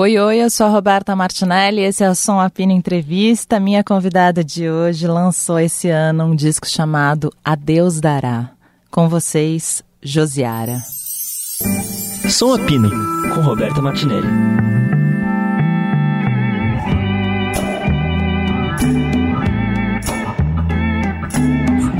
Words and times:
Oi, 0.00 0.16
oi, 0.16 0.36
eu 0.36 0.48
sou 0.48 0.68
a 0.68 0.70
Roberta 0.70 1.16
Martinelli, 1.16 1.80
esse 1.80 2.04
é 2.04 2.08
o 2.08 2.14
Som 2.14 2.38
Apina 2.38 2.72
Entrevista. 2.72 3.58
Minha 3.58 3.82
convidada 3.82 4.44
de 4.44 4.70
hoje 4.70 5.08
lançou 5.08 5.58
esse 5.58 5.90
ano 5.90 6.22
um 6.22 6.36
disco 6.36 6.68
chamado 6.68 7.34
Adeus 7.44 7.98
Dará. 7.98 8.50
Com 8.92 9.08
vocês, 9.08 9.82
Josiara. 10.00 10.78
Som 12.30 12.54
Apina, 12.54 12.88
com 13.34 13.40
Roberta 13.40 13.82
Martinelli. 13.82 14.28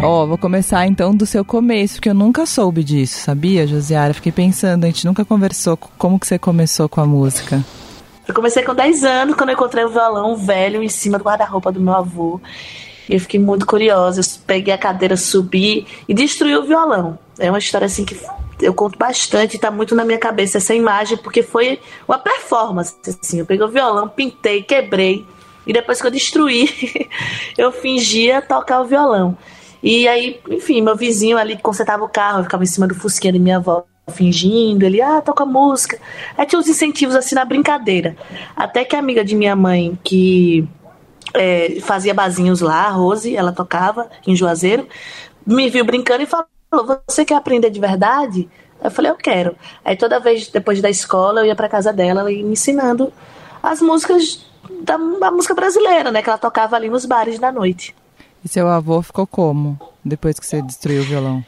Ó, 0.01 0.23
oh, 0.23 0.27
vou 0.29 0.39
começar 0.39 0.87
então 0.87 1.13
do 1.13 1.27
seu 1.27 1.45
começo, 1.45 1.95
porque 1.95 2.11
eu 2.11 2.15
nunca 2.15 2.47
soube 2.47 2.85
disso, 2.85 3.19
sabia, 3.25 3.67
Josiara? 3.67 4.15
Fiquei 4.15 4.31
pensando, 4.31 4.85
a 4.85 4.87
gente 4.87 5.05
nunca 5.05 5.25
conversou 5.25 5.77
como 5.77 6.21
que 6.21 6.29
você 6.29 6.39
começou 6.39 6.89
com 6.89 7.01
a 7.01 7.05
música. 7.05 7.61
Eu 8.29 8.35
comecei 8.35 8.63
com 8.63 8.75
10 8.75 9.05
anos, 9.05 9.35
quando 9.35 9.49
eu 9.49 9.55
encontrei 9.55 9.83
o 9.83 9.89
violão 9.89 10.37
velho 10.37 10.83
em 10.83 10.89
cima 10.89 11.17
do 11.17 11.25
guarda-roupa 11.25 11.73
do 11.73 11.81
meu 11.81 11.95
avô. 11.95 12.39
Eu 13.09 13.19
fiquei 13.19 13.41
muito 13.41 13.65
curiosa. 13.65 14.21
Eu 14.21 14.25
peguei 14.47 14.75
a 14.75 14.77
cadeira, 14.77 15.17
subi 15.17 15.87
e 16.07 16.13
destruí 16.13 16.55
o 16.55 16.63
violão. 16.63 17.19
É 17.39 17.49
uma 17.51 17.59
história 17.59 17.87
assim 17.87 18.05
que 18.05 18.15
eu 18.61 18.75
conto 18.75 18.99
bastante, 18.99 19.57
está 19.57 19.71
muito 19.71 19.95
na 19.95 20.05
minha 20.05 20.19
cabeça 20.19 20.59
essa 20.59 20.75
imagem, 20.75 21.17
porque 21.17 21.43
foi 21.43 21.81
uma 22.07 22.19
performance. 22.19 22.95
Assim. 23.07 23.39
Eu 23.39 23.47
peguei 23.47 23.65
o 23.65 23.71
violão, 23.71 24.07
pintei, 24.07 24.63
quebrei. 24.63 25.25
E 25.67 25.73
depois 25.73 25.99
que 25.99 26.07
eu 26.07 26.11
destruí, 26.11 27.09
eu 27.57 27.73
fingia 27.73 28.43
tocar 28.43 28.83
o 28.83 28.85
violão. 28.85 29.39
E 29.83 30.07
aí, 30.07 30.39
enfim, 30.51 30.83
meu 30.83 30.95
vizinho 30.95 31.39
ali 31.39 31.57
consertava 31.57 32.05
o 32.05 32.09
carro, 32.09 32.41
eu 32.41 32.45
ficava 32.45 32.63
em 32.63 32.67
cima 32.67 32.87
do 32.87 32.95
fusquinha 32.95 33.33
da 33.33 33.39
minha 33.39 33.57
avó 33.57 33.87
fingindo, 34.09 34.85
ele, 34.85 35.01
ah, 35.01 35.21
toca 35.21 35.45
música. 35.45 35.99
Aí 36.37 36.47
tinha 36.47 36.59
uns 36.59 36.69
incentivos 36.69 37.15
assim 37.15 37.35
na 37.35 37.45
brincadeira. 37.45 38.17
Até 38.57 38.85
que 38.85 38.97
a 38.97 38.99
amiga 38.99 39.25
de 39.25 39.35
minha 39.35 39.55
mãe, 39.55 39.99
que 40.03 40.67
é, 41.35 41.79
fazia 41.81 42.15
bazinhos 42.15 42.61
lá, 42.61 42.87
a 42.87 42.91
Rose, 42.91 43.37
ela 43.37 43.53
tocava 43.53 44.09
em 44.27 44.35
Juazeiro, 44.35 44.89
me 45.47 45.69
viu 45.69 45.85
brincando 45.85 46.23
e 46.23 46.27
falou: 46.27 46.47
Você 47.09 47.25
quer 47.25 47.37
aprender 47.37 47.71
de 47.71 47.81
verdade? 47.81 48.49
Eu 48.83 48.91
falei: 48.91 49.11
Eu 49.11 49.17
quero. 49.17 49.57
Aí 49.85 49.97
toda 49.97 50.21
vez, 50.21 50.49
depois 50.49 50.81
da 50.81 50.91
escola, 50.91 51.41
eu 51.41 51.47
ia 51.47 51.57
pra 51.57 51.69
casa 51.69 51.93
dela 51.93 52.31
e 52.31 52.43
me 52.43 52.53
ensinando 52.53 53.13
as 53.63 53.81
músicas 53.81 54.47
da, 54.83 54.97
da 54.97 55.31
música 55.31 55.55
brasileira, 55.55 56.11
né? 56.11 56.23
Que 56.23 56.29
ela 56.29 56.39
tocava 56.39 56.77
ali 56.77 56.89
nos 56.89 57.05
bares 57.05 57.39
da 57.39 57.51
noite. 57.51 57.95
E 58.45 58.49
seu 58.49 58.69
avô 58.69 59.03
ficou 59.03 59.27
como 59.27 59.79
depois 60.05 60.39
que 60.39 60.47
você 60.47 60.63
destruiu 60.63 61.03
o 61.03 61.05
violão? 61.05 61.45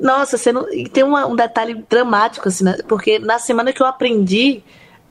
Nossa, 0.00 0.38
você 0.38 0.50
não... 0.50 0.66
tem 0.92 1.04
uma, 1.04 1.26
um 1.26 1.36
detalhe 1.36 1.84
dramático, 1.88 2.48
assim, 2.48 2.64
né? 2.64 2.78
porque 2.88 3.18
na 3.18 3.38
semana 3.38 3.72
que 3.72 3.82
eu 3.82 3.86
aprendi, 3.86 4.62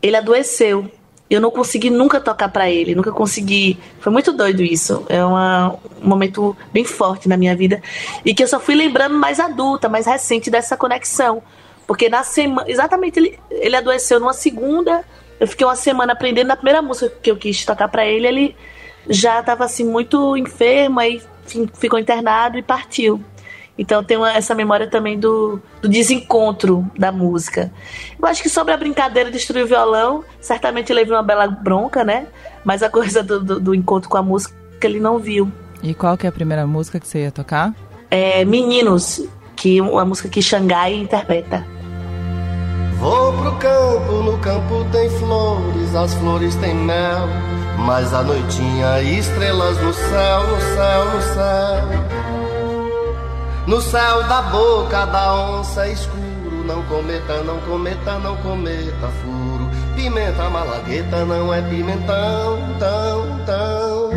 ele 0.02 0.16
adoeceu. 0.16 0.90
Eu 1.30 1.40
não 1.40 1.52
consegui 1.52 1.92
nunca 1.92 2.20
tocar 2.20 2.50
para 2.50 2.72
ele, 2.72 2.95
nunca 2.95 3.12
consegui. 3.12 3.78
Foi 4.00 4.12
muito 4.12 4.34
doido 4.34 4.64
isso. 4.64 5.06
É 5.08 5.23
uma, 5.23 5.76
um 6.02 6.08
momento 6.08 6.58
bem 6.73 6.84
forte 6.84 7.30
na 7.30 7.38
minha 7.38 7.56
vida. 7.56 7.84
E 8.26 8.34
que 8.34 8.44
eu 8.44 8.48
só 8.48 8.60
fui 8.60 8.73
lembrando 8.73 9.14
mais 9.16 9.40
adulta, 9.40 9.88
mais 9.88 10.08
recente 10.08 10.50
dessa 10.50 10.76
conexão. 10.76 11.44
Porque 11.86 12.10
na 12.10 12.23
semana. 12.23 12.67
Exatamente, 12.67 13.20
ele, 13.20 13.40
ele 13.52 13.76
adoeceu 13.76 14.20
numa 14.20 14.34
segunda. 14.34 15.06
Eu 15.40 15.48
fiquei 15.48 15.67
uma 15.67 15.76
semana 15.76 16.14
aprendendo. 16.14 16.48
Na 16.48 16.56
primeira 16.56 16.82
música 16.82 17.16
que 17.22 17.30
eu 17.30 17.38
quis 17.38 17.64
tocar 17.64 17.90
para 17.90 18.08
ele, 18.08 18.28
ele 18.28 18.56
já 19.08 19.40
estava 19.40 19.66
assim, 19.66 19.84
muito 19.84 20.36
enfermo, 20.36 21.00
aí 21.00 21.22
ficou 21.76 22.00
internado 22.00 22.58
e 22.58 22.64
partiu. 22.64 23.23
Então 23.80 24.03
tem 24.03 24.17
uma, 24.17 24.33
essa 24.33 24.53
memória 24.53 24.88
também 24.88 25.17
do, 25.17 25.61
do, 25.81 25.88
desencontro 25.88 26.85
da 26.97 27.13
música. 27.13 27.72
Eu 28.21 28.27
acho 28.27 28.44
que 28.44 28.49
sobre 28.49 28.73
a 28.73 28.77
brincadeira 28.77 29.31
de 29.31 29.38
destruir 29.38 29.63
o 29.63 29.67
violão, 29.67 30.21
certamente 30.41 30.91
ele 30.91 31.05
viu 31.05 31.16
uma 31.16 31.23
bela 31.23 31.47
bronca, 31.47 32.03
né? 32.03 32.27
Mas 32.66 32.83
a 32.83 32.89
coisa 32.89 33.23
do, 33.23 33.39
do, 33.39 33.58
do, 33.58 33.73
encontro 33.73 34.09
com 34.09 34.17
a 34.17 34.21
música 34.21 34.53
ele 34.83 34.99
não 34.99 35.17
viu. 35.17 35.49
E 35.81 35.94
qual 35.94 36.17
que 36.17 36.25
é 36.25 36.30
a 36.30 36.31
primeira 36.31 36.67
música 36.67 36.99
que 36.99 37.08
você 37.08 37.19
ia 37.19 37.31
tocar? 37.31 37.73
É 38.11 38.44
Meninos, 38.44 39.26
que 39.55 39.80
uma 39.80 40.04
música 40.04 40.27
que 40.27 40.42
Xangai 40.42 40.95
interpreta. 40.95 41.65
Vou 42.99 43.31
pro 43.31 43.55
campo, 43.59 44.11
no 44.23 44.37
campo 44.39 44.86
tem 44.92 45.09
flores, 45.11 45.95
as 45.95 46.14
flores 46.15 46.54
têm 46.55 46.75
mel, 46.75 47.30
mas 47.77 48.14
a 48.14 48.23
noitinha 48.23 49.02
estrelas 49.04 49.81
no 49.81 49.93
céu, 49.93 50.48
no 50.48 50.59
céu, 50.59 51.05
no 51.14 51.21
céu. 51.21 52.18
No 53.69 53.80
céu 53.80 54.23
da 54.23 54.41
boca 54.41 55.05
da 55.05 55.31
onça 55.52 55.87
escuro, 55.87 56.63
não 56.65 56.81
cometa, 56.85 57.43
não 57.43 57.59
cometa, 57.59 58.17
não 58.17 58.35
cometa 58.37 59.07
furo. 59.21 59.69
Pimenta 59.95 60.49
malagueta 60.49 61.23
não 61.23 61.53
é 61.53 61.61
pimentão, 61.61 62.57
tão, 62.80 63.45
tão. 63.45 64.09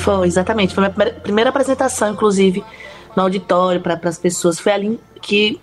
Foi, 0.00 0.26
exatamente. 0.26 0.74
Foi 0.74 0.84
a 0.84 0.90
minha 0.90 1.14
primeira 1.14 1.48
apresentação, 1.48 2.12
inclusive, 2.12 2.62
no 3.16 3.22
auditório, 3.22 3.80
para 3.80 3.98
as 4.04 4.18
pessoas. 4.18 4.60
Foi 4.60 4.72
ali 4.72 5.00
que 5.22 5.58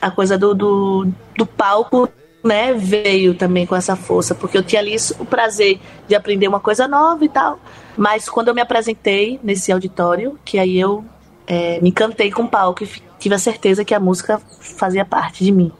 a 0.00 0.12
coisa 0.12 0.38
do, 0.38 0.54
do, 0.54 1.08
do 1.36 1.44
palco 1.44 2.08
né, 2.42 2.72
veio 2.72 3.34
também 3.34 3.66
com 3.66 3.74
essa 3.74 3.96
força, 3.96 4.34
porque 4.34 4.56
eu 4.56 4.62
tinha 4.62 4.80
ali 4.80 4.96
o 5.18 5.24
prazer 5.24 5.80
de 6.06 6.14
aprender 6.14 6.48
uma 6.48 6.60
coisa 6.60 6.86
nova 6.86 7.24
e 7.24 7.28
tal. 7.28 7.58
Mas 7.96 8.28
quando 8.28 8.48
eu 8.48 8.54
me 8.54 8.60
apresentei 8.60 9.40
nesse 9.42 9.72
auditório, 9.72 10.38
que 10.44 10.58
aí 10.58 10.78
eu 10.78 11.04
é, 11.46 11.80
me 11.80 11.90
encantei 11.90 12.30
com 12.30 12.42
o 12.44 12.48
palco 12.48 12.84
e 12.84 12.88
tive 13.18 13.34
a 13.34 13.38
certeza 13.38 13.84
que 13.84 13.94
a 13.94 14.00
música 14.00 14.40
fazia 14.60 15.04
parte 15.04 15.44
de 15.44 15.50
mim. 15.50 15.72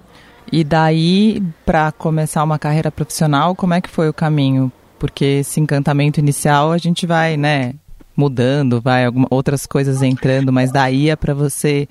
E 0.51 0.65
daí, 0.65 1.43
para 1.65 1.93
começar 1.93 2.43
uma 2.43 2.59
carreira 2.59 2.91
profissional, 2.91 3.55
como 3.55 3.75
é 3.75 3.81
que 3.81 3.89
foi 3.89 4.09
o 4.09 4.15
caminho? 4.15 4.73
Porque 4.99 5.25
esse 5.25 5.61
encantamento 5.61 6.19
inicial 6.19 6.73
a 6.73 6.79
gente 6.79 7.07
vai, 7.07 7.37
né, 7.37 7.75
mudando, 8.17 8.81
vai 8.81 9.05
algumas 9.05 9.29
outras 9.31 9.67
coisas 9.67 10.03
entrando, 10.03 10.53
mas 10.53 10.73
daí 10.73 11.11
é 11.11 11.15
para 11.15 11.35
você, 11.35 11.87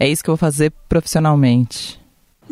é 0.00 0.08
isso 0.08 0.24
que 0.24 0.30
eu 0.30 0.32
vou 0.32 0.38
fazer 0.38 0.72
profissionalmente. 0.88 1.97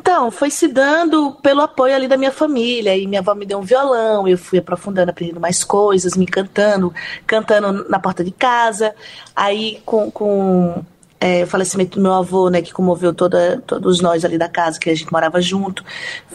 Então, 0.06 0.30
foi 0.30 0.52
se 0.52 0.68
dando 0.68 1.32
pelo 1.42 1.62
apoio 1.62 1.92
ali 1.92 2.06
da 2.06 2.16
minha 2.16 2.30
família. 2.30 2.96
E 2.96 3.08
minha 3.08 3.20
avó 3.20 3.34
me 3.34 3.44
deu 3.44 3.58
um 3.58 3.62
violão, 3.62 4.28
eu 4.28 4.38
fui 4.38 4.60
aprofundando, 4.60 5.10
aprendendo 5.10 5.40
mais 5.40 5.64
coisas, 5.64 6.16
me 6.16 6.24
cantando, 6.24 6.94
cantando 7.26 7.84
na 7.88 7.98
porta 7.98 8.22
de 8.22 8.30
casa. 8.30 8.94
Aí, 9.34 9.82
com, 9.84 10.08
com 10.08 10.84
é, 11.18 11.42
o 11.42 11.46
falecimento 11.48 11.96
do 11.96 12.02
meu 12.04 12.12
avô, 12.12 12.48
né, 12.48 12.62
que 12.62 12.72
comoveu 12.72 13.12
toda, 13.12 13.60
todos 13.66 14.00
nós 14.00 14.24
ali 14.24 14.38
da 14.38 14.48
casa, 14.48 14.78
que 14.78 14.88
a 14.88 14.94
gente 14.94 15.10
morava 15.10 15.40
junto, 15.40 15.84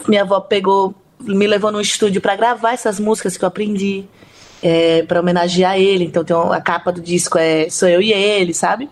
minha 0.06 0.20
avó 0.20 0.38
pegou, 0.38 0.94
me 1.18 1.46
levou 1.46 1.72
no 1.72 1.80
estúdio 1.80 2.20
para 2.20 2.36
gravar 2.36 2.74
essas 2.74 3.00
músicas 3.00 3.38
que 3.38 3.44
eu 3.44 3.48
aprendi. 3.48 4.04
É, 4.64 5.02
para 5.02 5.18
homenagear 5.18 5.76
ele, 5.76 6.04
então 6.04 6.22
tem 6.22 6.36
a 6.36 6.60
capa 6.60 6.92
do 6.92 7.00
disco 7.00 7.36
é 7.36 7.68
Sou 7.68 7.88
Eu 7.88 8.00
e 8.00 8.12
Ele, 8.12 8.54
sabe? 8.54 8.88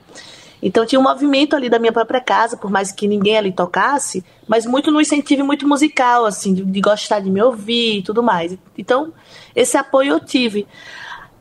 Então 0.63 0.85
tinha 0.85 0.99
um 1.01 1.05
movimento 1.05 1.57
ali 1.57 1.69
da 1.69 1.79
minha 1.79 1.93
própria 1.93 2.21
casa, 2.21 2.57
por 2.57 2.71
mais 2.71 2.93
que 2.93 3.09
ninguém 3.09 3.37
ali 3.39 3.53
tocasse, 3.53 4.25
mas 4.47 4.67
muito 4.67 4.91
no 4.91 5.01
incentivo 5.01 5.45
muito 5.45 5.67
musical, 5.67 6.27
assim, 6.27 6.53
de, 6.53 6.65
de 6.65 6.81
gostar 6.81 7.21
de 7.21 7.31
me 7.31 7.43
ouvir 7.43 7.99
e 7.99 8.03
tudo 8.03 8.23
mais. 8.23 8.57
Então, 8.77 9.13
esse 9.55 9.77
apoio 9.77 10.13
eu 10.13 10.21
tive. 10.21 10.67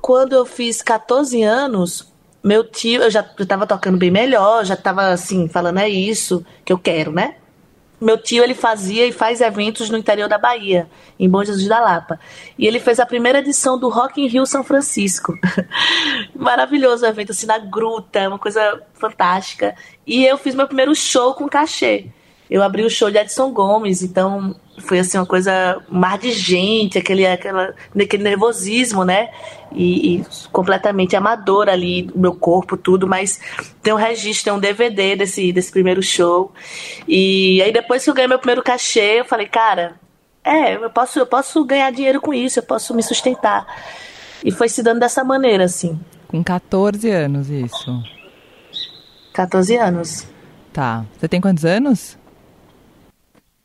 Quando 0.02 0.34
eu 0.34 0.46
fiz 0.46 0.82
14 0.82 1.44
anos, 1.44 2.12
meu 2.44 2.64
tio, 2.64 3.04
eu 3.04 3.12
já 3.12 3.26
estava 3.38 3.68
tocando 3.68 3.98
bem 3.98 4.12
melhor, 4.12 4.64
já 4.64 4.76
estava 4.76 5.10
assim, 5.10 5.50
falando 5.50 5.80
é 5.80 5.90
isso 5.90 6.46
que 6.64 6.72
eu 6.72 6.78
quero, 6.78 7.12
né? 7.12 7.36
Meu 8.00 8.18
tio 8.18 8.44
ele 8.44 8.54
fazia 8.54 9.06
e 9.06 9.12
faz 9.12 9.42
eventos 9.42 9.90
no 9.90 9.98
interior 9.98 10.30
da 10.30 10.38
Bahia, 10.38 10.90
em 11.20 11.30
Bom 11.30 11.44
Jesus 11.44 11.68
da 11.68 11.80
Lapa. 11.80 12.20
E 12.58 12.66
ele 12.66 12.80
fez 12.80 13.00
a 13.00 13.06
primeira 13.06 13.40
edição 13.40 13.78
do 13.78 13.90
Rock 13.90 14.22
in 14.22 14.28
Rio 14.28 14.46
São 14.46 14.64
Francisco. 14.64 15.38
Maravilhoso 16.34 17.06
o 17.06 17.08
evento, 17.08 17.32
assim, 17.32 17.46
na 17.46 17.58
gruta, 17.58 18.28
uma 18.28 18.40
coisa 18.40 18.82
fantástica. 18.94 19.76
E 20.08 20.26
eu 20.26 20.38
fiz 20.38 20.56
meu 20.56 20.68
primeiro 20.68 20.96
show 20.96 21.34
com 21.34 21.50
cachê. 21.50 22.08
Eu 22.50 22.64
abri 22.64 22.84
o 22.84 22.90
show 22.90 23.12
de 23.12 23.18
Edson 23.18 23.52
Gomes, 23.52 24.02
então 24.02 24.56
foi 24.80 25.00
assim 25.00 25.18
uma 25.18 25.26
coisa 25.26 25.82
mar 25.90 26.18
de 26.18 26.32
gente, 26.32 26.98
aquele, 26.98 27.26
aquela, 27.26 27.74
aquele 28.00 28.24
nervosismo, 28.24 29.04
né? 29.04 29.30
E, 29.72 30.16
e, 30.16 30.26
completamente 30.52 31.16
amador 31.16 31.70
ali, 31.70 32.10
o 32.14 32.20
meu 32.20 32.34
corpo, 32.34 32.76
tudo, 32.76 33.08
mas 33.08 33.40
tem 33.84 33.94
um 33.94 33.98
registro, 33.98 34.46
tem 34.46 34.54
um 34.54 34.60
DVD 34.60 35.16
desse, 35.16 35.52
desse 35.54 35.72
primeiro 35.72 36.02
show. 36.02 36.52
E 37.08 37.62
aí 37.62 37.72
depois 37.72 38.04
que 38.04 38.10
eu 38.10 38.14
ganhei 38.14 38.28
meu 38.28 38.40
primeiro 38.40 38.64
cachê, 38.64 39.20
eu 39.20 39.26
falei, 39.26 39.48
cara, 39.48 39.96
é, 40.44 40.76
eu 40.76 40.90
posso, 40.90 41.20
eu 41.20 41.28
posso 41.28 41.64
ganhar 41.66 41.92
dinheiro 41.92 42.20
com 42.20 42.34
isso, 42.34 42.60
eu 42.60 42.64
posso 42.64 42.94
me 42.94 43.04
sustentar. 43.04 43.66
E 44.44 44.52
foi 44.52 44.70
se 44.70 44.82
dando 44.82 45.00
dessa 45.00 45.24
maneira, 45.24 45.66
assim. 45.66 46.00
Com 46.28 46.44
14 46.44 47.10
anos, 47.10 47.50
isso? 47.50 48.04
14 49.34 49.76
anos. 49.78 50.28
Tá. 50.72 51.06
Você 51.18 51.28
tem 51.28 51.42
quantos 51.42 51.66
anos? 51.66 52.18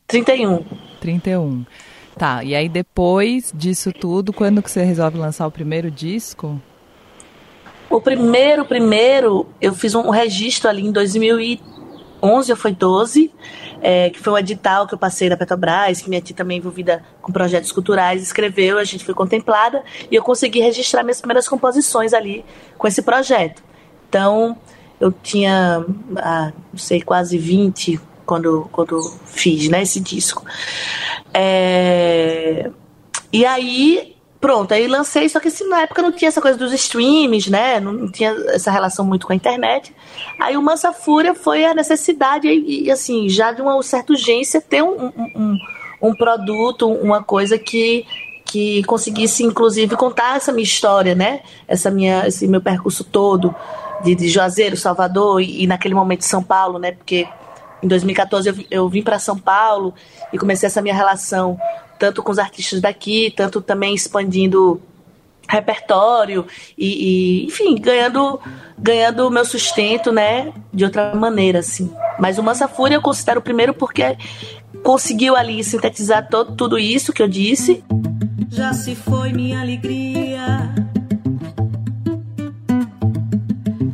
31. 0.07 0.65
31. 1.05 1.67
Tá, 2.17 2.43
e 2.43 2.55
aí 2.55 2.69
depois 2.69 3.53
disso 3.53 3.93
tudo, 3.93 4.33
quando 4.33 4.63
que 4.63 4.71
você 4.71 4.83
resolve 4.83 5.19
lançar 5.19 5.47
o 5.47 5.51
primeiro 5.51 5.91
disco? 5.91 6.61
O 7.91 8.01
primeiro, 8.01 8.65
primeiro, 8.65 9.47
eu 9.61 9.75
fiz 9.75 9.95
um 9.95 10.09
registro 10.11 10.71
ali 10.71 10.87
em 10.87 10.93
2011, 10.93 11.61
11 12.23 12.53
ou 12.53 12.57
foi 12.57 12.73
12, 12.73 13.31
é, 13.83 14.09
que 14.09 14.19
foi 14.19 14.33
um 14.33 14.39
edital 14.39 14.87
que 14.87 14.95
eu 14.95 14.99
passei 14.99 15.29
da 15.29 15.37
Petrobras, 15.37 16.01
que 16.01 16.09
minha 16.09 16.23
tia 16.23 16.35
também 16.35 16.59
envolvida 16.59 17.03
com 17.21 17.31
projetos 17.31 17.71
culturais, 17.71 18.23
escreveu, 18.23 18.79
a 18.79 18.85
gente 18.85 19.05
foi 19.05 19.13
contemplada 19.13 19.83
e 20.11 20.15
eu 20.15 20.23
consegui 20.23 20.61
registrar 20.61 21.03
minhas 21.03 21.21
primeiras 21.21 21.47
composições 21.47 22.15
ali 22.15 22.45
com 22.79 22.89
esse 22.89 23.03
projeto. 23.03 23.63
Então, 24.09 24.57
eu 24.99 25.13
tinha, 25.13 25.85
ah, 26.17 26.53
não 26.73 26.79
sei, 26.79 27.03
quase 27.03 27.37
20 27.37 28.01
quando, 28.25 28.69
quando 28.73 29.01
fiz 29.27 29.69
né, 29.69 29.83
esse 29.83 30.01
disco. 30.01 30.45
É, 31.33 32.71
e 33.33 33.45
aí 33.45 34.15
Pronto, 34.45 34.75
aí 34.75 34.87
lancei, 34.87 35.27
só 35.27 35.41
que 35.41 35.49
assim, 35.49 35.67
na 35.71 35.81
época 35.81 36.03
não 36.03 36.13
tinha 36.13 36.29
essa 36.29 36.39
coisa 36.39 36.59
dos 36.59 36.71
streams, 36.75 37.51
né? 37.51 37.81
Não 37.81 38.13
tinha 38.13 38.31
essa 38.49 38.71
relação 38.71 39.03
muito 39.03 39.27
com 39.27 39.33
a 39.33 39.37
internet. 39.37 39.97
Aí 40.39 40.55
o 40.55 40.61
Mansa 40.61 40.93
Fúria 40.93 41.35
foi 41.35 41.65
a 41.65 41.73
necessidade, 41.73 42.47
e, 42.47 42.83
e 42.83 42.91
assim, 42.91 43.27
já 43.27 43.53
de 43.53 43.63
uma 43.63 43.83
certa 43.83 44.13
urgência, 44.13 44.61
ter 44.61 44.83
um, 44.83 45.07
um, 45.35 45.59
um 46.03 46.15
produto, 46.15 46.87
uma 46.87 47.23
coisa 47.23 47.59
que, 47.59 48.05
que 48.45 48.85
conseguisse, 48.85 49.43
inclusive, 49.43 49.97
contar 49.97 50.37
essa 50.37 50.53
minha 50.53 50.65
história, 50.65 51.15
né? 51.15 51.41
Essa 51.67 51.91
minha, 51.91 52.29
esse 52.29 52.47
meu 52.47 52.61
percurso 52.61 53.03
todo 53.03 53.55
de, 54.03 54.15
de 54.15 54.29
Juazeiro, 54.29 54.77
Salvador 54.77 55.41
e, 55.41 55.63
e 55.63 55.67
naquele 55.67 55.95
momento 55.95 56.21
São 56.21 56.43
Paulo, 56.43 56.79
né? 56.79 56.93
Porque 56.93 57.27
em 57.85 57.89
2014 57.89 58.49
eu, 58.49 58.55
eu 58.71 58.89
vim 58.89 59.03
para 59.03 59.19
São 59.19 59.39
Paulo 59.39 59.95
e 60.33 60.39
comecei 60.39 60.67
essa 60.67 60.81
minha 60.81 60.95
relação 60.95 61.59
tanto 61.99 62.23
com 62.23 62.33
os 62.33 62.39
artistas 62.39 62.81
daqui, 62.81 63.33
tanto 63.37 63.61
também 63.61 63.95
expandindo 63.95 64.81
repertório 65.47 66.47
e, 66.77 67.43
e, 67.43 67.45
enfim, 67.45 67.77
ganhando 67.77 68.41
ganhando 68.77 69.31
meu 69.31 69.45
sustento, 69.45 70.11
né, 70.11 70.53
de 70.73 70.85
outra 70.85 71.15
maneira 71.15 71.61
assim. 71.61 71.93
Mas 72.19 72.39
o 72.39 72.43
Mansa 72.43 72.67
Fúria 72.67 72.97
eu 72.97 73.03
considero 73.03 73.41
o 73.41 73.43
primeiro 73.43 73.73
porque 73.75 74.17
conseguiu 74.83 75.37
ali 75.37 75.63
sintetizar 75.63 76.29
todo, 76.29 76.57
tudo 76.57 76.79
isso 76.79 77.13
que 77.13 77.23
eu 77.23 77.29
disse. 77.29 77.85
Já 78.51 78.73
se 78.73 78.95
foi 78.95 79.33
minha 79.33 79.61
alegria 79.61 80.75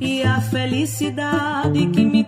e 0.01 0.23
a 0.23 0.41
felicidade 0.41 1.87
que 1.89 2.05
me 2.05 2.25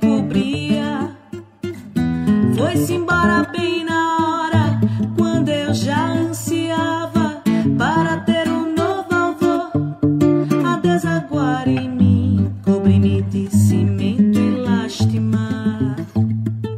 foi-se 2.62 2.94
embora 2.94 3.42
bem 3.50 3.84
na 3.84 4.16
hora 4.18 4.80
quando 5.18 5.48
eu 5.48 5.74
já 5.74 6.12
ansiava 6.12 7.42
para 7.76 8.18
ter 8.18 8.48
um 8.48 8.72
novo 8.72 9.12
avô 9.12 10.64
a 10.64 10.76
desaguar 10.76 11.68
em 11.68 11.88
mim, 11.88 12.54
cobre-me 12.64 13.20
de 13.22 13.50
cimento 13.50 14.38
e 14.38 14.50
lastimar. 14.60 15.96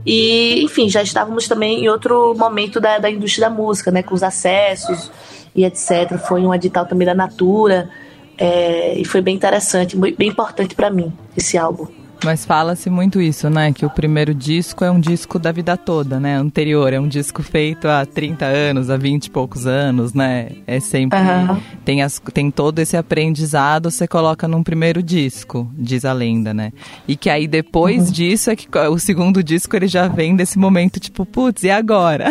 E, 0.06 0.64
enfim, 0.64 0.88
já 0.88 1.02
estávamos 1.02 1.46
também 1.46 1.84
em 1.84 1.88
outro 1.90 2.34
momento 2.34 2.80
da, 2.80 2.98
da 2.98 3.10
indústria 3.10 3.50
da 3.50 3.54
música, 3.54 3.90
né, 3.90 4.02
com 4.02 4.14
os 4.14 4.22
acessos 4.22 5.12
e 5.54 5.66
etc. 5.66 6.16
Foi 6.26 6.40
um 6.40 6.54
edital 6.54 6.86
também 6.86 7.04
da 7.04 7.14
Natura. 7.14 7.90
É, 8.38 8.98
e 8.98 9.04
foi 9.04 9.20
bem 9.20 9.36
interessante, 9.36 9.96
bem 9.96 10.28
importante 10.28 10.74
para 10.74 10.88
mim 10.88 11.12
esse 11.36 11.58
álbum. 11.58 12.03
Mas 12.24 12.46
fala-se 12.46 12.88
muito 12.88 13.20
isso, 13.20 13.50
né? 13.50 13.70
Que 13.70 13.84
o 13.84 13.90
primeiro 13.90 14.34
disco 14.34 14.82
é 14.82 14.90
um 14.90 14.98
disco 14.98 15.38
da 15.38 15.52
vida 15.52 15.76
toda, 15.76 16.18
né? 16.18 16.36
Anterior, 16.36 16.90
é 16.90 16.98
um 16.98 17.06
disco 17.06 17.42
feito 17.42 17.86
há 17.86 18.06
30 18.06 18.46
anos, 18.46 18.88
há 18.88 18.96
20 18.96 19.26
e 19.26 19.30
poucos 19.30 19.66
anos, 19.66 20.14
né? 20.14 20.48
É 20.66 20.80
sempre. 20.80 21.18
Uhum. 21.18 21.60
Tem, 21.84 22.02
as, 22.02 22.18
tem 22.32 22.50
todo 22.50 22.78
esse 22.78 22.96
aprendizado, 22.96 23.90
você 23.90 24.08
coloca 24.08 24.48
num 24.48 24.62
primeiro 24.62 25.02
disco, 25.02 25.70
diz 25.76 26.06
a 26.06 26.14
lenda, 26.14 26.54
né? 26.54 26.72
E 27.06 27.14
que 27.14 27.28
aí 27.28 27.46
depois 27.46 28.06
uhum. 28.06 28.12
disso 28.12 28.50
é 28.50 28.56
que 28.56 28.66
o 28.90 28.98
segundo 28.98 29.42
disco 29.42 29.76
ele 29.76 29.86
já 29.86 30.08
vem 30.08 30.34
desse 30.34 30.58
momento, 30.58 30.98
tipo, 30.98 31.26
putz, 31.26 31.62
e 31.62 31.70
agora? 31.70 32.28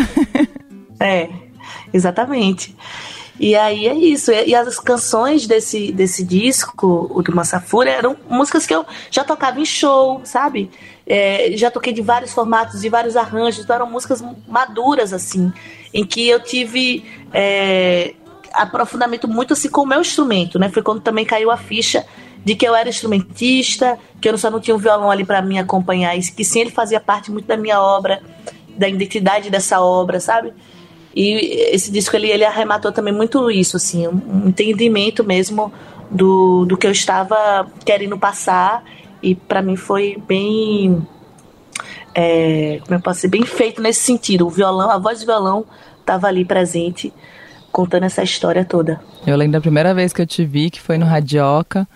é, 1.00 1.30
exatamente. 1.94 2.76
E 3.40 3.56
aí 3.56 3.88
é 3.88 3.96
isso. 3.96 4.32
E 4.32 4.54
as 4.54 4.80
canções 4.80 5.48
desse, 5.48 5.92
desse 5.92 6.24
disco, 6.24 7.10
o 7.12 7.22
do 7.22 7.36
Massafura, 7.36 7.90
eram 7.90 8.16
músicas 8.30 8.66
que 8.66 8.74
eu 8.74 8.86
já 9.10 9.24
tocava 9.24 9.60
em 9.60 9.66
show, 9.66 10.22
sabe? 10.24 10.70
É, 11.06 11.52
já 11.58 11.72
toquei 11.72 11.92
de 11.92 12.02
vários 12.02 12.32
formatos, 12.32 12.82
de 12.82 12.90
vários 12.90 13.18
arranjos, 13.18 13.64
então 13.64 13.76
eram 13.76 13.90
músicas 13.90 14.24
maduras, 14.48 15.12
assim, 15.12 15.52
em 15.94 16.06
que 16.06 16.30
eu 16.30 16.40
tive 16.40 17.04
é, 17.34 18.14
aprofundamento 18.54 19.28
muito 19.28 19.54
assim 19.54 19.68
com 19.68 19.82
o 19.82 19.86
meu 19.86 20.00
instrumento, 20.00 20.58
né? 20.58 20.70
Foi 20.70 20.82
quando 20.82 21.02
também 21.02 21.26
caiu 21.26 21.52
a 21.52 21.58
ficha 21.58 22.06
de 22.46 22.56
que 22.56 22.68
eu 22.68 22.76
era 22.76 22.88
instrumentista, 22.88 23.98
que 24.22 24.30
eu 24.30 24.38
só 24.38 24.50
não 24.50 24.60
tinha 24.60 24.76
um 24.76 24.80
violão 24.80 25.10
ali 25.10 25.26
para 25.26 25.42
me 25.42 25.58
acompanhar, 25.58 26.16
e 26.16 26.22
que 26.22 26.44
sim, 26.46 26.62
ele 26.62 26.72
fazia 26.72 27.00
parte 27.00 27.32
muito 27.32 27.48
da 27.48 27.58
minha 27.58 27.82
obra, 27.82 28.22
da 28.78 28.88
identidade 28.88 29.50
dessa 29.50 29.82
obra, 29.82 30.20
sabe? 30.20 30.54
E 31.16 31.70
esse 31.72 31.92
disco 31.92 32.16
ele, 32.16 32.30
ele 32.30 32.44
arrematou 32.44 32.92
também 32.92 33.14
muito 33.14 33.52
isso, 33.52 33.78
assim, 33.78 34.08
um 34.08 34.48
entendimento 34.48 35.24
mesmo 35.24 35.72
do, 36.10 36.66
do 36.66 36.78
que 36.78 36.88
eu 36.88 36.92
estava 36.92 37.68
querendo 37.86 38.18
passar. 38.18 38.84
E 39.22 39.36
para 39.36 39.62
mim 39.62 39.76
foi 39.76 40.22
bem. 40.28 41.06
É, 42.16 42.80
como 42.84 42.96
eu 42.96 43.02
posso 43.02 43.18
dizer? 43.18 43.30
Bem 43.30 43.46
feito 43.46 43.82
nesse 43.82 44.02
sentido. 44.02 44.48
O 44.48 44.50
violão, 44.50 44.90
a 44.90 44.98
voz 44.98 45.20
do 45.20 45.26
violão 45.26 45.66
estava 46.00 46.28
ali 46.28 46.44
presente, 46.44 47.14
contando 47.72 48.04
essa 48.04 48.24
história 48.24 48.66
toda. 48.66 49.00
Eu 49.26 49.38
lembro 49.38 49.54
da 49.54 49.62
primeira 49.62 49.94
vez 49.94 50.12
que 50.12 50.22
eu 50.22 50.28
te 50.28 50.44
vi, 50.44 50.70
que 50.70 50.82
foi 50.82 50.98
no 50.98 51.06
Radioca. 51.06 51.88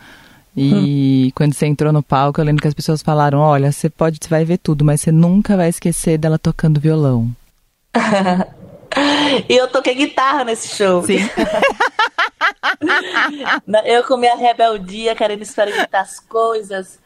E 0.56 1.28
hum. 1.28 1.32
quando 1.36 1.54
você 1.54 1.68
entrou 1.68 1.94
no 1.94 2.02
palco, 2.02 2.42
eu 2.42 2.46
lembro 2.46 2.62
que 2.62 2.68
as 2.68 2.74
pessoas 2.74 3.02
falaram: 3.02 3.40
Olha, 3.40 3.72
você 3.72 3.90
pode, 3.90 4.18
você 4.22 4.30
vai 4.30 4.46
ver 4.46 4.58
tudo, 4.58 4.86
mas 4.86 5.02
você 5.02 5.12
nunca 5.12 5.56
vai 5.58 5.70
esquecer 5.70 6.18
dela 6.18 6.40
tocando 6.40 6.80
violão. 6.80 7.30
E 9.48 9.56
eu 9.56 9.68
toquei 9.68 9.96
guitarra 9.96 10.44
nesse 10.44 10.76
show. 10.76 11.04
Sim. 11.04 11.18
eu 13.86 14.04
com 14.04 14.18
minha 14.18 14.36
rebeldia, 14.36 15.16
querendo 15.16 15.42
experimentar 15.42 16.02
as 16.02 16.20
coisas. 16.20 17.00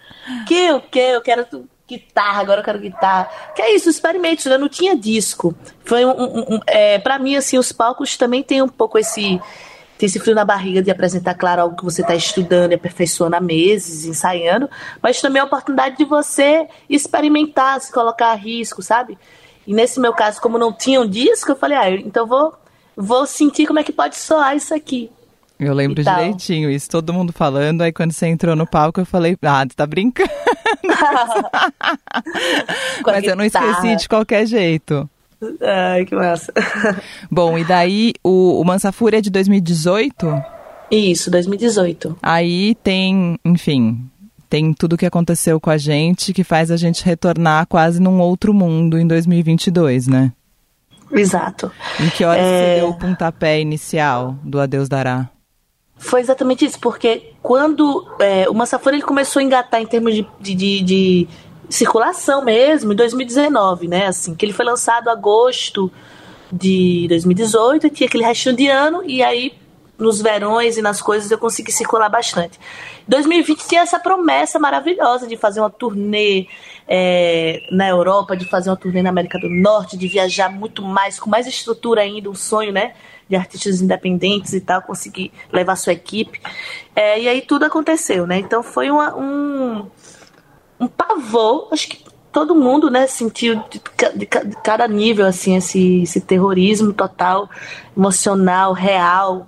Que 0.47 0.71
o 0.71 0.81
que? 0.81 0.99
Eu 0.99 1.21
quero 1.21 1.45
guitarra, 1.88 2.41
agora 2.41 2.61
eu 2.61 2.65
quero 2.65 2.79
guitarra. 2.79 3.29
Que 3.55 3.61
é 3.61 3.75
isso, 3.75 3.89
experimente, 3.89 4.47
eu 4.47 4.59
não 4.59 4.69
tinha 4.69 4.95
disco. 4.95 5.55
Foi 5.83 6.05
um, 6.05 6.11
um, 6.11 6.55
um 6.55 6.59
é, 6.65 6.99
para 6.99 7.19
mim 7.19 7.35
assim, 7.35 7.57
os 7.57 7.71
palcos 7.71 8.15
também 8.15 8.41
tem 8.41 8.61
um 8.61 8.69
pouco 8.69 8.97
esse 8.97 9.41
tem 9.97 10.07
esse 10.07 10.19
frio 10.19 10.33
na 10.33 10.43
barriga 10.43 10.81
de 10.81 10.89
apresentar, 10.89 11.35
claro, 11.35 11.61
algo 11.61 11.75
que 11.75 11.83
você 11.83 12.01
está 12.01 12.15
estudando 12.15 12.71
e 12.71 12.75
aperfeiçoando 12.75 13.35
há 13.35 13.39
meses, 13.39 14.03
ensaiando, 14.03 14.67
mas 14.99 15.21
também 15.21 15.39
a 15.39 15.45
oportunidade 15.45 15.95
de 15.95 16.05
você 16.05 16.67
experimentar, 16.89 17.79
se 17.79 17.91
colocar 17.91 18.31
a 18.31 18.33
risco, 18.33 18.81
sabe? 18.81 19.15
E 19.65 19.73
nesse 19.73 19.99
meu 19.99 20.13
caso, 20.13 20.41
como 20.41 20.57
não 20.57 20.73
tinha 20.73 21.01
um 21.01 21.07
disco, 21.07 21.51
eu 21.51 21.55
falei, 21.55 21.77
ah, 21.77 21.91
então 21.91 22.25
vou, 22.25 22.53
vou 22.95 23.25
sentir 23.25 23.65
como 23.65 23.79
é 23.79 23.83
que 23.83 23.91
pode 23.91 24.15
soar 24.15 24.55
isso 24.55 24.74
aqui. 24.74 25.09
Eu 25.59 25.75
lembro 25.75 26.03
direitinho 26.03 26.71
isso, 26.71 26.89
todo 26.89 27.13
mundo 27.13 27.31
falando. 27.31 27.83
Aí 27.83 27.93
quando 27.93 28.12
você 28.12 28.25
entrou 28.25 28.55
no 28.55 28.65
palco, 28.65 29.00
eu 29.00 29.05
falei, 29.05 29.38
ah, 29.43 29.63
você 29.63 29.75
tá 29.75 29.86
brincando. 29.86 30.31
Mas 33.05 33.24
eu 33.24 33.36
não 33.36 33.45
esqueci 33.45 33.95
de 33.95 34.09
qualquer 34.09 34.47
jeito. 34.47 35.07
Ai, 35.62 36.05
que 36.05 36.15
massa. 36.15 36.51
Bom, 37.29 37.57
e 37.57 37.63
daí 37.63 38.13
o, 38.24 38.59
o 38.59 38.63
Mansafúria 38.63 39.19
é 39.19 39.21
de 39.21 39.29
2018? 39.29 40.43
Isso, 40.89 41.31
2018. 41.31 42.17
Aí 42.21 42.75
tem, 42.83 43.38
enfim, 43.45 44.09
tem 44.51 44.74
tudo 44.74 44.98
que 44.98 45.05
aconteceu 45.05 45.62
com 45.62 45.70
a 45.70 45.77
gente 45.77 46.34
que 46.34 46.43
faz 46.43 46.70
a 46.72 46.75
gente 46.75 47.05
retornar 47.05 47.65
quase 47.67 48.01
num 48.01 48.20
outro 48.20 48.53
mundo 48.53 49.00
em 49.00 49.08
2022, 49.08 50.08
né? 50.08 50.34
Exato. 51.10 51.72
Em 51.98 52.10
que 52.10 52.25
hora 52.25 52.38
é... 52.38 52.43
você 52.43 52.81
deu 52.81 52.89
o 52.89 52.98
pontapé 52.98 53.62
inicial 53.62 54.36
do 54.43 54.60
Adeus 54.60 54.89
Dará? 54.89 55.29
Foi 55.96 56.20
exatamente 56.20 56.65
isso, 56.65 56.77
porque 56.81 57.31
quando 57.41 58.05
é, 58.20 58.50
o 58.50 58.53
Massafora 58.53 58.93
ele 58.98 59.05
começou 59.05 59.39
a 59.39 59.43
engatar 59.43 59.79
em 59.79 59.86
termos 59.86 60.13
de, 60.13 60.27
de, 60.41 60.55
de, 60.55 60.81
de, 60.81 61.27
circulação 61.70 62.43
mesmo, 62.43 62.91
em 62.91 62.96
2019, 62.96 63.88
né? 63.88 64.08
Assim, 64.08 64.36
que 64.36 64.46
ele 64.46 64.51
foi 64.51 64.65
lançado 64.65 65.08
em 65.08 65.12
agosto 65.12 65.89
de 66.51 67.05
2018, 67.08 67.89
tinha 67.89 68.08
aquele 68.08 68.25
restinho 68.25 68.53
de 68.53 68.67
ano, 68.67 69.01
e 69.05 69.24
aí 69.24 69.53
nos 70.01 70.22
verões 70.22 70.77
e 70.77 70.81
nas 70.81 71.01
coisas 71.01 71.29
eu 71.29 71.38
consegui 71.38 71.72
circular 71.72 72.10
bastante. 72.10 72.60
2020 73.08 73.67
tinha 73.67 73.81
essa 73.81 74.00
promessa 74.00 74.60
maravilhosa 74.60 75.27
de 75.27 75.38
fazer 75.38 75.60
uma 75.60 75.70
turnê 75.70 76.48
é, 76.88 77.62
na 77.72 77.88
Europa, 77.88 78.36
de 78.36 78.46
fazer 78.46 78.70
uma 78.70 78.75
turnê 78.75 79.01
na 79.01 79.10
América 79.10 79.39
do 79.39 79.48
Norte, 79.48 79.96
de 79.96 80.08
viajar 80.08 80.50
muito 80.50 80.81
mais, 80.81 81.20
com 81.20 81.29
mais 81.29 81.46
estrutura 81.46 82.01
ainda, 82.01 82.29
um 82.29 82.36
sonho, 82.36 82.72
né? 82.72 82.93
De 83.29 83.36
artistas 83.36 83.79
independentes 83.79 84.53
e 84.53 84.60
tal, 84.60 84.81
conseguir 84.81 85.31
levar 85.53 85.75
sua 85.75 85.93
equipe. 85.93 86.41
É, 86.96 87.22
e 87.22 87.29
aí 87.29 87.41
tudo 87.41 87.63
aconteceu, 87.63 88.25
né? 88.25 88.39
Então 88.39 88.63
foi 88.63 88.89
uma, 88.89 89.15
um, 89.15 89.88
um 90.79 90.88
pavor, 90.88 91.70
acho 91.72 91.88
que 91.88 92.03
todo 92.31 92.55
mundo, 92.55 92.89
né, 92.89 93.08
sentiu 93.08 93.62
de, 93.70 93.81
de, 94.15 94.20
de, 94.20 94.55
cada 94.63 94.88
nível, 94.88 95.25
assim, 95.25 95.58
esse, 95.58 96.03
esse 96.03 96.22
terrorismo 96.22 96.93
total, 96.93 97.50
emocional, 97.96 98.74
real. 98.74 99.48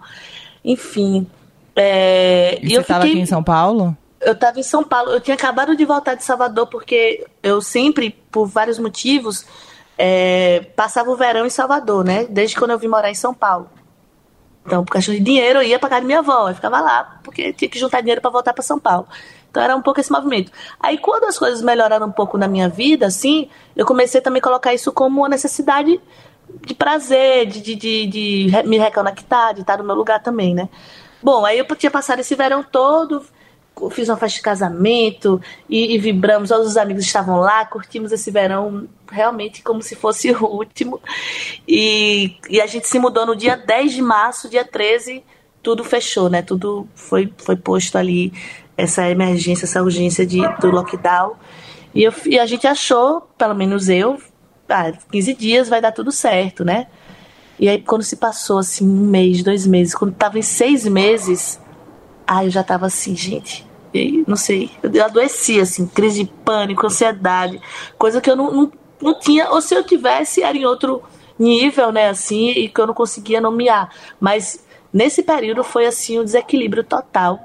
Enfim. 0.64 1.28
É, 1.76 2.60
e, 2.62 2.70
você 2.70 2.80
estava 2.82 3.02
fiquei... 3.02 3.14
aqui 3.14 3.24
em 3.24 3.26
São 3.26 3.44
Paulo? 3.44 3.98
eu 4.26 4.36
tava 4.36 4.60
em 4.60 4.64
São 4.64 4.84
Paulo. 4.84 5.12
Eu 5.12 5.22
tinha 5.22 5.36
acabado 5.36 5.76
de 5.76 5.86
voltar 5.86 6.16
de 6.16 6.24
Salvador 6.24 6.68
porque 6.68 7.26
eu 7.42 7.62
sempre, 7.62 8.12
por 8.32 8.46
vários 8.48 8.80
motivos, 8.80 9.46
é, 9.98 10.62
passava 10.76 11.12
o 11.12 11.16
verão 11.16 11.46
em 11.46 11.50
Salvador, 11.50 12.04
né? 12.04 12.26
Desde 12.26 12.56
quando 12.56 12.72
eu 12.72 12.80
vim 12.80 12.88
morar 12.88 13.12
em 13.12 13.16
São 13.16 13.34
Paulo. 13.34 13.70
Então, 14.66 14.84
por 14.84 14.94
questão 14.94 15.14
de 15.14 15.20
dinheiro, 15.20 15.60
eu 15.60 15.64
ia 15.64 15.78
pra 15.78 15.90
casa 15.90 16.02
de 16.02 16.08
minha 16.08 16.20
avó. 16.20 16.50
Eu 16.50 16.56
ficava 16.56 16.80
lá, 16.80 17.20
porque 17.24 17.52
tinha 17.54 17.70
que 17.70 17.78
juntar 17.78 18.00
dinheiro 18.00 18.22
para 18.22 18.32
voltar 18.32 18.54
para 18.54 18.64
São 18.64 18.80
Paulo. 18.80 19.08
Então, 19.52 19.62
era 19.62 19.76
um 19.76 19.82
pouco 19.82 20.00
esse 20.00 20.12
movimento. 20.12 20.52
Aí, 20.80 20.98
quando 20.98 21.26
as 21.26 21.38
coisas 21.38 21.62
melhoraram 21.62 22.08
um 22.08 22.12
pouco 22.12 22.38
na 22.38 22.48
minha 22.48 22.70
vida, 22.70 23.06
assim, 23.06 23.50
eu 23.76 23.86
comecei 23.86 24.22
também 24.22 24.40
a 24.40 24.44
colocar 24.44 24.74
isso 24.74 24.92
como 24.92 25.22
uma 25.22 25.30
necessidade 25.30 26.00
de 26.62 26.74
prazer, 26.74 27.46
de, 27.48 27.62
de, 27.62 27.76
de, 27.76 28.08
de 28.08 28.64
me 28.66 28.78
reconectar, 28.78 29.54
de 29.54 29.62
estar 29.62 29.78
no 29.78 29.84
meu 29.84 29.96
lugar 29.96 30.22
também, 30.22 30.54
né? 30.54 30.70
Bom, 31.22 31.46
aí 31.46 31.58
eu 31.58 31.66
tinha 31.76 31.92
passado 31.92 32.20
esse 32.20 32.36
verão 32.36 32.64
todo, 32.64 33.24
fiz 33.92 34.10
uma 34.10 34.18
festa 34.18 34.38
de 34.38 34.44
casamento 34.44 35.42
e, 35.70 35.96
e, 35.96 35.98
vibramos, 35.98 36.50
todos 36.50 36.68
os 36.68 36.78
amigos 36.78 37.04
estavam 37.04 37.40
lá, 37.40 37.66
curtimos 37.66 38.12
esse 38.12 38.30
verão 38.30 38.88
realmente 39.10 39.62
como 39.62 39.82
se 39.82 39.96
fosse 39.96 40.32
o 40.36 40.46
último. 40.46 41.02
E, 41.68 42.36
e 42.50 42.62
a 42.62 42.68
gente 42.68 42.88
se 42.88 43.00
mudou 43.00 43.26
no 43.26 43.36
dia 43.36 43.56
10 43.56 43.94
de 43.94 44.02
março, 44.02 44.50
dia 44.50 44.66
13, 44.66 45.24
tudo 45.62 45.84
fechou, 45.84 46.30
né? 46.30 46.42
Tudo 46.42 46.88
foi, 46.94 47.34
foi 47.38 47.56
posto 47.56 47.98
ali, 47.98 48.34
essa 48.78 49.10
emergência, 49.10 49.66
essa 49.66 49.82
urgência 49.82 50.26
de, 50.26 50.42
do 50.60 50.70
lockdown. 50.70 51.36
E, 51.96 52.04
eu, 52.04 52.14
e 52.26 52.40
a 52.40 52.46
gente 52.46 52.68
achou, 52.68 53.22
pelo 53.38 53.54
menos 53.54 53.88
eu, 53.88 54.20
ah, 54.74 54.92
15 55.12 55.34
dias 55.34 55.70
vai 55.70 55.80
dar 55.80 55.92
tudo 55.92 56.12
certo, 56.12 56.66
né? 56.66 56.88
E 57.60 57.70
aí, 57.70 57.82
quando 57.82 58.04
se 58.04 58.16
passou 58.16 58.58
assim, 58.58 58.88
um 58.88 59.08
mês, 59.08 59.44
dois 59.44 59.68
meses, 59.68 59.94
quando 59.94 60.14
tava 60.14 60.40
em 60.40 60.42
seis 60.42 60.86
meses, 60.88 61.60
aí 62.26 62.48
eu 62.48 62.52
já 62.52 62.64
tava 62.64 62.88
assim, 62.88 63.16
gente, 63.16 63.66
não 64.28 64.36
sei, 64.36 64.72
eu 64.82 65.06
adoeci, 65.06 65.60
assim, 65.60 65.86
crise 65.86 66.24
de 66.24 66.32
pânico, 66.44 66.86
ansiedade, 66.86 67.62
coisa 67.98 68.20
que 68.20 68.30
eu 68.30 68.36
não, 68.36 68.52
não, 68.52 68.72
não 69.00 69.20
tinha, 69.20 69.52
ou 69.52 69.62
se 69.62 69.76
eu 69.76 69.84
tivesse, 69.84 70.42
era 70.42 70.58
em 70.58 70.66
outro 70.66 71.04
nível, 71.38 71.92
né, 71.92 72.10
assim, 72.10 72.50
e 72.50 72.68
que 72.68 72.82
eu 72.82 72.88
não 72.88 72.94
conseguia 72.94 73.40
nomear. 73.40 73.94
Mas 74.20 74.66
nesse 74.92 75.22
período 75.22 75.64
foi, 75.64 75.86
assim, 75.86 76.20
um 76.20 76.24
desequilíbrio 76.24 76.84
total. 76.84 77.40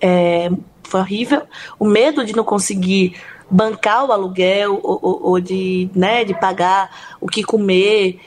É, 0.00 0.50
foi 0.82 1.00
horrível. 1.00 1.42
O 1.78 1.84
medo 1.84 2.24
de 2.24 2.34
não 2.34 2.44
conseguir 2.44 3.16
bancar 3.54 4.04
o 4.04 4.10
aluguel 4.10 4.80
ou, 4.82 4.98
ou, 5.00 5.20
ou, 5.30 5.40
de, 5.40 5.88
né, 5.94 6.24
de 6.24 6.34
pagar 6.34 7.16
o 7.20 7.28
que 7.28 7.44
comer. 7.44 8.18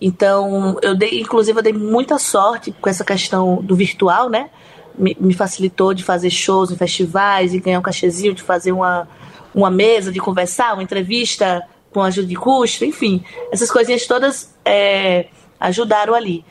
Então, 0.00 0.78
eu 0.80 0.94
dei, 0.94 1.20
inclusive, 1.20 1.58
eu 1.58 1.62
dei 1.62 1.74
muita 1.74 2.18
sorte 2.18 2.72
com 2.72 2.88
essa 2.88 3.04
questão 3.04 3.56
do 3.62 3.76
virtual, 3.76 4.30
né? 4.30 4.48
Me, 4.96 5.14
me 5.20 5.34
facilitou 5.34 5.92
de 5.92 6.02
fazer 6.02 6.30
shows 6.30 6.70
em 6.70 6.76
festivais 6.76 7.52
e 7.52 7.60
ganhar 7.60 7.80
um 7.80 7.82
cachezinho, 7.82 8.32
de 8.32 8.42
fazer 8.42 8.72
uma, 8.72 9.06
uma 9.54 9.70
mesa, 9.70 10.10
de 10.10 10.18
conversar, 10.18 10.72
uma 10.72 10.82
entrevista 10.82 11.62
com 11.92 12.00
ajuda 12.00 12.26
de 12.26 12.34
custo, 12.34 12.82
enfim. 12.82 13.22
Essas 13.52 13.70
coisinhas 13.70 14.06
todas 14.06 14.54
é, 14.64 15.26
ajudaram 15.60 16.14
ali. 16.14 16.46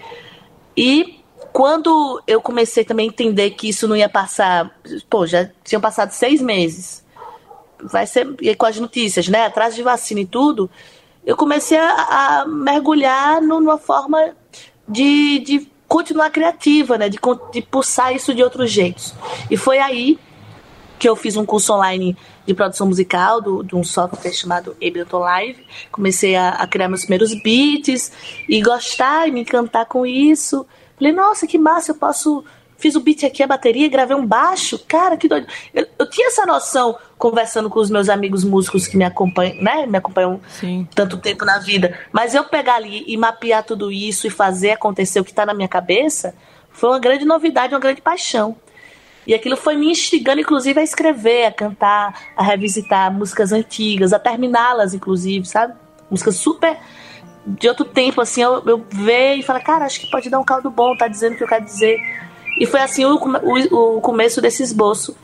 E 0.77 1.23
quando 1.51 2.21
eu 2.27 2.39
comecei 2.39 2.83
também 2.83 3.07
a 3.07 3.11
entender 3.11 3.49
que 3.51 3.67
isso 3.67 3.87
não 3.87 3.95
ia 3.95 4.07
passar, 4.07 4.71
pô, 5.09 5.25
já 5.25 5.49
tinham 5.63 5.81
passado 5.81 6.11
seis 6.11 6.39
meses 6.39 7.00
vai 7.83 8.05
ser 8.05 8.35
e 8.41 8.53
com 8.55 8.65
as 8.65 8.79
notícias, 8.79 9.27
né, 9.27 9.45
atrás 9.45 9.75
de 9.75 9.83
vacina 9.83 10.21
e 10.21 10.25
tudo, 10.25 10.69
eu 11.25 11.35
comecei 11.35 11.77
a, 11.77 12.41
a 12.41 12.45
mergulhar 12.47 13.41
numa 13.41 13.77
forma 13.77 14.35
de, 14.87 15.39
de 15.39 15.71
continuar 15.87 16.29
criativa, 16.29 16.97
né, 16.97 17.09
de, 17.09 17.19
de 17.51 17.61
pulsar 17.61 18.15
isso 18.15 18.33
de 18.33 18.43
outros 18.43 18.71
jeitos. 18.71 19.13
E 19.49 19.57
foi 19.57 19.79
aí 19.79 20.19
que 20.97 21.09
eu 21.09 21.15
fiz 21.15 21.35
um 21.35 21.45
curso 21.45 21.73
online 21.73 22.15
de 22.45 22.53
produção 22.53 22.87
musical 22.87 23.41
do, 23.41 23.63
de 23.63 23.75
um 23.75 23.83
software 23.83 24.31
chamado 24.31 24.75
Ableton 24.75 25.17
Live. 25.17 25.65
Comecei 25.91 26.35
a, 26.35 26.49
a, 26.49 26.67
criar 26.67 26.87
meus 26.87 27.01
primeiros 27.01 27.33
beats 27.41 28.11
e 28.47 28.61
gostar 28.61 29.27
e 29.27 29.31
me 29.31 29.41
encantar 29.41 29.85
com 29.87 30.05
isso. 30.05 30.65
Falei, 30.95 31.11
nossa, 31.11 31.47
que 31.47 31.57
massa, 31.57 31.91
eu 31.91 31.95
posso 31.95 32.43
fiz 32.81 32.95
o 32.95 32.99
beat 32.99 33.23
aqui, 33.23 33.43
a 33.43 33.47
bateria, 33.47 33.87
gravei 33.87 34.17
um 34.17 34.25
baixo. 34.25 34.79
Cara, 34.87 35.15
que 35.15 35.27
doido. 35.27 35.47
Eu, 35.73 35.87
eu 35.99 36.09
tinha 36.09 36.27
essa 36.27 36.45
noção 36.45 36.97
conversando 37.17 37.69
com 37.69 37.79
os 37.79 37.89
meus 37.89 38.09
amigos 38.09 38.43
músicos 38.43 38.87
que 38.87 38.97
me 38.97 39.05
acompanham, 39.05 39.61
né? 39.61 39.85
Me 39.85 39.97
acompanham 39.97 40.41
Sim. 40.49 40.87
tanto 40.95 41.17
tempo 41.17 41.45
na 41.45 41.59
vida. 41.59 41.97
Mas 42.11 42.33
eu 42.33 42.43
pegar 42.43 42.75
ali 42.75 43.03
e 43.07 43.15
mapear 43.15 43.63
tudo 43.63 43.91
isso 43.91 44.25
e 44.25 44.29
fazer 44.29 44.71
acontecer 44.71 45.19
o 45.19 45.23
que 45.23 45.29
está 45.29 45.45
na 45.45 45.53
minha 45.53 45.67
cabeça 45.67 46.33
foi 46.71 46.89
uma 46.89 46.99
grande 46.99 47.25
novidade, 47.25 47.73
uma 47.73 47.79
grande 47.79 48.01
paixão. 48.01 48.55
E 49.27 49.35
aquilo 49.35 49.55
foi 49.55 49.75
me 49.75 49.91
instigando, 49.91 50.41
inclusive, 50.41 50.79
a 50.79 50.83
escrever, 50.83 51.45
a 51.45 51.51
cantar, 51.51 52.31
a 52.35 52.41
revisitar 52.41 53.13
músicas 53.13 53.51
antigas, 53.51 54.13
a 54.13 54.19
terminá-las, 54.19 54.95
inclusive, 54.95 55.45
sabe? 55.45 55.75
Músicas 56.09 56.35
super 56.37 56.75
de 57.45 57.67
outro 57.67 57.85
tempo, 57.85 58.21
assim, 58.21 58.41
eu, 58.41 58.63
eu 58.65 58.85
ver 58.89 59.35
e 59.35 59.43
falar, 59.43 59.61
cara, 59.61 59.85
acho 59.85 59.99
que 59.99 60.09
pode 60.09 60.29
dar 60.29 60.39
um 60.39 60.43
caldo 60.43 60.69
bom, 60.69 60.95
tá 60.95 61.07
dizendo 61.07 61.33
o 61.33 61.37
que 61.37 61.43
eu 61.43 61.47
quero 61.47 61.65
dizer. 61.65 61.99
E 62.59 62.65
foi 62.65 62.81
assim 62.81 63.05
o, 63.05 63.15
o, 63.15 63.97
o 63.97 64.01
começo 64.01 64.41
desse 64.41 64.63
esboço 64.63 65.15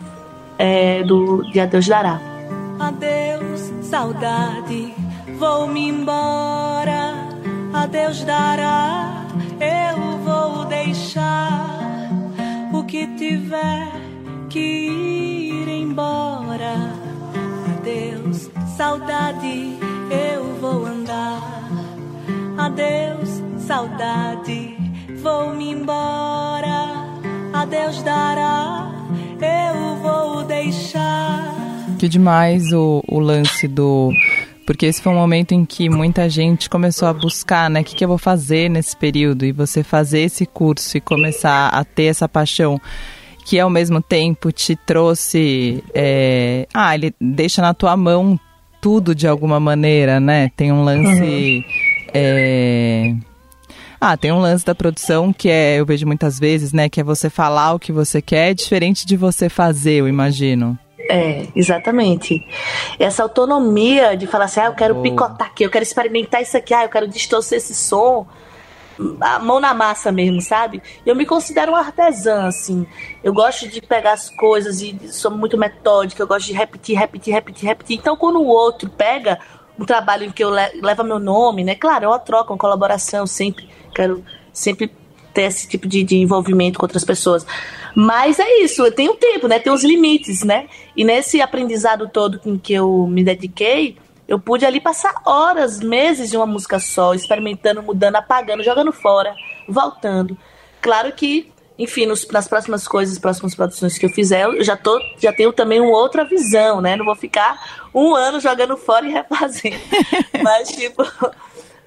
é, 0.58 1.04
do 1.04 1.44
de 1.52 1.60
Adeus 1.60 1.88
Dará. 1.88 2.20
Adeus, 2.80 3.72
saudade, 3.82 4.94
vou-me 5.38 5.90
embora. 5.90 7.28
Adeus 7.74 8.24
dará, 8.24 9.26
eu 9.60 10.18
vou 10.20 10.66
deixar 10.66 12.10
o 12.74 12.84
que 12.84 13.08
tiver 13.16 13.92
que 14.50 14.60
ir 14.60 15.68
embora. 15.68 16.76
Adeus, 17.78 18.50
saudade, 18.76 19.78
eu 20.10 20.56
vou 20.62 20.86
andar. 20.86 21.42
Adeus, 22.58 23.42
saudade, 23.60 24.78
vou-me 25.22 25.72
embora 25.72 27.07
a 27.58 27.66
Deus 27.66 28.04
dará, 28.04 28.92
eu 29.42 29.96
vou 29.96 30.44
deixar. 30.44 31.56
Que 31.98 32.08
demais 32.08 32.72
o, 32.72 33.04
o 33.08 33.20
lance 33.20 33.68
do 33.68 34.12
porque 34.66 34.86
esse 34.86 35.02
foi 35.02 35.12
um 35.12 35.16
momento 35.16 35.54
em 35.54 35.66
que 35.66 35.90
muita 35.90 36.30
gente 36.30 36.70
começou 36.70 37.08
a 37.08 37.14
buscar, 37.14 37.70
né, 37.70 37.82
o 37.82 37.84
que, 37.84 37.96
que 37.96 38.04
eu 38.04 38.08
vou 38.10 38.18
fazer 38.18 38.70
nesse 38.70 38.96
período 38.96 39.46
e 39.46 39.52
você 39.52 39.82
fazer 39.82 40.20
esse 40.20 40.46
curso 40.46 40.98
e 40.98 41.02
começar 41.02 41.70
a 41.70 41.84
ter 41.84 42.04
essa 42.04 42.28
paixão 42.30 42.80
que 43.46 43.58
ao 43.60 43.70
mesmo 43.70 44.02
tempo 44.02 44.52
te 44.52 44.76
trouxe, 44.76 45.82
é... 45.96 46.68
ah, 46.74 46.94
ele 46.94 47.16
deixa 47.20 47.62
na 47.62 47.74
tua 47.74 47.96
mão 47.96 48.38
tudo 48.82 49.16
de 49.16 49.26
alguma 49.26 49.60
maneira, 49.60 50.20
né? 50.20 50.52
Tem 50.56 50.72
um 50.72 50.84
lance 50.84 51.10
uhum. 51.10 51.64
é... 52.14 53.16
Ah, 54.00 54.16
tem 54.16 54.32
um 54.32 54.40
lance 54.40 54.64
da 54.64 54.76
produção 54.76 55.34
que 55.34 55.50
é, 55.50 55.80
eu 55.80 55.86
vejo 55.86 56.06
muitas 56.06 56.40
vezes, 56.40 56.72
né, 56.72 56.88
que 56.88 57.02
é 57.02 57.04
você 57.04 57.30
falar 57.30 57.74
o 57.74 57.80
que 57.80 57.92
você 57.92 58.22
quer, 58.22 58.54
diferente 58.54 59.06
de 59.06 59.18
você 59.18 59.50
fazer, 59.50 59.94
eu 59.94 60.08
imagino. 60.08 60.78
É, 61.10 61.48
exatamente. 61.56 62.46
Essa 63.00 63.24
autonomia 63.24 64.16
de 64.16 64.28
falar 64.28 64.46
assim, 64.46 64.60
ah, 64.60 64.66
eu 64.66 64.74
quero 64.74 65.02
picotar 65.02 65.48
aqui, 65.48 65.64
eu 65.64 65.70
quero 65.70 65.84
experimentar 65.84 66.42
isso 66.42 66.58
aqui, 66.58 66.74
ah, 66.74 66.84
eu 66.84 66.90
quero 66.90 67.08
distorcer 67.08 67.58
esse 67.58 67.74
som. 67.74 68.28
A 69.22 69.38
mão 69.38 69.60
na 69.60 69.76
massa 69.76 70.12
mesmo, 70.12 70.42
sabe? 70.42 70.82
Eu 71.06 71.16
me 71.16 71.24
considero 71.26 71.72
uma 71.72 71.80
artesã, 71.80 72.48
assim. 72.48 72.86
Eu 73.24 73.32
gosto 73.32 73.68
de 73.68 73.80
pegar 73.80 74.14
as 74.14 74.30
coisas 74.30 74.82
e 74.82 74.98
sou 75.12 75.30
muito 75.30 75.58
metódica, 75.58 76.22
eu 76.22 76.28
gosto 76.28 76.48
de 76.48 76.54
repetir, 76.54 76.98
repetir, 76.98 77.34
repetir, 77.34 77.68
repetir. 77.68 77.98
Então, 77.98 78.18
quando 78.18 78.40
o 78.40 78.48
outro 78.48 78.90
pega 78.90 79.40
um 79.80 79.86
trabalho 79.86 80.26
em 80.26 80.32
que 80.32 80.44
eu 80.44 80.50
le 80.50 80.82
leva 80.82 81.04
meu 81.04 81.20
nome, 81.20 81.64
né? 81.64 81.76
Claro, 81.76 82.06
é 82.06 82.08
uma 82.08 82.20
troca, 82.20 82.52
uma 82.52 82.58
colaboração 82.58 83.28
sempre 83.28 83.70
quero 83.98 84.24
sempre 84.54 84.92
ter 85.34 85.44
esse 85.44 85.68
tipo 85.68 85.88
de, 85.88 86.04
de 86.04 86.18
envolvimento 86.18 86.78
com 86.78 86.86
outras 86.86 87.04
pessoas. 87.04 87.46
Mas 87.96 88.40
é 88.40 88.60
isso, 88.60 88.86
eu 88.86 88.92
tenho 88.92 89.16
tempo, 89.16 89.48
né? 89.48 89.60
Tem 89.60 89.74
os 89.74 89.84
limites, 89.84 90.44
né? 90.44 90.68
E 90.96 91.04
nesse 91.04 91.42
aprendizado 91.42 92.08
todo 92.08 92.40
em 92.46 92.58
que 92.58 92.74
eu 92.74 93.08
me 93.08 93.24
dediquei, 93.24 93.98
eu 94.28 94.40
pude 94.40 94.66
ali 94.66 94.80
passar 94.80 95.14
horas, 95.26 95.80
meses 95.80 96.30
de 96.30 96.38
uma 96.38 96.46
música 96.46 96.80
só, 96.80 97.14
experimentando, 97.14 97.82
mudando, 97.82 98.18
apagando, 98.18 98.64
jogando 98.64 98.92
fora, 98.92 99.36
voltando. 99.68 100.38
Claro 100.82 101.12
que, 101.14 101.52
enfim, 101.78 102.06
nos, 102.06 102.28
nas 102.28 102.48
próximas 102.48 102.88
coisas, 102.88 103.18
próximas 103.18 103.56
produções 103.56 103.98
que 103.98 104.06
eu 104.06 104.10
fizer, 104.10 104.44
eu 104.44 104.64
já, 104.64 104.76
tô, 104.78 105.00
já 105.18 105.34
tenho 105.34 105.52
também 105.54 105.80
uma 105.80 105.98
outra 105.98 106.24
visão, 106.24 106.82
né? 106.82 106.96
Não 106.96 107.06
vou 107.06 107.16
ficar 107.16 107.88
um 107.94 108.16
ano 108.16 108.40
jogando 108.40 108.76
fora 108.78 109.08
e 109.08 109.12
refazendo. 109.14 109.80
Mas, 110.44 110.70
tipo, 110.70 111.04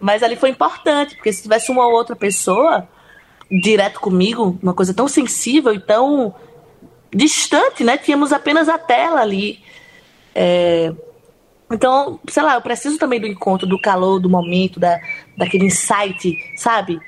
mas 0.01 0.23
ali 0.23 0.35
foi 0.35 0.49
importante, 0.49 1.15
porque 1.15 1.33
se 1.33 1.43
tivesse 1.43 1.71
uma 1.71 1.87
outra 1.87 2.17
pessoa 2.17 2.89
direto 3.51 4.01
comigo, 4.01 4.59
uma 4.63 4.73
coisa 4.73 4.95
tão 4.95 5.07
sensível 5.07 5.75
e 5.75 5.81
tão 5.81 6.35
distante, 7.15 7.85
né? 7.85 7.99
Tínhamos 7.99 8.33
apenas 8.33 8.69
a 8.69 8.79
tela 8.79 9.21
ali. 9.21 9.61
É... 10.35 10.93
Então, 11.71 12.19
sei 12.29 12.43
lá, 12.43 12.55
eu 12.55 12.63
preciso 12.63 12.99
também 12.99 13.21
do 13.21 13.27
encontro, 13.27 13.67
do 13.67 13.81
calor, 13.81 14.19
do 14.19 14.29
momento, 14.29 14.81
da, 14.81 14.99
daquele 15.37 15.67
insight, 15.67 16.37
sabe? 16.57 17.01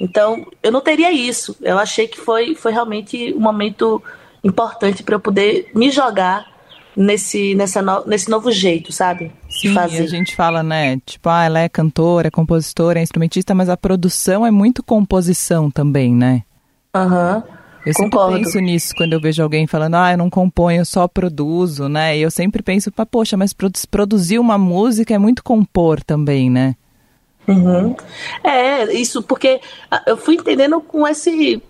Então, 0.00 0.46
eu 0.62 0.72
não 0.72 0.80
teria 0.80 1.12
isso. 1.12 1.56
Eu 1.60 1.78
achei 1.78 2.08
que 2.08 2.18
foi, 2.18 2.54
foi 2.54 2.72
realmente 2.72 3.32
um 3.34 3.40
momento 3.40 4.02
importante 4.42 5.02
para 5.02 5.14
eu 5.14 5.20
poder 5.20 5.70
me 5.74 5.90
jogar 5.90 6.57
nesse, 6.98 7.54
nessa 7.54 7.80
no, 7.80 8.04
nesse 8.04 8.28
novo 8.28 8.50
jeito, 8.50 8.90
sabe? 8.92 9.30
Sim, 9.48 9.72
fazer. 9.72 10.02
a 10.02 10.06
gente 10.06 10.34
fala, 10.34 10.64
né? 10.64 11.00
Tipo, 11.06 11.28
ah, 11.28 11.44
ela 11.44 11.60
é 11.60 11.68
cantora, 11.68 12.26
é 12.26 12.30
compositora, 12.30 12.98
é 12.98 13.02
instrumentista, 13.02 13.54
mas 13.54 13.68
a 13.68 13.76
produção 13.76 14.44
é 14.44 14.50
muito 14.50 14.82
composição 14.82 15.70
também, 15.70 16.14
né? 16.14 16.42
Aham. 16.92 17.44
Uhum. 17.46 17.58
Eu 17.86 17.94
Concordo. 17.94 18.32
sempre 18.32 18.44
penso 18.44 18.60
nisso 18.60 18.94
quando 18.96 19.12
eu 19.12 19.20
vejo 19.20 19.42
alguém 19.42 19.66
falando, 19.66 19.94
ah, 19.94 20.12
eu 20.12 20.18
não 20.18 20.28
componho, 20.28 20.80
eu 20.80 20.84
só 20.84 21.06
produzo, 21.06 21.88
né? 21.88 22.18
E 22.18 22.20
eu 22.20 22.30
sempre 22.30 22.62
penso, 22.62 22.90
poxa, 23.10 23.36
mas 23.36 23.54
produzir 23.88 24.38
uma 24.38 24.58
música 24.58 25.14
é 25.14 25.18
muito 25.18 25.42
compor 25.42 26.02
também, 26.02 26.50
né? 26.50 26.74
Uhum. 27.46 27.96
É, 28.44 28.92
isso 28.92 29.22
porque 29.22 29.60
ah, 29.90 30.02
eu 30.06 30.18
fui 30.18 30.34
entendendo 30.34 30.80
com 30.82 31.08
esse 31.08 31.62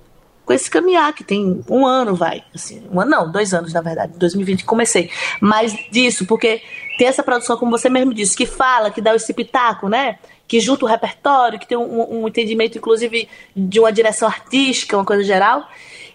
com 0.48 0.54
esse 0.54 0.70
caminhar 0.70 1.12
que 1.12 1.22
tem 1.22 1.62
um 1.68 1.84
ano, 1.84 2.14
vai, 2.14 2.42
assim, 2.54 2.82
um 2.90 2.98
ano 2.98 3.10
não, 3.10 3.30
dois 3.30 3.52
anos 3.52 3.70
na 3.70 3.82
verdade, 3.82 4.14
2020 4.16 4.64
comecei, 4.64 5.10
mas 5.42 5.74
disso, 5.90 6.24
porque 6.24 6.62
tem 6.96 7.06
essa 7.06 7.22
produção, 7.22 7.58
como 7.58 7.70
você 7.70 7.90
mesmo 7.90 8.14
disse, 8.14 8.34
que 8.34 8.46
fala, 8.46 8.90
que 8.90 9.02
dá 9.02 9.14
esse 9.14 9.34
pitaco, 9.34 9.90
né? 9.90 10.18
Que 10.48 10.58
junta 10.58 10.86
o 10.86 10.88
repertório, 10.88 11.58
que 11.58 11.68
tem 11.68 11.76
um, 11.76 12.22
um 12.22 12.28
entendimento, 12.28 12.78
inclusive, 12.78 13.28
de 13.54 13.78
uma 13.78 13.92
direção 13.92 14.26
artística, 14.26 14.96
uma 14.96 15.04
coisa 15.04 15.22
geral. 15.22 15.68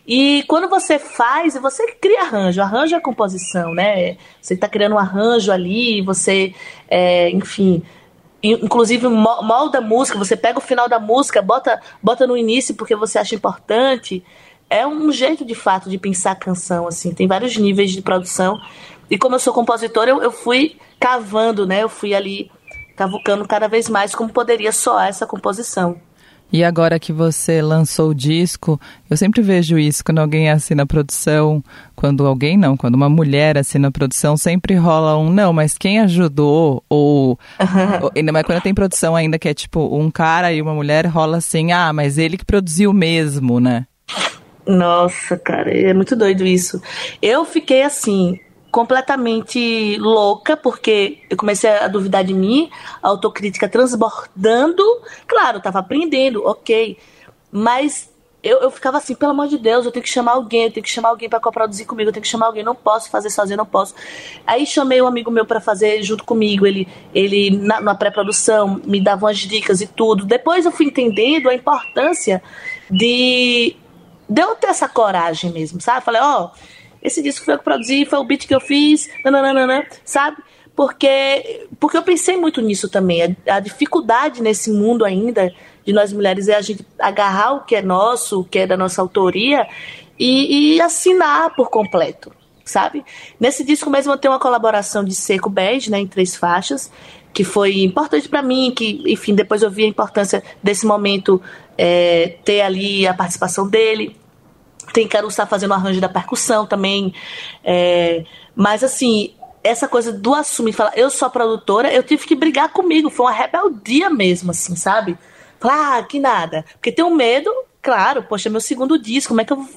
E 0.08 0.44
quando 0.48 0.68
você 0.68 0.98
faz, 0.98 1.54
você 1.54 1.92
cria 2.02 2.24
arranjo, 2.24 2.60
arranjo 2.60 2.96
é 2.96 3.00
composição, 3.00 3.72
né? 3.72 4.18
Você 4.42 4.56
está 4.56 4.68
criando 4.68 4.96
um 4.96 5.00
arranjo 5.00 5.52
ali, 5.52 6.02
você, 6.02 6.56
é, 6.90 7.30
enfim, 7.30 7.84
inclusive 8.44 9.08
molda 9.08 9.78
a 9.78 9.82
música, 9.82 10.18
você 10.18 10.36
pega 10.36 10.60
o 10.60 10.62
final 10.62 10.90
da 10.90 11.00
música, 11.00 11.42
bota, 11.42 11.82
bota 12.02 12.28
no 12.28 12.36
início 12.36 12.76
porque 12.76 12.96
você 12.96 13.18
acha 13.18 13.34
importante. 13.34 14.24
É 14.70 14.86
um 14.86 15.12
jeito 15.12 15.46
de 15.46 15.56
fato 15.56 15.90
de 15.90 15.98
pensar 15.98 16.32
a 16.32 16.36
canção, 16.36 16.88
assim, 16.88 17.14
tem 17.14 17.28
vários 17.28 17.56
níveis 17.56 17.92
de 17.92 18.02
produção. 18.02 18.60
E 19.10 19.18
como 19.18 19.36
eu 19.36 19.40
sou 19.40 19.54
compositora, 19.54 20.12
eu, 20.12 20.22
eu 20.22 20.32
fui 20.32 20.78
cavando, 21.00 21.66
né? 21.66 21.84
Eu 21.84 21.90
fui 21.90 22.14
ali 22.14 22.52
cavucando 22.96 23.48
cada 23.48 23.68
vez 23.68 23.90
mais 23.90 24.14
como 24.14 24.32
poderia 24.32 24.72
soar 24.72 25.08
essa 25.08 25.26
composição. 25.26 26.00
E 26.54 26.64
agora 26.64 27.00
que 27.00 27.12
você 27.12 27.64
lançou 27.64 28.12
o 28.12 28.16
disco, 28.16 28.80
eu 29.10 29.18
sempre 29.18 29.42
vejo 29.42 29.76
isso 29.80 30.06
quando 30.06 30.20
alguém 30.20 30.52
assina 30.52 30.84
a 30.84 30.86
produção, 30.86 31.64
quando 31.96 32.28
alguém 32.28 32.56
não, 32.56 32.78
quando 32.78 32.94
uma 32.94 33.10
mulher 33.10 33.58
assina 33.58 33.88
a 33.88 33.92
produção, 33.92 34.38
sempre 34.38 34.76
rola 34.76 35.18
um 35.18 35.32
não, 35.32 35.52
mas 35.52 35.80
quem 35.80 36.00
ajudou? 36.02 36.84
Ou, 36.88 37.40
ou 38.04 38.12
ainda 38.16 38.32
mais 38.32 38.46
quando 38.46 38.62
tem 38.62 38.72
produção 38.72 39.16
ainda 39.16 39.40
que 39.40 39.50
é 39.50 39.54
tipo 39.56 39.98
um 39.98 40.12
cara 40.12 40.54
e 40.54 40.62
uma 40.62 40.76
mulher, 40.76 41.08
rola 41.08 41.38
assim, 41.38 41.72
ah, 41.72 41.92
mas 41.92 42.20
ele 42.20 42.38
que 42.38 42.46
produziu 42.46 42.94
mesmo, 42.94 43.60
né? 43.60 43.88
Nossa, 44.68 45.36
cara, 45.36 45.72
é 45.76 45.92
muito 45.92 46.16
doido 46.16 46.46
isso. 46.46 46.80
Eu 47.20 47.46
fiquei 47.46 47.82
assim, 47.82 48.40
completamente 48.74 49.98
louca, 50.00 50.58
porque 50.58 51.20
eu 51.30 51.38
comecei 51.38 51.70
a 51.70 51.88
duvidar 51.88 52.24
de 52.24 52.34
mim, 52.34 52.72
a 53.04 53.10
autocrítica 53.10 53.70
transbordando. 53.70 54.84
Claro, 55.28 55.60
eu 55.60 55.62
tava 55.62 55.78
aprendendo, 55.78 56.44
ok. 56.44 56.98
Mas 57.52 58.12
eu, 58.42 58.62
eu 58.62 58.72
ficava 58.72 58.98
assim, 58.98 59.14
pelo 59.14 59.30
amor 59.30 59.48
de 59.48 59.60
Deus, 59.60 59.86
eu 59.86 59.92
tenho 59.92 60.02
que 60.02 60.10
chamar 60.10 60.32
alguém, 60.32 60.64
eu 60.64 60.72
tenho 60.72 60.84
que 60.84 60.90
chamar 60.90 61.10
alguém 61.10 61.30
para 61.30 61.40
coproduzir 61.40 61.86
comigo, 61.86 62.10
eu 62.10 62.14
tenho 62.14 62.24
que 62.24 62.28
chamar 62.28 62.48
alguém, 62.48 62.64
não 62.64 62.74
posso 62.74 63.12
fazer 63.12 63.30
sozinho, 63.30 63.58
não 63.58 63.66
posso. 63.66 63.94
Aí 64.46 64.66
chamei 64.66 65.00
um 65.04 65.06
amigo 65.06 65.30
meu 65.30 65.46
para 65.46 65.62
fazer 65.62 66.02
junto 66.02 66.24
comigo, 66.24 66.66
ele, 66.66 66.88
ele 67.14 67.56
na, 67.56 67.80
na 67.80 67.94
pré-produção 67.94 68.82
me 68.84 69.00
dava 69.00 69.28
umas 69.28 69.38
dicas 69.38 69.82
e 69.82 69.88
tudo. 69.88 70.26
Depois 70.26 70.66
eu 70.66 70.72
fui 70.72 70.88
entendendo 70.88 71.48
a 71.48 71.54
importância 71.54 72.42
de, 72.90 73.76
de 74.28 74.42
eu 74.42 74.56
ter 74.56 74.68
essa 74.70 74.90
coragem 74.90 75.52
mesmo, 75.52 75.80
sabe? 75.80 76.04
Falei, 76.04 76.22
ó. 76.24 76.46
Oh, 76.46 76.83
esse 77.04 77.22
disco 77.22 77.44
foi 77.44 77.56
eu 77.56 77.58
que 77.58 77.64
produzi, 77.66 78.06
foi 78.06 78.18
o 78.18 78.24
beat 78.24 78.48
que 78.48 78.56
eu 78.56 78.62
fiz, 78.62 79.10
nananana, 79.26 79.86
sabe? 80.06 80.38
Porque, 80.76 81.68
porque 81.80 81.98
eu 81.98 82.02
pensei 82.02 82.38
muito 82.38 82.62
nisso 82.62 82.90
também. 82.90 83.38
A, 83.48 83.56
a, 83.56 83.60
dificuldade 83.60 84.42
nesse 84.42 84.72
mundo 84.72 85.06
ainda 85.06 85.54
de 85.86 85.94
nós 85.94 86.14
mulheres 86.14 86.48
é 86.48 86.56
a 86.56 86.62
gente 86.62 86.86
agarrar 86.98 87.54
o 87.54 87.66
que 87.66 87.76
é 87.76 87.82
nosso, 87.82 88.40
o 88.40 88.44
que 88.44 88.60
é 88.60 88.68
da 88.68 88.78
nossa 88.78 89.02
autoria 89.02 89.68
e, 90.18 90.76
e 90.76 90.82
assinar 90.82 91.54
por 91.56 91.70
completo, 91.70 92.32
sabe? 92.64 93.04
Nesse 93.40 93.64
disco 93.64 93.90
mesmo 93.90 94.14
eu 94.14 94.18
tenho 94.18 94.34
uma 94.34 94.40
colaboração 94.40 95.04
de 95.04 95.14
Seco 95.14 95.50
Bege, 95.50 95.92
né, 95.92 96.00
em 96.00 96.08
três 96.08 96.36
faixas, 96.36 96.90
que 97.34 97.44
foi 97.44 97.84
importante 97.84 98.30
para 98.30 98.42
mim, 98.42 98.72
que, 98.76 99.04
enfim, 99.08 99.36
depois 99.36 99.62
eu 99.62 99.70
vi 99.70 99.84
a 99.84 99.88
importância 99.88 100.42
desse 100.62 100.86
momento 100.86 101.42
é, 101.78 102.38
ter 102.46 102.62
ali 102.62 103.06
a 103.06 103.14
participação 103.14 103.68
dele. 103.68 104.16
Tem 104.92 105.08
Caruso 105.08 105.38
tá 105.38 105.46
fazendo 105.46 105.74
arranjo 105.74 106.02
da 106.02 106.10
percussão 106.10 106.66
também. 106.66 107.14
É, 107.64 108.26
mas 108.56 108.84
assim, 108.84 109.34
essa 109.64 109.88
coisa 109.88 110.12
do 110.12 110.34
assumir, 110.34 110.74
falar, 110.74 110.98
eu 110.98 111.10
sou 111.10 111.28
a 111.28 111.32
produtora, 111.32 111.92
eu 111.92 112.04
tive 112.04 112.26
que 112.26 112.36
brigar 112.36 112.70
comigo. 112.70 113.10
Foi 113.10 113.26
uma 113.26 113.32
rebeldia 113.32 114.10
mesmo, 114.10 114.52
assim, 114.52 114.76
sabe? 114.76 115.18
Falar, 115.60 115.98
ah, 115.98 116.04
que 116.04 116.20
nada. 116.20 116.66
Porque 116.74 116.92
tem 116.92 117.06
um 117.06 117.16
medo, 117.16 117.50
claro, 117.82 118.24
poxa, 118.24 118.50
meu 118.50 118.60
segundo 118.60 119.00
disco, 119.00 119.30
como 119.30 119.42
é 119.42 119.46
que 119.46 119.54
eu 119.54 119.58
vou 119.58 119.70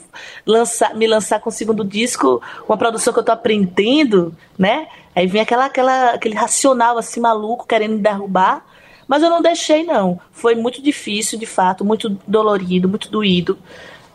lançar, 0.45 0.95
me 0.95 1.07
lançar 1.07 1.39
com 1.41 1.49
o 1.49 1.53
segundo 1.53 1.85
disco, 1.85 2.43
uma 2.69 2.77
produção 2.77 3.13
que 3.13 3.21
eu 3.21 3.25
tô 3.25 3.31
aprendendo, 3.31 4.37
né? 4.59 4.89
Aí 5.15 5.27
vem 5.27 5.41
aquela, 5.41 5.67
aquela, 5.67 6.11
aquele 6.11 6.35
racional 6.35 6.99
assim 6.99 7.21
maluco 7.21 7.67
querendo 7.67 7.93
me 7.93 8.03
derrubar. 8.03 8.67
Mas 9.07 9.23
eu 9.23 9.31
não 9.31 9.41
deixei, 9.41 9.85
não. 9.85 10.21
Foi 10.33 10.57
muito 10.57 10.83
difícil, 10.83 11.39
de 11.39 11.47
fato, 11.47 11.85
muito 11.85 12.19
dolorido, 12.27 12.89
muito 12.89 13.09
doído 13.09 13.57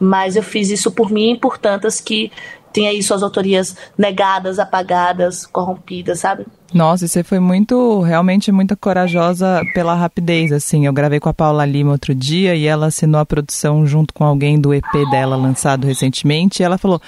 mas 0.02 0.36
eu 0.36 0.42
fiz 0.42 0.72
isso 0.72 0.92
por 0.92 1.12
mim 1.12 1.34
e 1.34 1.38
por 1.38 1.60
tantas 1.60 2.02
que 2.02 2.32
tem 2.74 2.88
aí 2.88 3.04
suas 3.04 3.22
autorias 3.22 3.76
negadas, 3.96 4.58
apagadas, 4.58 5.46
corrompidas, 5.46 6.20
sabe? 6.20 6.48
Nossa, 6.74 7.08
você 7.08 7.24
foi 7.24 7.40
muito, 7.40 8.00
realmente 8.00 8.52
muito 8.52 8.76
corajosa 8.76 9.62
pela 9.76 9.94
rapidez, 9.94 10.52
assim. 10.52 10.86
Eu 10.88 10.94
gravei 10.94 11.20
com 11.20 11.30
a 11.30 11.34
Paula 11.34 11.66
Lima 11.66 11.92
outro 11.92 12.16
dia 12.16 12.56
e 12.56 12.66
ela 12.66 12.88
assinou 12.88 13.22
a 13.22 13.26
produção 13.26 13.86
junto 13.86 14.14
com 14.14 14.24
alguém 14.24 14.60
do 14.60 14.74
EP 14.74 14.92
dela 15.12 15.36
lançado 15.36 15.86
recentemente 15.86 16.62
e 16.62 16.66
ela 16.66 16.78
falou. 16.78 17.00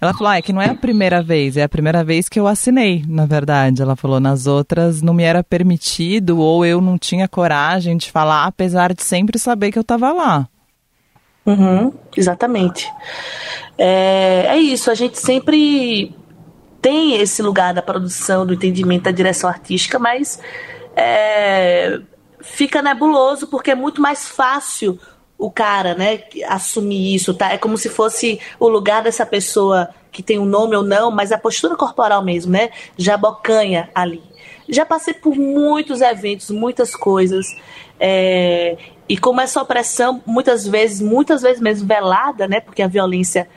Ela 0.00 0.12
falou, 0.12 0.28
ah, 0.28 0.36
é 0.36 0.42
que 0.42 0.52
não 0.52 0.60
é 0.60 0.68
a 0.68 0.74
primeira 0.74 1.22
vez, 1.22 1.56
é 1.56 1.62
a 1.62 1.68
primeira 1.68 2.04
vez 2.04 2.28
que 2.28 2.38
eu 2.38 2.46
assinei, 2.46 3.02
na 3.08 3.24
verdade. 3.24 3.80
Ela 3.80 3.96
falou, 3.96 4.20
nas 4.20 4.46
outras 4.46 5.00
não 5.00 5.14
me 5.14 5.22
era 5.22 5.42
permitido 5.42 6.40
ou 6.40 6.66
eu 6.66 6.78
não 6.80 6.98
tinha 6.98 7.26
coragem 7.26 7.96
de 7.96 8.10
falar, 8.10 8.44
apesar 8.44 8.92
de 8.92 9.02
sempre 9.02 9.38
saber 9.38 9.72
que 9.72 9.78
eu 9.78 9.82
estava 9.82 10.12
lá. 10.12 10.46
Uhum, 11.46 11.92
exatamente. 12.16 12.90
É, 13.76 14.46
é 14.48 14.56
isso, 14.58 14.90
a 14.90 14.94
gente 14.94 15.18
sempre 15.18 16.14
tem 16.80 17.16
esse 17.16 17.42
lugar 17.42 17.74
da 17.74 17.82
produção, 17.82 18.46
do 18.46 18.54
entendimento 18.54 19.04
da 19.04 19.10
direção 19.10 19.48
artística, 19.48 19.98
mas 19.98 20.38
é, 20.96 22.00
fica 22.40 22.82
nebuloso 22.82 23.46
porque 23.46 23.70
é 23.70 23.74
muito 23.74 24.00
mais 24.00 24.28
fácil 24.28 24.98
o 25.36 25.50
cara, 25.50 25.94
né, 25.94 26.22
assumir 26.46 27.14
isso, 27.14 27.34
tá? 27.34 27.52
É 27.52 27.58
como 27.58 27.76
se 27.76 27.88
fosse 27.88 28.40
o 28.58 28.68
lugar 28.68 29.02
dessa 29.02 29.26
pessoa 29.26 29.88
que 30.12 30.22
tem 30.22 30.38
um 30.38 30.44
nome 30.44 30.76
ou 30.76 30.82
não, 30.82 31.10
mas 31.10 31.32
a 31.32 31.38
postura 31.38 31.76
corporal 31.76 32.22
mesmo, 32.22 32.52
né? 32.52 32.70
Já 32.96 33.16
bocanha 33.16 33.90
ali. 33.94 34.22
Já 34.68 34.86
passei 34.86 35.12
por 35.12 35.34
muitos 35.34 36.00
eventos, 36.00 36.50
muitas 36.50 36.94
coisas. 36.94 37.46
É, 37.98 38.76
e 39.08 39.18
como 39.18 39.40
essa 39.40 39.60
opressão, 39.60 40.22
muitas 40.24 40.66
vezes, 40.66 41.00
muitas 41.00 41.42
vezes 41.42 41.60
mesmo 41.60 41.86
velada, 41.86 42.48
né? 42.48 42.60
Porque 42.60 42.82
a 42.82 42.88
violência. 42.88 43.48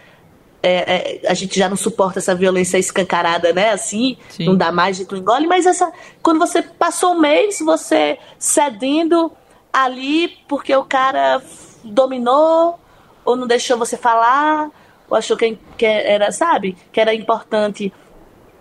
É, 0.62 1.22
é, 1.24 1.30
a 1.30 1.34
gente 1.34 1.58
já 1.58 1.70
não 1.70 1.78
suporta 1.78 2.20
essa 2.20 2.34
violência 2.36 2.78
escancarada, 2.78 3.54
né? 3.54 3.72
Assim, 3.72 4.18
Sim. 4.30 4.46
não 4.46 4.56
dá 4.56 4.72
mais, 4.72 4.98
de 4.98 5.06
tu 5.06 5.16
engole. 5.16 5.48
Mas 5.48 5.66
essa, 5.66 5.92
quando 6.22 6.40
você 6.40 6.62
passou 6.62 7.14
um 7.14 7.20
mês, 7.20 7.60
você 7.60 8.18
cedendo 8.38 9.32
ali 9.72 10.30
porque 10.48 10.76
o 10.76 10.84
cara 10.84 11.42
dominou 11.84 12.80
ou 13.24 13.36
não 13.36 13.46
deixou 13.48 13.78
você 13.78 13.96
falar, 13.96 14.70
ou 15.10 15.16
achou 15.16 15.38
que, 15.38 15.58
que 15.78 15.86
era, 15.86 16.32
sabe, 16.32 16.76
que 16.92 17.00
era 17.00 17.14
importante 17.14 17.94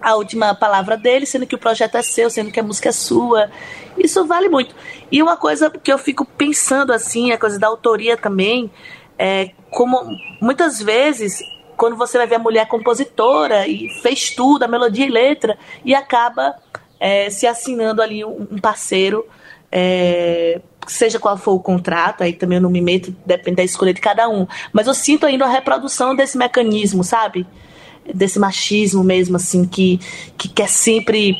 a 0.01 0.15
última 0.15 0.55
palavra 0.55 0.97
dele, 0.97 1.27
sendo 1.27 1.47
que 1.47 1.55
o 1.55 1.59
projeto 1.59 1.97
é 1.97 2.03
seu, 2.03 2.31
sendo 2.31 2.51
que 2.51 2.61
a 2.61 2.63
música 2.63 2.91
é 2.91 2.93
sua. 2.93 3.51
Isso 3.97 4.25
vale 4.27 4.49
muito. 4.49 4.75
E 5.11 5.23
uma 5.23 5.37
coisa 5.37 5.71
que 5.71 5.93
eu 5.93 5.99
fico 5.99 6.25
pensando 6.25 6.93
assim, 6.93 7.33
a 7.33 7.39
coisa 7.39 7.59
da 7.59 7.67
autoria 7.67 8.17
também, 8.17 8.71
é 9.19 9.51
como 9.71 9.99
muitas 10.41 10.81
vezes 10.81 11.41
quando 11.77 11.97
você 11.97 12.17
vai 12.19 12.27
ver 12.27 12.37
a 12.37 12.41
mulher 12.41 12.67
compositora 12.67 13.67
e 13.67 13.91
fez 14.01 14.31
tudo, 14.31 14.63
a 14.63 14.69
melodia 14.69 15.07
e 15.07 15.11
letra, 15.11 15.59
e 15.85 15.95
acaba 15.95 16.57
é, 16.99 17.29
se 17.29 17.47
assinando 17.47 18.01
ali 18.01 18.25
um, 18.25 18.47
um 18.51 18.59
parceiro, 18.59 19.27
é, 19.71 20.61
seja 20.87 21.19
qual 21.19 21.37
for 21.37 21.53
o 21.53 21.61
contrato, 21.61 22.23
aí 22.23 22.33
também 22.33 22.57
eu 22.57 22.63
não 22.63 22.71
me 22.71 22.81
meto, 22.81 23.15
depende 23.27 23.57
da 23.57 23.65
escolha 23.65 23.93
de 23.93 24.01
cada 24.01 24.29
um. 24.29 24.47
Mas 24.73 24.87
eu 24.87 24.95
sinto 24.95 25.27
ainda 25.27 25.45
a 25.45 25.49
reprodução 25.49 26.15
desse 26.15 26.39
mecanismo, 26.39 27.05
sabe? 27.05 27.47
Desse 28.15 28.39
machismo 28.39 29.03
mesmo, 29.05 29.37
assim, 29.37 29.65
que, 29.65 30.01
que 30.37 30.49
quer 30.49 30.69
sempre 30.69 31.37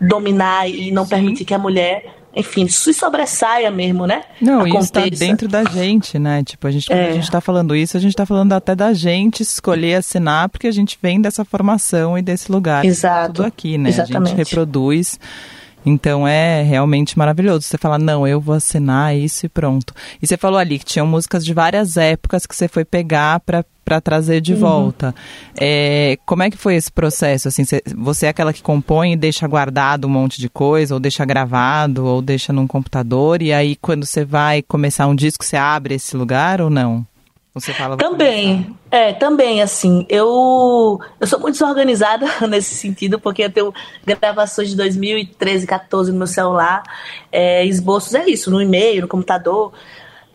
dominar 0.00 0.68
e 0.68 0.90
não 0.90 1.04
Sim. 1.04 1.10
permitir 1.10 1.44
que 1.44 1.54
a 1.54 1.58
mulher 1.58 2.20
enfim, 2.34 2.68
se 2.68 2.94
sobressaia 2.94 3.70
mesmo, 3.70 4.06
né? 4.06 4.22
Não, 4.40 4.60
Aconteça. 4.60 4.80
isso 4.80 4.92
tá 4.92 5.26
dentro 5.26 5.48
da 5.48 5.64
gente, 5.64 6.18
né? 6.18 6.44
Tipo, 6.44 6.66
a 6.66 6.70
gente, 6.70 6.86
quando 6.86 6.98
é. 6.98 7.10
a 7.10 7.12
gente 7.12 7.30
tá 7.30 7.40
falando 7.40 7.74
isso, 7.74 7.96
a 7.96 8.00
gente 8.00 8.14
tá 8.14 8.24
falando 8.24 8.52
até 8.52 8.74
da 8.74 8.92
gente 8.92 9.42
escolher 9.42 9.96
assinar, 9.96 10.48
porque 10.48 10.68
a 10.68 10.72
gente 10.72 10.96
vem 11.02 11.20
dessa 11.20 11.44
formação 11.44 12.16
e 12.16 12.22
desse 12.22 12.50
lugar. 12.50 12.84
Exato. 12.84 13.34
Tudo 13.34 13.46
aqui, 13.46 13.76
né? 13.76 13.88
Exatamente. 13.88 14.16
A 14.16 14.36
gente 14.36 14.36
reproduz. 14.36 15.18
Então 15.84 16.26
é 16.26 16.62
realmente 16.62 17.18
maravilhoso. 17.18 17.62
Você 17.62 17.78
fala, 17.78 17.98
não, 17.98 18.26
eu 18.26 18.40
vou 18.40 18.54
assinar 18.54 19.16
isso 19.16 19.46
e 19.46 19.48
pronto. 19.48 19.94
E 20.20 20.26
você 20.26 20.36
falou 20.36 20.58
ali 20.58 20.78
que 20.78 20.84
tinham 20.84 21.06
músicas 21.06 21.44
de 21.44 21.54
várias 21.54 21.96
épocas 21.96 22.46
que 22.46 22.54
você 22.54 22.68
foi 22.68 22.84
pegar 22.84 23.40
para 23.40 23.64
para 23.82 24.00
trazer 24.00 24.40
de 24.40 24.52
uhum. 24.52 24.60
volta. 24.60 25.12
É, 25.60 26.16
como 26.24 26.44
é 26.44 26.50
que 26.50 26.56
foi 26.56 26.76
esse 26.76 26.92
processo? 26.92 27.48
Assim, 27.48 27.64
você 27.96 28.26
é 28.26 28.28
aquela 28.28 28.52
que 28.52 28.62
compõe 28.62 29.14
e 29.14 29.16
deixa 29.16 29.48
guardado 29.48 30.04
um 30.04 30.10
monte 30.10 30.40
de 30.40 30.48
coisa, 30.48 30.94
ou 30.94 31.00
deixa 31.00 31.24
gravado, 31.24 32.06
ou 32.06 32.22
deixa 32.22 32.52
num 32.52 32.68
computador, 32.68 33.42
e 33.42 33.52
aí 33.52 33.74
quando 33.74 34.06
você 34.06 34.24
vai 34.24 34.62
começar 34.62 35.08
um 35.08 35.14
disco, 35.14 35.44
você 35.44 35.56
abre 35.56 35.96
esse 35.96 36.16
lugar 36.16 36.60
ou 36.60 36.70
não? 36.70 37.04
Você 37.52 37.72
fala 37.74 37.96
também, 37.96 38.76
é, 38.90 39.12
também, 39.12 39.60
assim, 39.60 40.06
eu, 40.08 41.00
eu 41.18 41.26
sou 41.26 41.40
muito 41.40 41.54
desorganizada 41.54 42.26
nesse 42.48 42.76
sentido, 42.76 43.18
porque 43.18 43.42
eu 43.42 43.50
tenho 43.50 43.74
gravações 44.04 44.70
de 44.70 44.76
2013, 44.76 45.66
14 45.66 46.12
no 46.12 46.18
meu 46.18 46.28
celular, 46.28 46.82
é, 47.32 47.64
esboços 47.66 48.14
é 48.14 48.24
isso, 48.28 48.52
no 48.52 48.62
e-mail, 48.62 49.02
no 49.02 49.08
computador, 49.08 49.72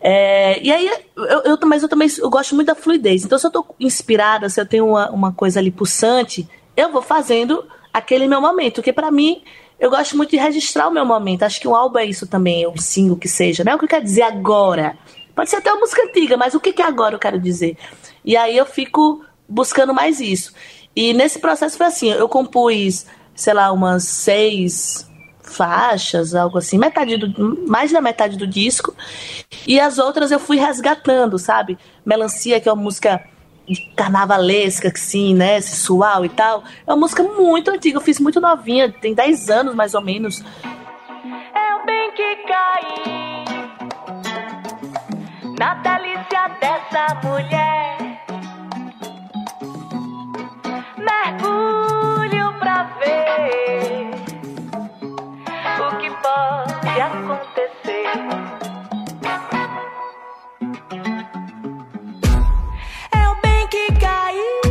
é, 0.07 0.61
e 0.61 0.71
aí, 0.71 0.87
eu, 1.15 1.41
eu, 1.43 1.59
mas 1.65 1.81
eu 1.81 1.89
também 1.89 2.07
eu 2.19 2.29
gosto 2.29 2.53
muito 2.53 2.67
da 2.67 2.75
fluidez. 2.75 3.25
Então, 3.25 3.39
se 3.39 3.47
eu 3.47 3.49
tô 3.49 3.65
inspirada, 3.79 4.47
se 4.49 4.61
eu 4.61 4.65
tenho 4.65 4.87
uma, 4.87 5.09
uma 5.09 5.33
coisa 5.33 5.59
ali 5.59 5.71
pulsante, 5.71 6.47
eu 6.77 6.91
vou 6.91 7.01
fazendo 7.01 7.65
aquele 7.91 8.27
meu 8.27 8.39
momento. 8.39 8.75
Porque 8.75 8.93
para 8.93 9.09
mim, 9.09 9.41
eu 9.79 9.89
gosto 9.89 10.15
muito 10.15 10.29
de 10.29 10.37
registrar 10.37 10.87
o 10.87 10.91
meu 10.91 11.05
momento. 11.05 11.41
Acho 11.41 11.59
que 11.59 11.67
um 11.67 11.75
álbum 11.75 11.97
é 11.97 12.05
isso 12.05 12.27
também, 12.27 12.67
um 12.67 12.77
single 12.77 13.17
que 13.17 13.27
seja, 13.27 13.63
né? 13.63 13.73
O 13.73 13.79
que 13.79 13.87
quer 13.87 14.01
dizer 14.01 14.21
agora? 14.21 14.95
Pode 15.35 15.49
ser 15.49 15.57
até 15.57 15.71
uma 15.71 15.81
música 15.81 16.01
antiga, 16.03 16.37
mas 16.37 16.55
o 16.55 16.59
que, 16.59 16.71
que 16.71 16.81
é 16.81 16.85
agora 16.85 17.15
eu 17.15 17.19
quero 17.19 17.39
dizer? 17.39 17.77
E 18.23 18.37
aí 18.37 18.55
eu 18.55 18.65
fico 18.65 19.23
buscando 19.47 19.93
mais 19.93 20.19
isso. 20.19 20.53
E 20.95 21.13
nesse 21.13 21.39
processo 21.39 21.77
foi 21.77 21.87
assim, 21.87 22.09
eu 22.09 22.29
compus, 22.29 23.05
sei 23.35 23.53
lá, 23.53 23.71
umas 23.71 24.05
seis, 24.05 25.09
faixas, 25.43 26.33
algo 26.33 26.57
assim, 26.57 26.77
metade 26.77 27.17
do, 27.17 27.67
mais 27.67 27.91
da 27.91 27.99
metade 27.99 28.37
do 28.37 28.47
disco. 28.47 28.95
E 29.67 29.77
as 29.79 29.97
outras 29.97 30.31
eu 30.31 30.39
fui 30.39 30.57
resgatando, 30.57 31.37
sabe? 31.37 31.77
Melancia, 32.05 32.61
que 32.61 32.69
é 32.69 32.71
uma 32.71 32.81
música 32.81 33.21
carnavalesca, 33.95 34.89
que 34.89 34.99
sim, 34.99 35.35
né? 35.35 35.59
Sensual 35.59 36.23
e 36.23 36.29
tal. 36.29 36.63
É 36.87 36.91
uma 36.93 36.99
música 36.99 37.23
muito 37.23 37.71
antiga, 37.71 37.97
eu 37.97 38.01
fiz 38.01 38.19
muito 38.19 38.39
novinha, 38.39 38.89
tem 38.89 39.13
10 39.13 39.49
anos 39.49 39.75
mais 39.75 39.93
ou 39.93 40.01
menos. 40.01 40.41
É 41.53 41.75
o 41.75 41.85
bem 41.85 42.11
que 42.11 42.35
caí 42.47 43.54
na 45.57 45.75
delícia 45.75 46.47
dessa 46.59 47.15
mulher. 47.23 47.97
Mergulho 50.97 52.53
pra 52.59 52.83
ver 52.99 54.11
o 55.79 55.97
que 55.97 56.09
pode 56.09 57.01
acontecer. 57.01 58.05
O 63.13 63.41
bem 63.41 63.67
que 63.67 63.87
caí 63.99 64.61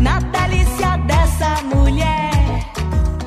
na 0.00 0.20
delícia 0.20 0.98
dessa 1.06 1.62
mulher. 1.62 2.30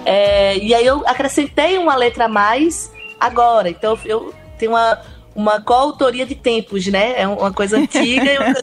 É, 0.05 0.57
e 0.57 0.75
aí 0.75 0.85
eu 0.85 1.03
acrescentei 1.07 1.77
uma 1.77 1.95
letra 1.95 2.25
a 2.25 2.29
mais 2.29 2.91
agora. 3.19 3.69
Então 3.69 3.97
eu 4.05 4.33
tenho 4.57 4.71
uma 4.71 4.99
uma 5.37 5.61
coautoria 5.61 6.25
de 6.25 6.33
tempos, 6.33 6.87
né? 6.87 7.13
É 7.21 7.27
uma 7.27 7.53
coisa 7.53 7.77
antiga. 7.77 8.55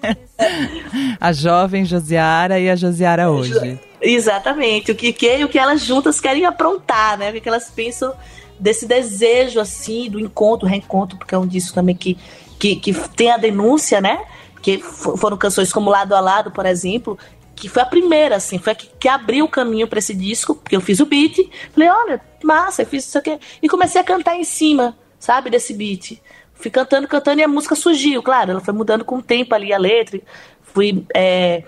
a 1.20 1.32
jovem 1.32 1.84
Josiara 1.84 2.58
e 2.58 2.68
a 2.68 2.74
Josiara 2.74 3.30
hoje. 3.30 3.78
Exatamente. 4.02 4.90
O 4.90 4.94
que, 4.96 5.12
que 5.12 5.36
e 5.36 5.44
o 5.44 5.48
que 5.48 5.56
elas 5.56 5.82
juntas 5.82 6.20
querem 6.20 6.44
aprontar, 6.44 7.16
né? 7.16 7.30
O 7.30 7.40
que 7.40 7.48
elas 7.48 7.70
pensam 7.70 8.12
desse 8.58 8.86
desejo, 8.86 9.60
assim, 9.60 10.10
do 10.10 10.18
encontro, 10.18 10.66
reencontro, 10.66 11.16
porque 11.16 11.32
é 11.32 11.38
um 11.38 11.46
disco 11.46 11.72
também 11.72 11.94
que, 11.94 12.18
que, 12.58 12.74
que 12.74 12.92
tem 13.10 13.30
a 13.30 13.36
denúncia, 13.36 14.00
né? 14.00 14.24
Que 14.60 14.78
foram 14.78 15.36
canções 15.36 15.72
como 15.72 15.90
Lado 15.90 16.12
a 16.12 16.20
Lado, 16.20 16.50
por 16.50 16.66
exemplo, 16.66 17.16
que 17.54 17.68
foi 17.68 17.82
a 17.82 17.86
primeira, 17.86 18.34
assim, 18.36 18.58
foi 18.58 18.72
a 18.72 18.76
que, 18.76 18.88
que 18.98 19.08
abriu 19.08 19.44
o 19.44 19.48
caminho 19.48 19.86
para 19.86 20.00
esse 20.00 20.14
disco, 20.14 20.56
porque 20.56 20.74
eu 20.74 20.80
fiz 20.80 20.98
o 20.98 21.06
beat, 21.06 21.38
falei, 21.72 21.88
olha, 21.88 22.20
massa, 22.42 22.82
eu 22.82 22.86
fiz 22.86 23.06
isso 23.06 23.16
aqui, 23.16 23.38
e 23.62 23.68
comecei 23.68 24.00
a 24.00 24.04
cantar 24.04 24.36
em 24.36 24.44
cima, 24.44 24.96
sabe, 25.24 25.48
desse 25.48 25.72
beat. 25.72 26.20
Fui 26.52 26.70
cantando, 26.70 27.08
cantando, 27.08 27.40
e 27.40 27.44
a 27.44 27.48
música 27.48 27.74
surgiu, 27.74 28.22
claro, 28.22 28.52
ela 28.52 28.60
foi 28.60 28.74
mudando 28.74 29.04
com 29.04 29.16
o 29.16 29.22
tempo 29.22 29.54
ali, 29.54 29.72
a 29.72 29.78
letra, 29.78 30.20
fui 30.62 31.04
é, 31.14 31.64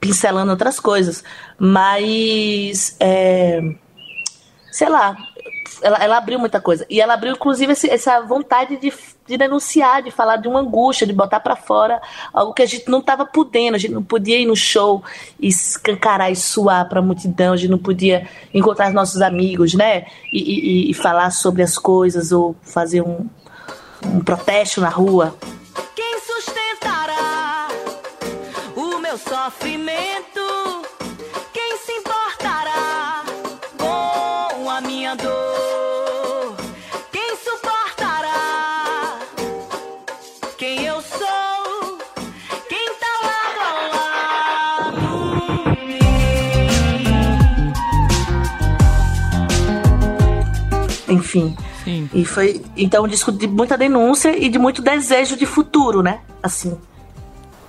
pincelando 0.00 0.50
outras 0.50 0.80
coisas. 0.80 1.22
Mas, 1.56 2.96
é, 2.98 3.60
sei 4.72 4.88
lá, 4.88 5.16
ela, 5.80 5.98
ela, 5.98 6.16
abriu 6.16 6.38
muita 6.38 6.60
coisa. 6.60 6.84
E 6.90 7.00
ela 7.00 7.14
abriu, 7.14 7.32
inclusive, 7.32 7.72
esse, 7.72 7.88
essa 7.88 8.20
vontade 8.20 8.76
de, 8.76 8.92
de, 9.26 9.36
denunciar, 9.36 10.02
de 10.02 10.10
falar 10.10 10.36
de 10.36 10.48
uma 10.48 10.60
angústia, 10.60 11.06
de 11.06 11.12
botar 11.12 11.40
para 11.40 11.56
fora 11.56 12.00
algo 12.32 12.52
que 12.52 12.62
a 12.62 12.66
gente 12.66 12.88
não 12.88 12.98
estava 12.98 13.24
podendo. 13.24 13.74
A 13.74 13.78
gente 13.78 13.92
não 13.92 14.02
podia 14.02 14.38
ir 14.38 14.46
no 14.46 14.56
show 14.56 15.02
e 15.38 15.48
escancarar 15.48 16.30
e 16.30 16.36
suar 16.36 16.88
para 16.88 17.00
a 17.00 17.02
multidão. 17.02 17.52
A 17.52 17.56
gente 17.56 17.70
não 17.70 17.78
podia 17.78 18.28
encontrar 18.52 18.88
os 18.88 18.94
nossos 18.94 19.20
amigos, 19.20 19.74
né? 19.74 20.06
E, 20.32 20.88
e, 20.88 20.90
e 20.90 20.94
falar 20.94 21.30
sobre 21.30 21.62
as 21.62 21.78
coisas 21.78 22.32
ou 22.32 22.56
fazer 22.62 23.02
um, 23.02 23.26
um 24.06 24.20
protesto 24.20 24.80
na 24.80 24.88
rua. 24.88 25.36
Quem 25.94 26.18
sustentará 26.20 27.68
o 28.76 28.98
meu 28.98 29.16
sofrimento? 29.18 30.31
Enfim. 51.12 51.56
Sim. 51.84 52.08
E 52.12 52.24
foi 52.24 52.62
então 52.76 53.04
um 53.04 53.08
disco 53.08 53.32
de 53.32 53.46
muita 53.46 53.76
denúncia 53.76 54.36
e 54.36 54.48
de 54.48 54.58
muito 54.58 54.82
desejo 54.82 55.36
de 55.36 55.46
futuro, 55.46 56.02
né? 56.02 56.20
Assim. 56.42 56.76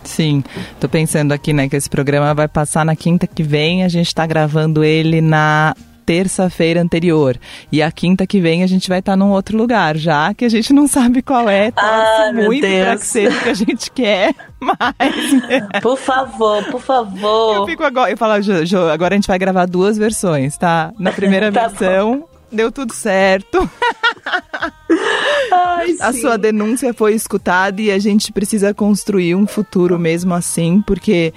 Sim, 0.04 0.44
tô 0.80 0.90
pensando 0.90 1.32
aqui, 1.32 1.54
né, 1.54 1.70
que 1.70 1.76
esse 1.76 1.90
programa 1.90 2.34
vai 2.34 2.48
passar 2.48 2.86
na 2.86 2.96
quinta 2.96 3.26
que 3.26 3.42
vem, 3.42 3.84
a 3.84 3.88
gente 3.88 4.14
tá 4.14 4.26
gravando 4.26 4.84
ele 4.84 5.22
na 5.22 5.74
terça-feira 6.06 6.82
anterior. 6.82 7.38
E 7.72 7.82
a 7.82 7.92
quinta 7.92 8.28
que 8.28 8.42
vem 8.42 8.64
a 8.64 8.68
gente 8.68 8.90
vai 8.90 9.00
estar 9.00 9.14
tá 9.14 9.16
num 9.16 9.32
outro 9.32 9.58
lugar, 9.58 9.96
já 9.96 10.34
que 10.34 10.46
a 10.46 10.50
gente 10.50 10.74
não 10.74 10.88
sabe 10.88 11.22
qual 11.22 11.50
é. 11.50 11.72
Tá 11.72 11.82
ah, 11.82 12.34
muito 12.34 12.62
Deus. 12.62 12.84
pra 12.84 12.98
que 12.98 13.06
seja 13.06 13.38
o 13.38 13.42
que 13.42 13.50
a 13.50 13.54
gente 13.54 13.92
quer, 13.92 14.36
mas... 14.60 15.82
Por 15.82 15.98
favor, 15.98 16.64
por 16.66 16.82
favor. 16.82 17.56
Eu 17.56 17.66
fico 17.66 17.84
agora, 17.84 18.12
eu 18.12 18.18
falo, 18.18 18.42
jo, 18.42 18.66
jo, 18.66 18.90
agora 18.90 19.16
a 19.16 19.18
gente 19.18 19.28
vai 19.28 19.40
gravar 19.40 19.66
duas 19.66 19.98
versões, 19.98 20.58
tá? 20.58 20.92
Na 21.00 21.12
primeira 21.12 21.50
tá 21.52 21.68
versão... 21.68 22.20
Bom 22.20 22.33
deu 22.54 22.72
tudo 22.72 22.94
certo. 22.94 23.70
Ai, 25.52 25.96
a 26.00 26.14
sua 26.14 26.38
denúncia 26.38 26.94
foi 26.94 27.14
escutada 27.14 27.82
e 27.82 27.92
a 27.92 28.00
gente 28.00 28.32
precisa 28.32 28.74
construir 28.74 29.36
um 29.36 29.46
futuro 29.46 30.00
mesmo 30.00 30.34
assim, 30.34 30.82
porque 30.82 31.34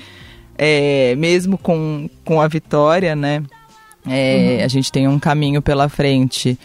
é, 0.56 1.14
mesmo 1.16 1.58
com, 1.58 2.08
com 2.24 2.40
a 2.40 2.48
vitória, 2.48 3.16
né? 3.16 3.42
É, 4.08 4.58
uhum. 4.58 4.64
A 4.64 4.68
gente 4.68 4.92
tem 4.92 5.08
um 5.08 5.18
caminho 5.18 5.60
pela 5.60 5.88
frente, 5.88 6.58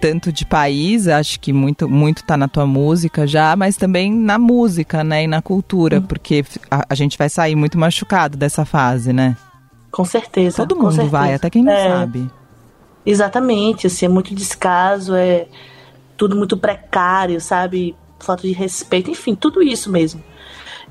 tanto 0.00 0.32
de 0.32 0.44
país, 0.44 1.06
acho 1.06 1.38
que 1.38 1.52
muito 1.52 1.88
muito 1.88 2.24
tá 2.24 2.36
na 2.36 2.48
tua 2.48 2.66
música 2.66 3.26
já, 3.26 3.54
mas 3.54 3.76
também 3.76 4.12
na 4.12 4.38
música, 4.38 5.04
né? 5.04 5.24
E 5.24 5.26
na 5.26 5.40
cultura, 5.40 5.98
uhum. 5.98 6.02
porque 6.02 6.44
a, 6.70 6.84
a, 6.88 6.94
gente 6.94 7.16
vai 7.16 7.28
sair 7.28 7.54
muito 7.54 7.78
machucado 7.78 8.36
dessa 8.36 8.64
fase, 8.64 9.12
né? 9.12 9.36
Com 9.90 10.04
certeza. 10.04 10.56
Todo 10.56 10.74
mundo 10.74 10.92
certeza. 10.92 11.10
vai, 11.10 11.34
até 11.34 11.48
quem 11.48 11.62
não 11.62 11.72
é. 11.72 11.88
sabe. 11.88 12.28
Exatamente, 13.04 13.86
assim, 13.86 14.06
é 14.06 14.08
muito 14.08 14.34
descaso, 14.34 15.14
é 15.14 15.46
tudo 16.16 16.36
muito 16.36 16.56
precário, 16.56 17.40
sabe? 17.40 17.96
Falta 18.20 18.42
de 18.42 18.52
respeito, 18.52 19.10
enfim, 19.10 19.34
tudo 19.34 19.62
isso 19.62 19.90
mesmo. 19.90 20.22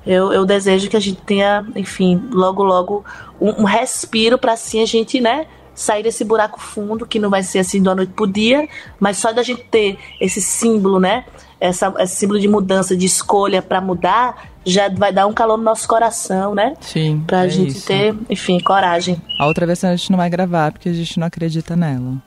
Eu, 0.05 0.33
eu 0.33 0.45
desejo 0.45 0.89
que 0.89 0.97
a 0.97 0.99
gente 0.99 1.21
tenha, 1.21 1.65
enfim, 1.75 2.21
logo, 2.31 2.63
logo 2.63 3.05
um, 3.39 3.61
um 3.61 3.63
respiro 3.63 4.37
para 4.37 4.53
assim 4.53 4.81
a 4.81 4.85
gente, 4.85 5.21
né, 5.21 5.45
sair 5.73 6.03
desse 6.03 6.25
buraco 6.25 6.59
fundo, 6.59 7.05
que 7.05 7.19
não 7.19 7.29
vai 7.29 7.43
ser 7.43 7.59
assim 7.59 7.81
da 7.81 7.95
noite 7.95 8.11
pro 8.13 8.27
dia, 8.27 8.67
mas 8.99 9.17
só 9.17 9.31
da 9.31 9.43
gente 9.43 9.63
ter 9.63 9.97
esse 10.19 10.41
símbolo, 10.41 10.99
né, 10.99 11.23
essa, 11.59 11.93
esse 11.99 12.15
símbolo 12.15 12.39
de 12.39 12.47
mudança, 12.47 12.97
de 12.97 13.05
escolha 13.05 13.61
para 13.61 13.79
mudar, 13.79 14.50
já 14.65 14.89
vai 14.89 15.11
dar 15.11 15.27
um 15.27 15.33
calor 15.33 15.57
no 15.57 15.63
nosso 15.63 15.87
coração, 15.87 16.53
né? 16.53 16.73
Sim. 16.81 17.23
Pra 17.25 17.45
é 17.45 17.49
gente 17.49 17.77
isso. 17.77 17.87
ter, 17.87 18.15
enfim, 18.29 18.59
coragem. 18.59 19.21
A 19.39 19.47
outra 19.47 19.65
versão 19.65 19.89
a 19.89 19.95
gente 19.95 20.11
não 20.11 20.17
vai 20.17 20.29
gravar 20.29 20.71
porque 20.71 20.89
a 20.89 20.93
gente 20.93 21.19
não 21.19 21.27
acredita 21.27 21.75
nela. 21.75 22.21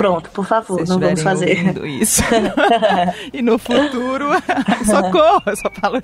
Pronto, 0.00 0.30
por 0.30 0.46
favor, 0.46 0.78
Vocês 0.78 0.88
não 0.88 0.98
vamos 0.98 1.20
fazer. 1.20 1.86
isso. 1.86 2.22
e 3.34 3.42
no 3.42 3.58
futuro, 3.58 4.30
socorro, 4.82 5.42
eu 5.44 5.56
só 5.56 5.70
falo 5.78 6.02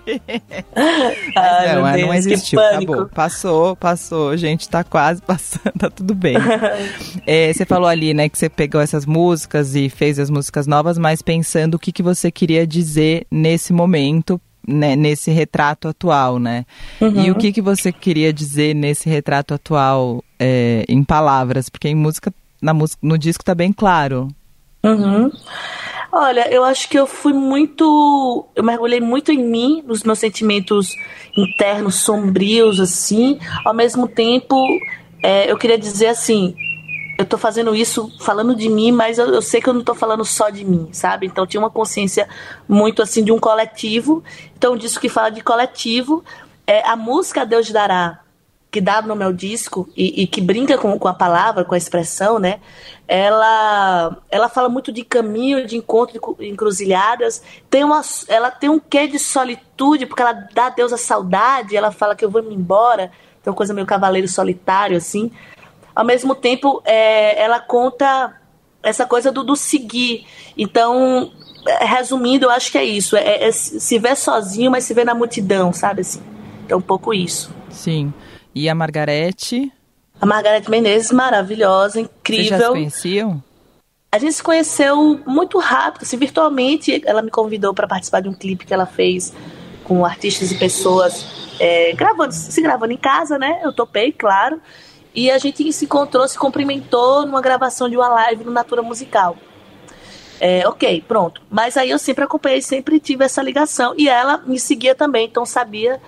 Ai, 1.34 1.74
não, 1.74 1.88
é, 1.88 2.02
não 2.02 2.10
Deus, 2.10 2.26
que 2.26 2.32
existiu, 2.34 2.60
acabou. 2.60 3.06
Passou, 3.06 3.74
passou, 3.74 4.36
gente, 4.36 4.68
tá 4.68 4.84
quase 4.84 5.22
passando, 5.24 5.72
tá 5.78 5.88
tudo 5.88 6.14
bem. 6.14 6.36
É, 7.26 7.50
você 7.50 7.64
falou 7.64 7.88
ali, 7.88 8.12
né, 8.12 8.28
que 8.28 8.36
você 8.36 8.50
pegou 8.50 8.82
essas 8.82 9.06
músicas 9.06 9.74
e 9.74 9.88
fez 9.88 10.18
as 10.18 10.28
músicas 10.28 10.66
novas, 10.66 10.98
mas 10.98 11.22
pensando 11.22 11.76
o 11.76 11.78
que, 11.78 11.90
que 11.90 12.02
você 12.02 12.30
queria 12.30 12.66
dizer 12.66 13.26
nesse 13.30 13.72
momento, 13.72 14.38
né, 14.66 14.96
nesse 14.96 15.30
retrato 15.30 15.88
atual, 15.88 16.38
né? 16.38 16.64
Uhum. 17.00 17.24
E 17.24 17.30
o 17.30 17.34
que, 17.34 17.52
que 17.52 17.62
você 17.62 17.92
queria 17.92 18.32
dizer 18.32 18.74
nesse 18.74 19.08
retrato 19.08 19.54
atual 19.54 20.24
é, 20.38 20.84
em 20.88 21.04
palavras? 21.04 21.68
Porque 21.68 21.88
em 21.88 21.94
música, 21.94 22.32
na 22.60 22.74
música, 22.74 22.98
no 23.02 23.16
disco 23.16 23.44
tá 23.44 23.54
bem 23.54 23.72
claro. 23.72 24.28
Uhum. 24.84 25.30
Olha, 26.12 26.48
eu 26.50 26.64
acho 26.64 26.88
que 26.88 26.98
eu 26.98 27.06
fui 27.06 27.32
muito. 27.32 28.46
Eu 28.54 28.64
mergulhei 28.64 29.00
muito 29.00 29.32
em 29.32 29.42
mim, 29.42 29.82
nos 29.86 30.02
meus 30.02 30.18
sentimentos 30.18 30.94
internos 31.36 31.96
sombrios, 31.96 32.80
assim. 32.80 33.38
Ao 33.64 33.74
mesmo 33.74 34.08
tempo, 34.08 34.56
é, 35.22 35.50
eu 35.50 35.58
queria 35.58 35.78
dizer 35.78 36.06
assim. 36.06 36.54
Eu 37.18 37.24
tô 37.24 37.38
fazendo 37.38 37.74
isso 37.74 38.12
falando 38.20 38.54
de 38.54 38.68
mim, 38.68 38.92
mas 38.92 39.18
eu, 39.18 39.26
eu 39.26 39.40
sei 39.40 39.60
que 39.60 39.68
eu 39.68 39.72
não 39.72 39.82
tô 39.82 39.94
falando 39.94 40.24
só 40.24 40.50
de 40.50 40.64
mim, 40.64 40.90
sabe? 40.92 41.26
Então 41.26 41.46
tinha 41.46 41.60
uma 41.60 41.70
consciência 41.70 42.28
muito 42.68 43.00
assim 43.00 43.24
de 43.24 43.32
um 43.32 43.38
coletivo. 43.38 44.22
Então 44.56 44.76
disso 44.76 45.00
que 45.00 45.08
fala 45.08 45.30
de 45.30 45.40
coletivo, 45.40 46.22
é 46.66 46.86
a 46.86 46.94
música 46.94 47.46
Deus 47.46 47.70
dará, 47.70 48.20
que 48.70 48.80
dá 48.80 49.00
nome 49.00 49.24
ao 49.24 49.32
disco 49.32 49.88
e, 49.96 50.22
e 50.22 50.26
que 50.26 50.42
brinca 50.42 50.76
com, 50.76 50.98
com 50.98 51.08
a 51.08 51.14
palavra, 51.14 51.64
com 51.64 51.74
a 51.74 51.78
expressão, 51.78 52.38
né? 52.38 52.60
Ela, 53.08 54.16
ela 54.30 54.48
fala 54.50 54.68
muito 54.68 54.92
de 54.92 55.02
caminho, 55.02 55.66
de 55.66 55.76
encontro, 55.76 56.20
de 56.38 56.48
encruzilhadas. 56.48 57.42
Tem 57.70 57.82
uma, 57.82 58.02
ela 58.28 58.50
tem 58.50 58.68
um 58.68 58.78
quê 58.78 59.06
de 59.06 59.18
solitude, 59.18 60.04
porque 60.04 60.20
ela 60.20 60.32
dá 60.52 60.66
a 60.66 60.70
Deus 60.70 60.92
a 60.92 60.98
saudade. 60.98 61.76
Ela 61.76 61.90
fala 61.90 62.14
que 62.14 62.24
eu 62.24 62.30
vou 62.30 62.42
me 62.42 62.54
embora. 62.54 63.10
Uma 63.46 63.54
coisa 63.54 63.72
meio 63.72 63.86
cavaleiro 63.86 64.26
solitário, 64.26 64.96
assim. 64.96 65.30
Ao 65.96 66.04
mesmo 66.04 66.34
tempo, 66.34 66.82
é, 66.84 67.42
ela 67.42 67.58
conta 67.58 68.38
essa 68.82 69.06
coisa 69.06 69.32
do, 69.32 69.42
do 69.42 69.56
seguir. 69.56 70.26
Então, 70.56 71.32
resumindo, 71.80 72.44
eu 72.44 72.50
acho 72.50 72.70
que 72.70 72.76
é 72.76 72.84
isso. 72.84 73.16
É, 73.16 73.48
é 73.48 73.50
se 73.50 73.98
ver 73.98 74.14
sozinho, 74.14 74.70
mas 74.70 74.84
se 74.84 74.92
ver 74.92 75.06
na 75.06 75.14
multidão, 75.14 75.72
sabe 75.72 76.02
assim? 76.02 76.22
É 76.68 76.76
um 76.76 76.82
pouco 76.82 77.14
isso. 77.14 77.50
Sim. 77.70 78.12
E 78.54 78.68
a 78.68 78.74
Margarete? 78.74 79.72
A 80.20 80.26
Margarete 80.26 80.70
Menezes, 80.70 81.12
maravilhosa, 81.12 81.94
Vocês 81.94 82.02
já 82.02 82.02
se 82.02 82.14
incrível. 82.18 82.72
conheciam? 82.72 83.42
A 84.12 84.18
gente 84.18 84.34
se 84.34 84.42
conheceu 84.42 85.20
muito 85.26 85.58
rápido, 85.58 86.02
assim, 86.02 86.18
virtualmente. 86.18 87.02
Ela 87.06 87.22
me 87.22 87.30
convidou 87.30 87.72
para 87.72 87.86
participar 87.86 88.20
de 88.20 88.28
um 88.28 88.34
clipe 88.34 88.66
que 88.66 88.74
ela 88.74 88.86
fez 88.86 89.32
com 89.82 90.04
artistas 90.04 90.52
e 90.52 90.56
pessoas 90.56 91.26
é, 91.58 91.92
gravando, 91.92 92.32
se 92.32 92.60
gravando 92.60 92.92
em 92.92 92.98
casa, 92.98 93.38
né? 93.38 93.60
Eu 93.62 93.72
topei, 93.72 94.12
claro. 94.12 94.60
E 95.16 95.30
a 95.30 95.38
gente 95.38 95.72
se 95.72 95.86
encontrou, 95.86 96.28
se 96.28 96.38
cumprimentou 96.38 97.24
numa 97.26 97.40
gravação 97.40 97.88
de 97.88 97.96
uma 97.96 98.08
live 98.08 98.44
no 98.44 98.52
Natura 98.52 98.82
Musical. 98.82 99.36
É, 100.38 100.68
ok, 100.68 101.02
pronto. 101.08 101.40
Mas 101.50 101.76
aí 101.78 101.88
eu 101.90 101.98
sempre 101.98 102.22
acompanhei, 102.24 102.60
sempre 102.60 103.00
tive 103.00 103.24
essa 103.24 103.42
ligação. 103.42 103.94
E 103.96 104.08
ela 104.08 104.38
me 104.46 104.60
seguia 104.60 104.94
também, 104.94 105.26
então 105.26 105.46
sabia 105.46 106.00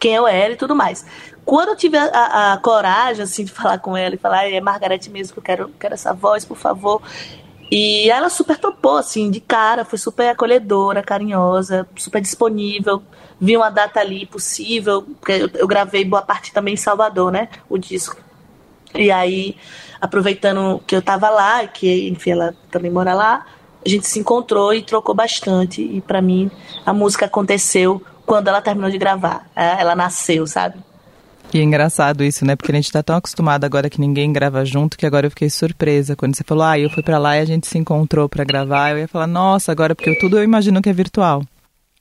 quem 0.00 0.14
eu 0.14 0.26
era 0.26 0.54
e 0.54 0.56
tudo 0.56 0.74
mais. 0.74 1.04
Quando 1.44 1.68
eu 1.70 1.76
tive 1.76 1.98
a, 1.98 2.04
a- 2.04 2.52
a 2.54 2.56
coragem, 2.56 3.22
assim, 3.22 3.44
de 3.44 3.52
falar 3.52 3.78
com 3.78 3.94
ela 3.96 4.14
e 4.14 4.18
falar, 4.18 4.50
é 4.50 4.60
Margarete 4.60 5.10
mesmo 5.10 5.34
que 5.34 5.38
eu 5.40 5.42
quero, 5.42 5.68
quero 5.78 5.94
essa 5.94 6.14
voz, 6.14 6.44
por 6.44 6.56
favor. 6.56 7.02
E 7.70 8.08
ela 8.10 8.30
super 8.30 8.56
topou, 8.56 8.96
assim, 8.96 9.30
de 9.30 9.40
cara, 9.40 9.84
foi 9.84 9.98
super 9.98 10.30
acolhedora, 10.30 11.02
carinhosa, 11.02 11.86
super 11.96 12.22
disponível. 12.22 13.02
Vi 13.38 13.54
uma 13.58 13.68
data 13.68 14.00
ali 14.00 14.24
possível, 14.24 15.02
porque 15.02 15.32
eu, 15.32 15.50
eu 15.52 15.68
gravei 15.68 16.02
boa 16.02 16.22
parte 16.22 16.50
também 16.50 16.72
em 16.72 16.78
Salvador, 16.78 17.30
né? 17.30 17.50
O 17.68 17.76
disco. 17.76 18.16
E 18.94 19.10
aí, 19.10 19.56
aproveitando 20.00 20.80
que 20.86 20.94
eu 20.96 21.02
tava 21.02 21.28
lá, 21.30 21.66
que, 21.66 22.08
enfim, 22.08 22.30
ela 22.30 22.54
também 22.70 22.90
mora 22.90 23.14
lá, 23.14 23.46
a 23.84 23.88
gente 23.88 24.06
se 24.06 24.18
encontrou 24.18 24.72
e 24.74 24.82
trocou 24.82 25.14
bastante. 25.14 25.82
E 25.82 26.00
pra 26.00 26.20
mim, 26.20 26.50
a 26.84 26.92
música 26.92 27.26
aconteceu 27.26 28.02
quando 28.26 28.48
ela 28.48 28.60
terminou 28.60 28.90
de 28.90 28.98
gravar. 28.98 29.48
É, 29.56 29.80
Ela 29.80 29.96
nasceu, 29.96 30.46
sabe? 30.46 30.76
E 31.52 31.58
é 31.58 31.62
engraçado 31.62 32.22
isso, 32.22 32.44
né? 32.44 32.54
Porque 32.54 32.70
a 32.70 32.74
gente 32.74 32.92
tá 32.92 33.02
tão 33.02 33.16
acostumado 33.16 33.64
agora 33.64 33.88
que 33.88 33.98
ninguém 33.98 34.30
grava 34.30 34.66
junto 34.66 34.98
que 34.98 35.06
agora 35.06 35.26
eu 35.26 35.30
fiquei 35.30 35.48
surpresa. 35.48 36.14
Quando 36.14 36.36
você 36.36 36.44
falou, 36.44 36.64
ah, 36.64 36.78
eu 36.78 36.90
fui 36.90 37.02
pra 37.02 37.18
lá 37.18 37.38
e 37.38 37.40
a 37.40 37.44
gente 37.46 37.66
se 37.66 37.78
encontrou 37.78 38.28
pra 38.28 38.44
gravar, 38.44 38.90
eu 38.90 38.98
ia 38.98 39.08
falar, 39.08 39.26
nossa, 39.26 39.72
agora 39.72 39.94
porque 39.94 40.14
tudo 40.18 40.36
eu 40.36 40.44
imagino 40.44 40.82
que 40.82 40.90
é 40.90 40.92
virtual. 40.92 41.42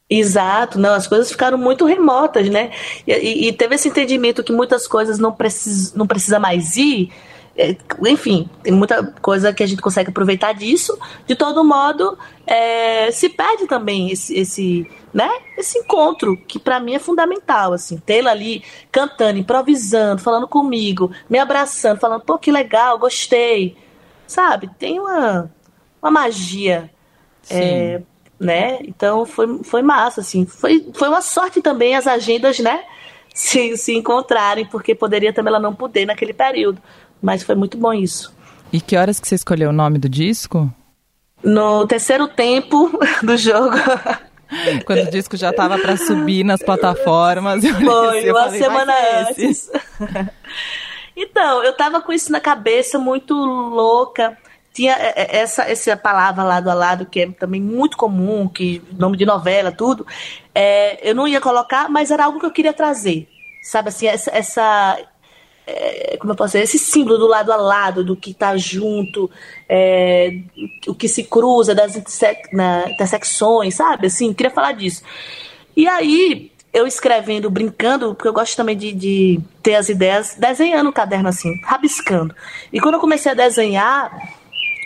Exato, 0.10 0.80
não, 0.80 0.93
as 0.93 1.06
coisas 1.06 1.30
ficaram 1.30 1.58
muito 1.58 1.86
remotas, 1.86 2.50
né? 2.50 2.72
E, 3.06 3.48
e- 3.50 3.54
teve 3.54 3.76
esse 3.76 3.89
entendimento 3.89 4.41
que 4.43 4.54
muitas 4.54 4.88
coisas 4.88 5.20
não, 5.20 5.34
precis, 5.34 5.93
não 5.93 6.08
precisa 6.08 6.39
mais 6.39 6.78
ir. 6.78 7.12
É, 7.58 7.76
enfim, 8.08 8.48
tem 8.63 8.72
muita 8.72 9.04
coisa 9.22 9.52
que 9.52 9.63
a 9.63 9.65
gente 9.65 9.82
consegue 9.82 10.10
aproveitar 10.12 10.54
disso. 10.54 10.98
De 11.26 11.36
todo 11.36 11.62
modo, 11.63 12.17
é, 12.46 13.12
se 13.12 13.28
perde 13.28 13.67
também 13.67 14.10
esse, 14.12 14.34
esse, 14.38 14.89
né? 15.13 15.30
esse 15.58 15.80
encontro, 15.80 16.38
que 16.38 16.58
pra 16.60 16.80
mim 16.80 16.93
é 16.96 17.00
fundamental. 17.00 17.74
Assim, 17.74 17.98
tê-la 17.98 18.32
ali 18.32 18.63
cantando, 18.91 19.39
improvisando, 19.39 20.22
falando 20.22 20.48
comigo, 20.48 21.12
me 21.30 21.38
abraçando, 21.39 22.00
falando, 22.00 22.22
pô, 22.22 22.38
que 22.38 22.52
legal, 22.52 22.98
gostei. 22.98 23.76
Sabe? 24.26 24.70
Tem 24.78 25.00
uma, 25.00 25.52
uma 26.02 26.12
magia 26.12 26.89
Sim. 27.41 27.56
é, 27.56 28.02
né? 28.39 28.80
Então 28.84 29.26
foi, 29.26 29.63
foi 29.63 29.82
massa, 29.82 30.21
assim. 30.21 30.45
Foi, 30.45 30.86
foi 30.93 31.08
uma 31.08 31.21
sorte 31.21 31.62
também 31.62 31.95
as 31.95 32.08
agendas, 32.08 32.60
né? 32.60 32.82
Se, 33.34 33.78
se 33.78 33.95
encontrarem, 33.95 34.65
porque 34.65 34.95
poderia 34.95 35.32
também 35.32 35.50
ela 35.52 35.60
não 35.60 35.73
poder 35.73 36.06
naquele 36.06 36.34
período. 36.34 36.82
Mas 37.21 37.43
foi 37.43 37.56
muito 37.56 37.78
bom 37.78 37.93
isso. 37.93 38.34
E 38.71 38.82
que 38.82 38.95
horas 38.95 39.19
que 39.19 39.28
você 39.28 39.36
escolheu 39.36 39.69
o 39.69 39.73
nome 39.73 40.00
do 40.00 40.10
disco? 40.10 40.71
No 41.43 41.86
terceiro 41.88 42.28
tempo 42.28 42.91
do 43.21 43.38
jogo, 43.38 43.78
Quando 44.86 45.00
o 45.00 45.12
disco 45.12 45.36
já 45.36 45.52
tava 45.52 45.78
pra 45.78 45.97
subir 45.97 46.43
nas 46.43 46.62
plataformas. 46.62 47.63
Eu 47.63 47.76
olhei 47.76 47.86
assim, 47.86 48.21
foi 48.21 48.30
eu 48.30 48.34
uma 48.34 48.43
falei, 48.43 48.60
semana 48.60 48.93
esse. 49.30 49.45
antes. 49.45 49.71
então, 51.15 51.63
eu 51.63 51.73
tava 51.73 52.02
com 52.02 52.13
isso 52.13 52.32
na 52.32 52.39
cabeça, 52.39 52.97
muito 52.97 53.34
louca. 53.34 54.38
Tinha 54.78 54.94
é, 54.94 55.13
é, 55.16 55.38
essa, 55.38 55.63
essa 55.63 55.98
palavra 55.98 56.44
lado 56.44 56.70
a 56.70 56.74
lado, 56.76 57.08
que 57.08 57.22
é 57.22 57.32
também 57.32 57.60
muito 57.60 57.98
comum, 57.98 58.48
que 58.48 58.80
nome 58.92 59.18
de 59.18 59.26
novela, 59.26 59.72
tudo. 59.72 60.06
É, 60.54 61.00
eu 61.10 61.16
não 61.16 61.28
ia 61.28 61.42
colocar, 61.42 61.90
mas 61.90 62.12
era 62.12 62.26
algo 62.26 62.40
que 62.40 62.46
eu 62.46 62.52
queria 62.52 62.72
trazer. 62.72 63.28
Sabe 63.63 63.90
assim, 63.90 64.06
essa. 64.06 64.30
essa 64.30 65.00
é, 65.66 66.16
como 66.18 66.34
eu 66.34 66.38
posso 66.38 66.52
dizer? 66.52 66.63
Esse 66.63 66.78
símbolo 66.78 67.18
do 67.18 67.26
lado 67.26 67.52
a 67.52 67.56
lado, 67.56 68.04
do 68.04 68.16
que 68.16 68.36
tá 68.36 68.56
junto, 68.56 69.32
é, 69.68 70.42
o 70.86 70.94
que 70.94 71.08
se 71.08 71.24
cruza 71.24 71.74
das 71.74 71.96
interse- 71.96 72.44
na- 72.54 72.88
intersecções, 72.88 73.74
sabe? 73.74 74.06
Assim, 74.06 74.32
queria 74.32 74.54
falar 74.54 74.74
disso. 74.74 75.02
E 75.76 75.88
aí, 75.88 76.52
eu 76.72 76.86
escrevendo, 76.86 77.50
brincando, 77.50 78.13
porque 78.13 78.28
eu 78.28 78.34
gosto 78.34 78.56
também 78.56 78.78
de, 78.78 78.94
de 78.94 79.40
ter 79.63 79.74
as 79.74 79.90
ideias, 79.90 80.36
desenhando 80.38 80.84
no 80.84 80.94
caderno 80.94 81.30
assim, 81.30 81.60
rabiscando. 81.63 82.36
E 82.72 82.80
quando 82.80 82.94
eu 82.94 83.02
comecei 83.02 83.32
a 83.32 83.36
desenhar 83.36 84.12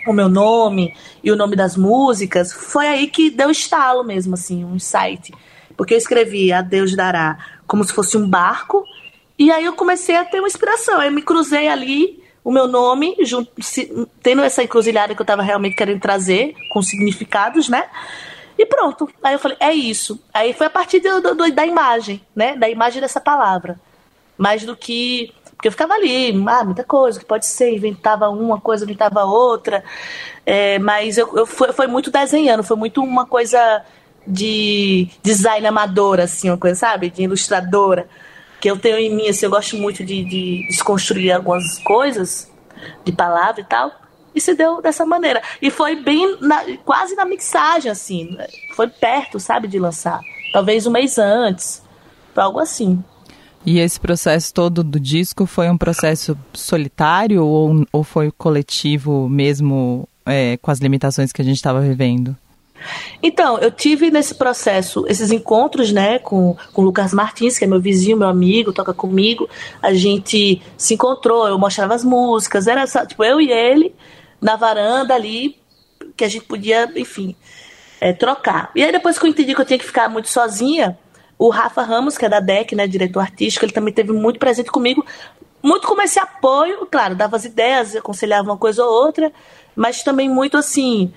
o 0.06 0.12
meu 0.12 0.28
nome 0.28 0.94
e 1.22 1.30
o 1.30 1.36
nome 1.36 1.54
das 1.56 1.76
músicas, 1.76 2.52
foi 2.52 2.86
aí 2.88 3.06
que 3.06 3.30
deu 3.30 3.50
estalo 3.50 4.02
mesmo, 4.04 4.34
assim, 4.34 4.64
um 4.64 4.76
insight. 4.76 5.32
Porque 5.76 5.94
eu 5.94 5.98
escrevi 5.98 6.52
A 6.52 6.60
Deus 6.62 6.94
Dará 6.94 7.38
como 7.66 7.82
se 7.84 7.92
fosse 7.92 8.16
um 8.16 8.28
barco, 8.28 8.84
e 9.38 9.50
aí 9.50 9.64
eu 9.64 9.72
comecei 9.72 10.14
a 10.16 10.24
ter 10.24 10.38
uma 10.40 10.46
inspiração. 10.48 11.02
Eu 11.02 11.10
me 11.10 11.22
cruzei 11.22 11.68
ali, 11.68 12.22
o 12.44 12.52
meu 12.52 12.66
nome, 12.68 13.16
junto, 13.22 13.50
se- 13.62 14.06
tendo 14.22 14.42
essa 14.42 14.62
encruzilhada 14.62 15.14
que 15.14 15.20
eu 15.20 15.24
estava 15.24 15.42
realmente 15.42 15.74
querendo 15.76 16.00
trazer, 16.00 16.54
com 16.70 16.82
significados, 16.82 17.68
né? 17.68 17.84
E 18.58 18.66
pronto. 18.66 19.08
Aí 19.22 19.32
eu 19.34 19.38
falei, 19.38 19.56
é 19.58 19.72
isso. 19.72 20.22
Aí 20.34 20.52
foi 20.52 20.66
a 20.66 20.70
partir 20.70 21.00
do- 21.00 21.34
do- 21.34 21.50
da 21.52 21.64
imagem, 21.64 22.20
né? 22.36 22.54
Da 22.56 22.68
imagem 22.68 23.00
dessa 23.00 23.20
palavra. 23.20 23.80
Mais 24.36 24.64
do 24.64 24.76
que. 24.76 25.32
Porque 25.62 25.68
eu 25.68 25.72
ficava 25.72 25.94
ali, 25.94 26.32
ah, 26.48 26.64
muita 26.64 26.82
coisa 26.82 27.20
que 27.20 27.24
pode 27.24 27.46
ser, 27.46 27.72
inventava 27.72 28.28
uma 28.28 28.60
coisa, 28.60 28.82
inventava 28.84 29.22
outra. 29.22 29.84
É, 30.44 30.76
mas 30.80 31.16
eu, 31.16 31.38
eu 31.38 31.46
foi, 31.46 31.72
foi 31.72 31.86
muito 31.86 32.10
desenhando, 32.10 32.64
foi 32.64 32.76
muito 32.76 33.00
uma 33.00 33.24
coisa 33.24 33.80
de 34.26 35.08
design 35.22 35.64
amadora, 35.64 36.24
assim, 36.24 36.50
uma 36.50 36.58
coisa, 36.58 36.74
sabe? 36.74 37.10
De 37.10 37.22
ilustradora. 37.22 38.08
Que 38.60 38.68
eu 38.68 38.76
tenho 38.76 38.98
em 38.98 39.14
mim, 39.14 39.28
assim, 39.28 39.46
eu 39.46 39.50
gosto 39.52 39.76
muito 39.76 40.04
de, 40.04 40.24
de 40.24 40.66
desconstruir 40.66 41.30
algumas 41.30 41.78
coisas, 41.78 42.50
de 43.04 43.12
palavra 43.12 43.60
e 43.60 43.64
tal. 43.64 43.92
E 44.34 44.40
se 44.40 44.54
deu 44.54 44.82
dessa 44.82 45.06
maneira. 45.06 45.40
E 45.60 45.70
foi 45.70 45.94
bem, 45.94 46.38
na- 46.40 46.64
quase 46.84 47.14
na 47.14 47.24
mixagem, 47.24 47.88
assim. 47.88 48.36
Foi 48.74 48.88
perto, 48.88 49.38
sabe, 49.38 49.68
de 49.68 49.78
lançar. 49.78 50.18
Talvez 50.52 50.88
um 50.88 50.90
mês 50.90 51.18
antes. 51.18 51.84
Algo 52.34 52.58
assim. 52.58 53.00
E 53.64 53.78
esse 53.78 54.00
processo 54.00 54.52
todo 54.52 54.82
do 54.82 54.98
disco 54.98 55.46
foi 55.46 55.70
um 55.70 55.78
processo 55.78 56.36
solitário 56.52 57.44
ou, 57.44 57.86
ou 57.92 58.02
foi 58.02 58.30
coletivo 58.32 59.28
mesmo 59.28 60.08
é, 60.26 60.56
com 60.56 60.70
as 60.70 60.78
limitações 60.78 61.32
que 61.32 61.40
a 61.40 61.44
gente 61.44 61.56
estava 61.56 61.80
vivendo? 61.80 62.36
Então, 63.22 63.58
eu 63.58 63.70
tive 63.70 64.10
nesse 64.10 64.34
processo 64.34 65.04
esses 65.08 65.30
encontros, 65.30 65.92
né, 65.92 66.18
com, 66.18 66.56
com 66.72 66.82
o 66.82 66.84
Lucas 66.84 67.12
Martins, 67.12 67.56
que 67.56 67.64
é 67.64 67.68
meu 67.68 67.80
vizinho, 67.80 68.16
meu 68.16 68.28
amigo, 68.28 68.72
toca 68.72 68.92
comigo. 68.92 69.48
A 69.80 69.94
gente 69.94 70.60
se 70.76 70.94
encontrou, 70.94 71.46
eu 71.46 71.58
mostrava 71.58 71.94
as 71.94 72.04
músicas, 72.04 72.66
era 72.66 72.84
só, 72.88 73.06
tipo 73.06 73.22
eu 73.22 73.40
e 73.40 73.50
ele 73.50 73.94
na 74.40 74.56
varanda 74.56 75.14
ali, 75.14 75.56
que 76.16 76.24
a 76.24 76.28
gente 76.28 76.44
podia, 76.44 76.90
enfim, 76.96 77.36
é, 78.00 78.12
trocar. 78.12 78.72
E 78.74 78.82
aí 78.82 78.90
depois 78.90 79.16
que 79.16 79.24
eu 79.24 79.30
entendi 79.30 79.54
que 79.54 79.60
eu 79.60 79.64
tinha 79.64 79.78
que 79.78 79.86
ficar 79.86 80.08
muito 80.08 80.28
sozinha, 80.28 80.98
o 81.42 81.48
Rafa 81.48 81.82
Ramos, 81.82 82.16
que 82.16 82.24
é 82.24 82.28
da 82.28 82.38
DEC, 82.38 82.76
né, 82.76 82.86
diretor 82.86 83.18
artístico, 83.18 83.64
ele 83.64 83.72
também 83.72 83.92
teve 83.92 84.12
muito 84.12 84.38
presente 84.38 84.70
comigo, 84.70 85.04
muito 85.60 85.88
com 85.88 86.00
esse 86.00 86.20
apoio, 86.20 86.86
claro, 86.86 87.16
dava 87.16 87.34
as 87.34 87.44
ideias, 87.44 87.96
aconselhava 87.96 88.48
uma 88.48 88.56
coisa 88.56 88.84
ou 88.84 89.06
outra, 89.06 89.32
mas 89.74 90.04
também 90.04 90.28
muito 90.28 90.56
assim, 90.56 91.12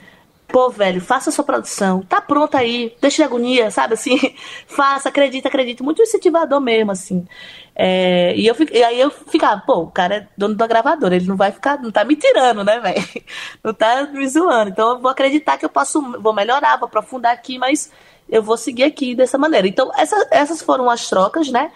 pô, 0.48 0.68
velho, 0.72 1.00
faça 1.00 1.30
a 1.30 1.34
sua 1.34 1.44
produção, 1.44 2.02
tá 2.02 2.20
pronta 2.20 2.58
aí, 2.58 2.96
deixa 3.00 3.18
de 3.18 3.24
agonia, 3.24 3.70
sabe 3.72 3.94
assim, 3.94 4.18
faça, 4.66 5.10
acredita, 5.10 5.48
acredita, 5.48 5.84
muito 5.84 6.02
incentivador 6.02 6.60
mesmo, 6.60 6.92
assim. 6.92 7.28
É, 7.76 8.36
e, 8.36 8.48
eu, 8.48 8.56
e 8.74 8.84
aí 8.84 9.00
eu 9.00 9.12
ficava, 9.12 9.62
pô, 9.62 9.82
o 9.82 9.92
cara 9.92 10.16
é 10.16 10.28
dono 10.36 10.56
da 10.56 10.66
gravadora, 10.66 11.16
ele 11.16 11.28
não 11.28 11.36
vai 11.36 11.52
ficar, 11.52 11.80
não 11.80 11.92
tá 11.92 12.04
me 12.04 12.16
tirando, 12.16 12.64
né, 12.64 12.80
velho? 12.80 13.06
Não 13.64 13.74
tá 13.76 14.08
me 14.12 14.28
zoando. 14.28 14.72
Então 14.72 14.92
eu 14.94 15.00
vou 15.00 15.12
acreditar 15.12 15.58
que 15.58 15.66
eu 15.66 15.70
posso, 15.70 16.02
vou 16.20 16.34
melhorar, 16.34 16.78
vou 16.78 16.88
aprofundar 16.88 17.34
aqui, 17.34 17.60
mas 17.60 17.92
eu 18.30 18.42
vou 18.42 18.58
seguir 18.58 18.84
aqui 18.84 19.16
dessa 19.16 19.38
maneira. 19.38 19.68
Então, 19.68 19.92
essa, 19.96 20.28
essas 20.32 20.62
foram 20.62 20.90
as 20.90 21.10
trocas, 21.10 21.50
né? 21.50 21.72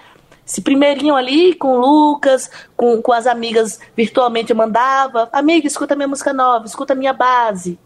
Esse 0.46 0.62
primeirinho 0.62 1.16
ali 1.16 1.54
com 1.54 1.78
o 1.78 1.80
Lucas, 1.80 2.50
com, 2.76 3.00
com 3.02 3.14
as 3.14 3.28
amigas 3.28 3.80
virtualmente 3.96 4.50
eu 4.50 4.56
mandava, 4.56 5.30
amiga, 5.32 5.68
escuta 5.68 5.96
minha 5.96 6.08
música 6.08 6.34
nova, 6.34 6.66
escuta 6.66 6.96
minha 6.96 7.14
base. 7.14 7.78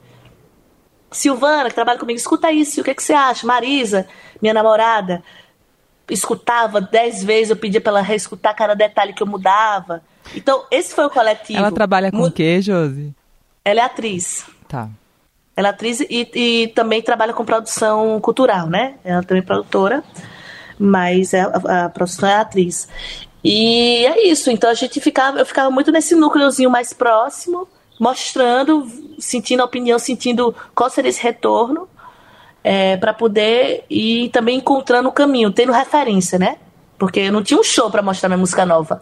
Silvana, 1.12 1.69
que 1.69 1.76
trabalha 1.76 1.99
comigo, 1.99 2.17
escuta 2.17 2.52
isso, 2.52 2.80
o 2.80 2.84
que, 2.84 2.91
é 2.91 2.93
que 2.93 3.04
você 3.04 3.13
acha? 3.13 3.45
Marisa, 3.45 4.08
minha 4.41 4.54
namorada, 4.54 5.21
escutava 6.10 6.80
dez 6.80 7.21
vezes, 7.21 7.49
eu 7.49 7.58
pedia 7.58 7.82
para 7.82 7.91
ela 7.91 8.02
reescutar 8.02 8.56
cada 8.56 8.73
detalhe 8.73 9.13
que 9.13 9.21
eu 9.21 9.28
mudava. 9.28 10.02
Então, 10.34 10.65
esse 10.71 10.95
foi 10.95 11.06
o 11.06 11.10
coletivo. 11.10 11.60
Ela 11.60 11.71
trabalha 11.71 12.12
com 12.12 12.23
o 12.23 12.32
quê, 12.32 12.62
Josi? 12.62 13.13
Ela 13.63 13.82
é 13.82 13.84
atriz. 13.84 14.45
Tá. 14.67 14.89
Ela 15.55 15.69
é 15.69 15.71
atriz 15.71 15.99
e, 16.01 16.29
e, 16.33 16.67
também 16.69 17.01
trabalha 17.01 17.33
com 17.33 17.45
produção 17.45 18.19
cultural, 18.19 18.67
né? 18.67 18.95
Ela 19.03 19.21
também 19.21 19.43
é 19.43 19.45
produtora, 19.45 20.03
mas 20.79 21.33
é, 21.33 21.41
a, 21.41 21.85
a 21.85 21.89
produção 21.89 22.27
é 22.27 22.35
atriz. 22.35 22.87
E 23.43 24.05
é 24.05 24.27
isso, 24.27 24.49
então 24.49 24.69
a 24.69 24.73
gente 24.73 24.99
ficava, 24.99 25.39
eu 25.39 25.45
ficava 25.45 25.69
muito 25.69 25.91
nesse 25.91 26.15
núcleozinho 26.15 26.69
mais 26.69 26.93
próximo, 26.93 27.67
mostrando, 27.99 28.87
sentindo 29.19 29.61
a 29.61 29.65
opinião, 29.65 29.99
sentindo 29.99 30.55
qual 30.73 30.89
seria 30.89 31.09
esse 31.09 31.21
retorno 31.21 31.87
é, 32.63 32.95
para 32.95 33.13
poder 33.13 33.83
ir 33.89 34.29
também 34.29 34.57
encontrando 34.57 35.09
o 35.09 35.11
caminho, 35.11 35.51
tendo 35.51 35.73
referência, 35.73 36.39
né? 36.39 36.57
Porque 36.97 37.19
eu 37.19 37.33
não 37.33 37.43
tinha 37.43 37.59
um 37.59 37.63
show 37.63 37.91
para 37.91 38.01
mostrar 38.01 38.29
minha 38.29 38.37
música 38.37 38.65
nova, 38.65 39.01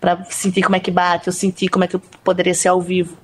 para 0.00 0.24
sentir 0.26 0.62
como 0.62 0.76
é 0.76 0.80
que 0.80 0.90
bate, 0.90 1.26
eu 1.26 1.32
sentir 1.32 1.68
como 1.68 1.84
é 1.84 1.88
que 1.88 1.96
eu 1.96 2.02
poderia 2.22 2.54
ser 2.54 2.68
ao 2.68 2.80
vivo. 2.80 3.16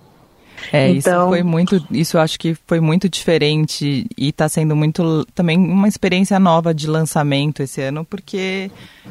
É, 0.73 0.89
então... 0.91 0.97
isso 0.97 1.29
foi 1.29 1.43
muito, 1.43 1.87
isso 1.91 2.17
eu 2.17 2.21
acho 2.21 2.39
que 2.39 2.57
foi 2.67 2.81
muito 2.81 3.09
diferente 3.09 4.07
e 4.17 4.29
está 4.29 4.49
sendo 4.49 4.75
muito 4.75 5.27
também 5.35 5.59
uma 5.59 5.89
experiência 5.89 6.39
nova 6.39 6.75
de 6.75 6.87
lançamento 6.87 7.63
esse 7.63 7.81
ano, 7.81 8.05
porque 8.05 8.71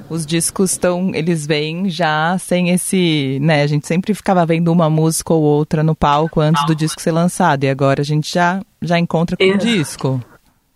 os 0.09 0.25
discos 0.25 0.71
estão, 0.71 1.11
eles 1.13 1.45
vêm 1.45 1.89
já 1.89 2.37
sem 2.37 2.69
esse, 2.69 3.37
né, 3.41 3.63
a 3.63 3.67
gente 3.67 3.87
sempre 3.87 4.13
ficava 4.13 4.45
vendo 4.45 4.71
uma 4.71 4.89
música 4.89 5.33
ou 5.33 5.41
outra 5.41 5.83
no 5.83 5.95
palco 5.95 6.39
antes 6.39 6.65
do 6.65 6.75
disco 6.75 7.01
ser 7.01 7.11
lançado 7.11 7.63
e 7.63 7.69
agora 7.69 8.01
a 8.01 8.05
gente 8.05 8.33
já 8.33 8.61
já 8.81 8.99
encontra 8.99 9.35
com 9.35 9.43
o 9.43 9.57
disco. 9.57 10.21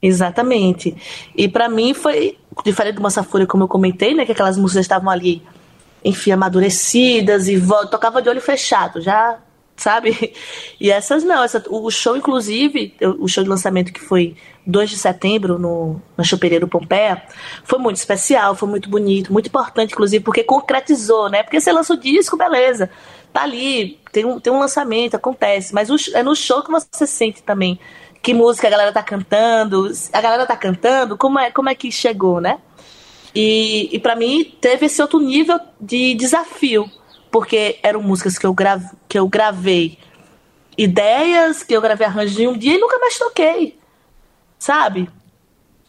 Exatamente. 0.02 0.96
E 1.36 1.48
para 1.48 1.68
mim 1.68 1.94
foi 1.94 2.38
diferente 2.64 2.96
do 2.96 3.02
Massa 3.02 3.22
Fúria, 3.22 3.46
como 3.46 3.64
eu 3.64 3.68
comentei, 3.68 4.16
né, 4.16 4.26
que 4.26 4.32
aquelas 4.32 4.58
músicas 4.58 4.86
estavam 4.86 5.10
ali 5.10 5.44
enfim, 6.04 6.32
amadurecidas 6.32 7.48
e 7.48 7.62
tocava 7.92 8.22
de 8.22 8.30
olho 8.30 8.42
fechado, 8.42 9.02
já 9.02 9.38
sabe? 9.80 10.34
E 10.80 10.92
essas 10.92 11.24
não, 11.24 11.44
essa, 11.44 11.64
o 11.70 11.90
show, 11.90 12.16
inclusive, 12.16 12.94
o 13.20 13.28
show 13.28 13.44
de 13.44 13.50
lançamento 13.50 13.92
que 13.92 14.00
foi 14.00 14.36
2 14.66 14.90
de 14.90 14.98
setembro 14.98 15.58
no, 15.58 16.02
na 16.16 16.24
Choperia 16.24 16.60
do 16.60 16.68
Pompeia, 16.68 17.22
foi 17.64 17.80
muito 17.80 17.98
especial, 17.98 18.56
foi 18.56 18.70
muito 18.70 18.90
bonito, 18.90 19.34
muito 19.34 19.48
importante, 19.48 19.94
inclusive, 19.94 20.24
porque 20.24 20.44
concretizou, 20.44 21.30
né? 21.30 21.44
Porque 21.44 21.60
você 21.60 21.72
lança 21.72 21.94
o 21.94 21.98
disco, 21.98 22.38
beleza, 22.38 22.90
tá 23.34 23.44
ali, 23.44 24.00
tem 24.12 24.26
um, 24.26 24.40
tem 24.40 24.54
um 24.54 24.60
lançamento, 24.60 25.16
acontece, 25.16 25.74
mas 25.74 25.90
o, 25.90 25.96
é 26.14 26.24
no 26.24 26.36
show 26.36 26.64
que 26.64 26.72
você 26.72 27.08
sente 27.08 27.42
também 27.42 27.80
que 28.22 28.34
música 28.34 28.68
a 28.68 28.72
galera 28.72 28.92
tá 28.92 29.02
cantando, 29.02 29.90
a 30.12 30.22
galera 30.22 30.46
tá 30.46 30.56
cantando, 30.56 31.18
como 31.18 31.40
é, 31.40 31.52
como 31.52 31.70
é 31.70 31.76
que 31.76 31.92
chegou, 31.92 32.42
né? 32.42 32.60
E, 33.34 33.90
e 33.96 34.00
para 34.00 34.16
mim 34.16 34.56
teve 34.60 34.88
esse 34.88 35.02
outro 35.02 35.20
nível 35.20 35.60
de 35.80 36.14
desafio, 36.16 36.90
porque 37.32 37.80
eram 37.84 38.02
músicas 38.02 38.38
que 38.38 38.46
eu, 38.46 38.54
grave, 38.54 38.90
que 39.08 39.20
eu 39.20 39.28
gravei, 39.28 39.98
ideias 40.78 41.64
que 41.64 41.74
eu 41.74 41.82
gravei 41.82 42.08
arranjo 42.08 42.42
em 42.42 42.48
um 42.48 42.58
dia 42.58 42.76
e 42.76 42.80
nunca 42.80 42.98
mais 43.00 43.18
toquei, 43.18 43.78
sabe? 44.58 45.10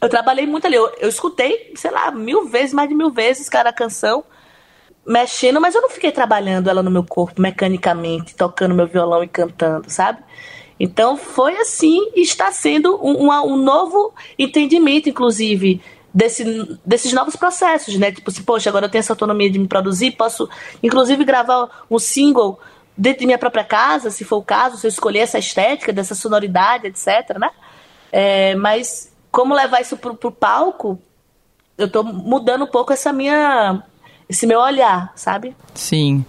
Eu 0.00 0.08
trabalhei 0.08 0.46
muito 0.46 0.66
ali, 0.66 0.76
eu, 0.76 0.90
eu 0.98 1.08
escutei, 1.08 1.72
sei 1.74 1.90
lá, 1.90 2.10
mil 2.10 2.48
vezes, 2.48 2.72
mais 2.72 2.88
de 2.88 2.94
mil 2.94 3.10
vezes 3.10 3.48
cada 3.48 3.72
canção, 3.72 4.24
mexendo, 5.06 5.60
mas 5.60 5.74
eu 5.74 5.82
não 5.82 5.90
fiquei 5.90 6.10
trabalhando 6.10 6.68
ela 6.68 6.82
no 6.82 6.90
meu 6.90 7.04
corpo 7.04 7.40
mecanicamente, 7.40 8.34
tocando 8.34 8.74
meu 8.74 8.86
violão 8.86 9.22
e 9.22 9.28
cantando, 9.28 9.90
sabe? 9.90 10.22
Então 10.78 11.16
foi 11.16 11.56
assim 11.58 12.10
e 12.14 12.22
está 12.22 12.50
sendo 12.50 12.98
um, 13.04 13.30
um 13.30 13.56
novo 13.56 14.14
entendimento, 14.38 15.10
inclusive, 15.10 15.82
desse, 16.12 16.44
desses 16.84 17.12
novos 17.12 17.36
processos, 17.36 17.96
né? 17.96 18.12
Tipo 18.12 18.30
assim, 18.30 18.42
poxa, 18.42 18.68
agora 18.68 18.86
eu 18.86 18.90
tenho 18.90 19.00
essa 19.00 19.12
autonomia 19.12 19.50
de 19.50 19.58
me 19.58 19.68
produzir, 19.68 20.12
posso 20.12 20.48
inclusive 20.82 21.24
gravar 21.24 21.68
um 21.90 21.98
single 21.98 22.58
dentro 22.96 23.20
de 23.20 23.26
minha 23.26 23.38
própria 23.38 23.64
casa, 23.64 24.10
se 24.10 24.24
for 24.24 24.36
o 24.36 24.42
caso, 24.42 24.76
se 24.76 24.86
eu 24.86 24.88
escolher 24.88 25.20
essa 25.20 25.38
estética, 25.38 25.92
dessa 25.92 26.14
sonoridade, 26.14 26.86
etc, 26.86 27.38
né? 27.38 27.50
É, 28.12 28.54
mas 28.56 29.12
como 29.30 29.54
levar 29.54 29.80
isso 29.80 29.96
pro, 29.96 30.14
pro 30.14 30.32
palco, 30.32 30.98
eu 31.78 31.88
tô 31.88 32.02
mudando 32.02 32.64
um 32.64 32.70
pouco 32.70 32.92
essa 32.92 33.12
minha 33.12 33.82
esse 34.28 34.46
meu 34.46 34.60
olhar, 34.60 35.12
sabe? 35.16 35.56
Sim. 35.74 36.24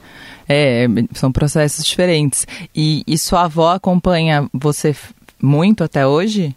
É, 0.49 0.87
são 1.13 1.31
processos 1.31 1.85
diferentes. 1.85 2.47
E, 2.75 3.03
e 3.05 3.17
sua 3.17 3.43
avó 3.43 3.71
acompanha 3.73 4.49
você 4.51 4.95
muito 5.41 5.83
até 5.83 6.05
hoje? 6.05 6.55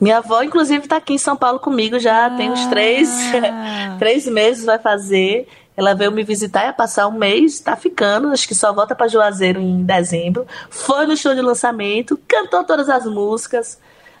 Minha 0.00 0.18
avó, 0.18 0.42
inclusive, 0.42 0.84
está 0.84 0.96
aqui 0.96 1.14
em 1.14 1.18
São 1.18 1.36
Paulo 1.36 1.58
comigo 1.58 1.98
já 1.98 2.26
ah. 2.26 2.30
tem 2.30 2.50
uns 2.50 2.66
três, 2.66 3.10
três 3.98 4.26
meses, 4.26 4.64
vai 4.64 4.78
fazer. 4.78 5.46
Ela 5.76 5.94
veio 5.94 6.12
me 6.12 6.22
visitar, 6.22 6.66
ia 6.66 6.72
passar 6.72 7.06
um 7.06 7.12
mês, 7.12 7.54
está 7.54 7.74
ficando, 7.76 8.28
acho 8.28 8.46
que 8.46 8.54
só 8.54 8.72
volta 8.72 8.94
para 8.94 9.08
Juazeiro 9.08 9.60
em 9.60 9.82
dezembro. 9.82 10.46
Foi 10.68 11.06
no 11.06 11.16
show 11.16 11.34
de 11.34 11.40
lançamento, 11.40 12.20
cantou 12.28 12.64
todas 12.64 12.88
as 12.88 13.06
músicas, 13.06 13.78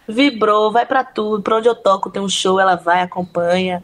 vibrou, 0.08 0.72
vai 0.72 0.86
para 0.86 1.04
tudo, 1.04 1.42
para 1.42 1.56
onde 1.56 1.68
eu 1.68 1.74
toco 1.74 2.10
tem 2.10 2.22
um 2.22 2.28
show, 2.28 2.58
ela 2.58 2.76
vai, 2.76 3.02
acompanha. 3.02 3.82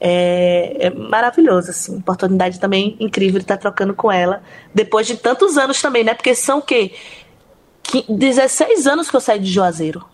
É, 0.00 0.86
é, 0.86 0.90
maravilhoso, 0.90 1.70
assim, 1.70 1.96
oportunidade 1.96 2.60
também 2.60 2.96
incrível 3.00 3.38
de 3.38 3.44
estar 3.44 3.56
trocando 3.56 3.94
com 3.94 4.10
ela, 4.10 4.42
depois 4.74 5.06
de 5.06 5.16
tantos 5.16 5.56
anos 5.56 5.80
também, 5.80 6.04
né? 6.04 6.14
Porque 6.14 6.34
são 6.34 6.58
o 6.58 6.62
quê? 6.62 6.94
16 8.08 8.86
anos 8.86 9.10
que 9.10 9.16
eu 9.16 9.20
saí 9.20 9.38
de 9.38 9.50
Juazeiro. 9.50 10.04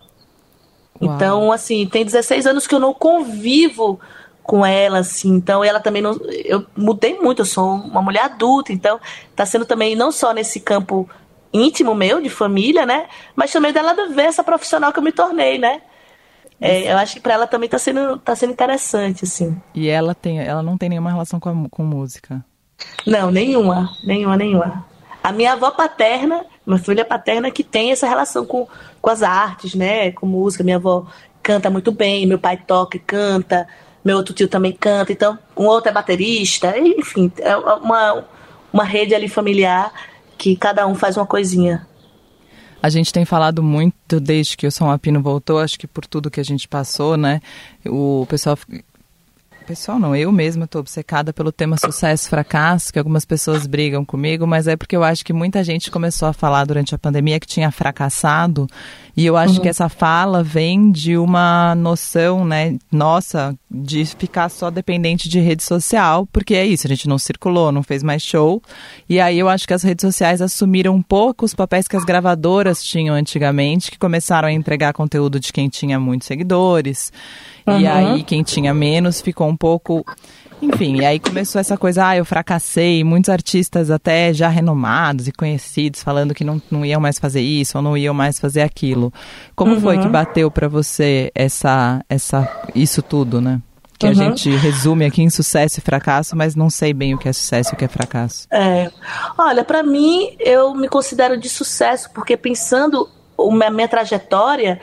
Uau. 1.00 1.14
Então, 1.14 1.52
assim, 1.52 1.86
tem 1.86 2.04
16 2.04 2.46
anos 2.46 2.66
que 2.66 2.74
eu 2.74 2.80
não 2.80 2.92
convivo 2.92 3.98
com 4.42 4.66
ela, 4.66 4.98
assim, 4.98 5.34
então 5.34 5.62
ela 5.62 5.78
também 5.78 6.02
não. 6.02 6.18
Eu 6.44 6.66
mudei 6.76 7.18
muito, 7.18 7.42
eu 7.42 7.46
sou 7.46 7.74
uma 7.74 8.02
mulher 8.02 8.24
adulta, 8.24 8.72
então 8.72 8.98
tá 9.36 9.46
sendo 9.46 9.64
também 9.64 9.94
não 9.94 10.10
só 10.10 10.32
nesse 10.32 10.58
campo 10.58 11.08
íntimo 11.52 11.94
meu, 11.94 12.20
de 12.20 12.28
família, 12.28 12.84
né? 12.84 13.06
Mas 13.34 13.52
também 13.52 13.72
dela 13.72 13.94
ver 14.08 14.24
essa 14.24 14.42
profissional 14.42 14.92
que 14.92 14.98
eu 14.98 15.02
me 15.02 15.12
tornei, 15.12 15.58
né? 15.58 15.82
É, 16.60 16.92
eu 16.92 16.98
acho 16.98 17.14
que 17.14 17.20
para 17.20 17.34
ela 17.34 17.46
também 17.46 17.68
tá 17.68 17.78
sendo, 17.78 18.18
tá 18.18 18.36
sendo 18.36 18.52
interessante, 18.52 19.24
assim. 19.24 19.56
E 19.74 19.88
ela 19.88 20.14
tem, 20.14 20.40
ela 20.40 20.62
não 20.62 20.76
tem 20.76 20.90
nenhuma 20.90 21.10
relação 21.10 21.40
com, 21.40 21.48
a, 21.48 21.68
com 21.70 21.82
música? 21.82 22.44
Não, 23.06 23.30
nenhuma, 23.30 23.90
nenhuma, 24.04 24.36
nenhuma. 24.36 24.84
A 25.22 25.32
minha 25.32 25.52
avó 25.52 25.70
paterna, 25.70 26.44
minha 26.70 26.82
filha 26.82 27.04
paterna, 27.04 27.50
que 27.50 27.62
tem 27.62 27.92
essa 27.92 28.08
relação 28.08 28.44
com, 28.46 28.66
com 29.00 29.10
as 29.10 29.22
artes, 29.22 29.74
né? 29.74 30.12
Com 30.12 30.26
música. 30.26 30.64
Minha 30.64 30.76
avó 30.76 31.06
canta 31.42 31.70
muito 31.70 31.92
bem, 31.92 32.26
meu 32.26 32.38
pai 32.38 32.56
toca 32.56 32.96
e 32.96 33.00
canta, 33.00 33.66
meu 34.04 34.16
outro 34.16 34.34
tio 34.34 34.48
também 34.48 34.72
canta, 34.72 35.12
então 35.12 35.38
um 35.56 35.66
outro 35.66 35.90
é 35.90 35.92
baterista, 35.92 36.78
enfim, 36.78 37.30
é 37.38 37.56
uma, 37.56 38.24
uma 38.72 38.84
rede 38.84 39.14
ali 39.14 39.28
familiar 39.28 39.92
que 40.38 40.56
cada 40.56 40.86
um 40.86 40.94
faz 40.94 41.16
uma 41.16 41.26
coisinha. 41.26 41.86
A 42.82 42.88
gente 42.88 43.12
tem 43.12 43.26
falado 43.26 43.62
muito 43.62 44.18
desde 44.18 44.56
que 44.56 44.66
o 44.66 44.72
Som 44.72 44.90
Apino 44.90 45.20
voltou, 45.20 45.58
acho 45.58 45.78
que 45.78 45.86
por 45.86 46.06
tudo 46.06 46.30
que 46.30 46.40
a 46.40 46.44
gente 46.44 46.66
passou, 46.66 47.14
né? 47.14 47.40
O 47.86 48.24
pessoal 48.26 48.56
pessoal 49.70 50.00
não, 50.00 50.16
eu 50.16 50.32
mesma 50.32 50.64
estou 50.64 50.80
obcecada 50.80 51.32
pelo 51.32 51.52
tema 51.52 51.76
sucesso 51.76 52.28
fracasso, 52.28 52.92
que 52.92 52.98
algumas 52.98 53.24
pessoas 53.24 53.68
brigam 53.68 54.04
comigo, 54.04 54.44
mas 54.44 54.66
é 54.66 54.76
porque 54.76 54.96
eu 54.96 55.04
acho 55.04 55.24
que 55.24 55.32
muita 55.32 55.62
gente 55.62 55.92
começou 55.92 56.26
a 56.26 56.32
falar 56.32 56.64
durante 56.64 56.92
a 56.92 56.98
pandemia 56.98 57.38
que 57.38 57.46
tinha 57.46 57.70
fracassado, 57.70 58.66
e 59.16 59.24
eu 59.24 59.36
acho 59.36 59.54
uhum. 59.54 59.60
que 59.60 59.68
essa 59.68 59.88
fala 59.88 60.42
vem 60.42 60.90
de 60.90 61.16
uma 61.16 61.72
noção, 61.76 62.44
né, 62.44 62.78
nossa, 62.90 63.56
de 63.70 64.04
ficar 64.04 64.48
só 64.48 64.72
dependente 64.72 65.28
de 65.28 65.38
rede 65.38 65.62
social, 65.62 66.26
porque 66.32 66.56
é 66.56 66.66
isso, 66.66 66.88
a 66.88 66.90
gente 66.90 67.08
não 67.08 67.16
circulou, 67.16 67.70
não 67.70 67.84
fez 67.84 68.02
mais 68.02 68.22
show, 68.22 68.60
e 69.08 69.20
aí 69.20 69.38
eu 69.38 69.48
acho 69.48 69.68
que 69.68 69.74
as 69.74 69.84
redes 69.84 70.02
sociais 70.02 70.42
assumiram 70.42 70.96
um 70.96 71.02
pouco 71.02 71.44
os 71.44 71.54
papéis 71.54 71.86
que 71.86 71.96
as 71.96 72.04
gravadoras 72.04 72.82
tinham 72.82 73.14
antigamente, 73.14 73.88
que 73.88 73.98
começaram 74.00 74.48
a 74.48 74.52
entregar 74.52 74.92
conteúdo 74.92 75.38
de 75.38 75.52
quem 75.52 75.68
tinha 75.68 76.00
muitos 76.00 76.26
seguidores, 76.26 77.12
Uhum. 77.74 77.80
E 77.80 77.86
aí 77.86 78.22
quem 78.22 78.42
tinha 78.42 78.72
menos 78.74 79.20
ficou 79.20 79.48
um 79.48 79.56
pouco. 79.56 80.04
Enfim, 80.62 80.96
e 80.96 81.04
aí 81.06 81.18
começou 81.18 81.58
essa 81.58 81.76
coisa, 81.76 82.08
ah, 82.08 82.16
eu 82.16 82.24
fracassei, 82.24 83.02
muitos 83.02 83.30
artistas 83.30 83.90
até 83.90 84.32
já 84.34 84.48
renomados 84.48 85.26
e 85.26 85.32
conhecidos 85.32 86.02
falando 86.02 86.34
que 86.34 86.44
não, 86.44 86.60
não 86.70 86.84
iam 86.84 87.00
mais 87.00 87.18
fazer 87.18 87.40
isso 87.40 87.78
ou 87.78 87.82
não 87.82 87.96
iam 87.96 88.12
mais 88.12 88.38
fazer 88.38 88.60
aquilo. 88.60 89.12
Como 89.56 89.74
uhum. 89.74 89.80
foi 89.80 89.98
que 89.98 90.08
bateu 90.08 90.50
para 90.50 90.68
você 90.68 91.32
essa, 91.34 92.04
essa, 92.08 92.46
isso 92.74 93.00
tudo, 93.00 93.40
né? 93.40 93.60
Que 93.98 94.06
uhum. 94.06 94.12
a 94.12 94.14
gente 94.14 94.50
resume 94.50 95.04
aqui 95.06 95.22
em 95.22 95.30
sucesso 95.30 95.78
e 95.78 95.82
fracasso, 95.82 96.36
mas 96.36 96.54
não 96.54 96.68
sei 96.68 96.92
bem 96.92 97.14
o 97.14 97.18
que 97.18 97.28
é 97.28 97.32
sucesso 97.32 97.70
e 97.70 97.74
o 97.74 97.76
que 97.76 97.84
é 97.84 97.88
fracasso. 97.88 98.46
É. 98.50 98.90
Olha, 99.38 99.64
para 99.64 99.82
mim, 99.82 100.36
eu 100.38 100.74
me 100.74 100.88
considero 100.88 101.38
de 101.38 101.48
sucesso, 101.48 102.10
porque 102.12 102.36
pensando 102.36 103.08
a 103.38 103.70
minha 103.70 103.88
trajetória, 103.88 104.80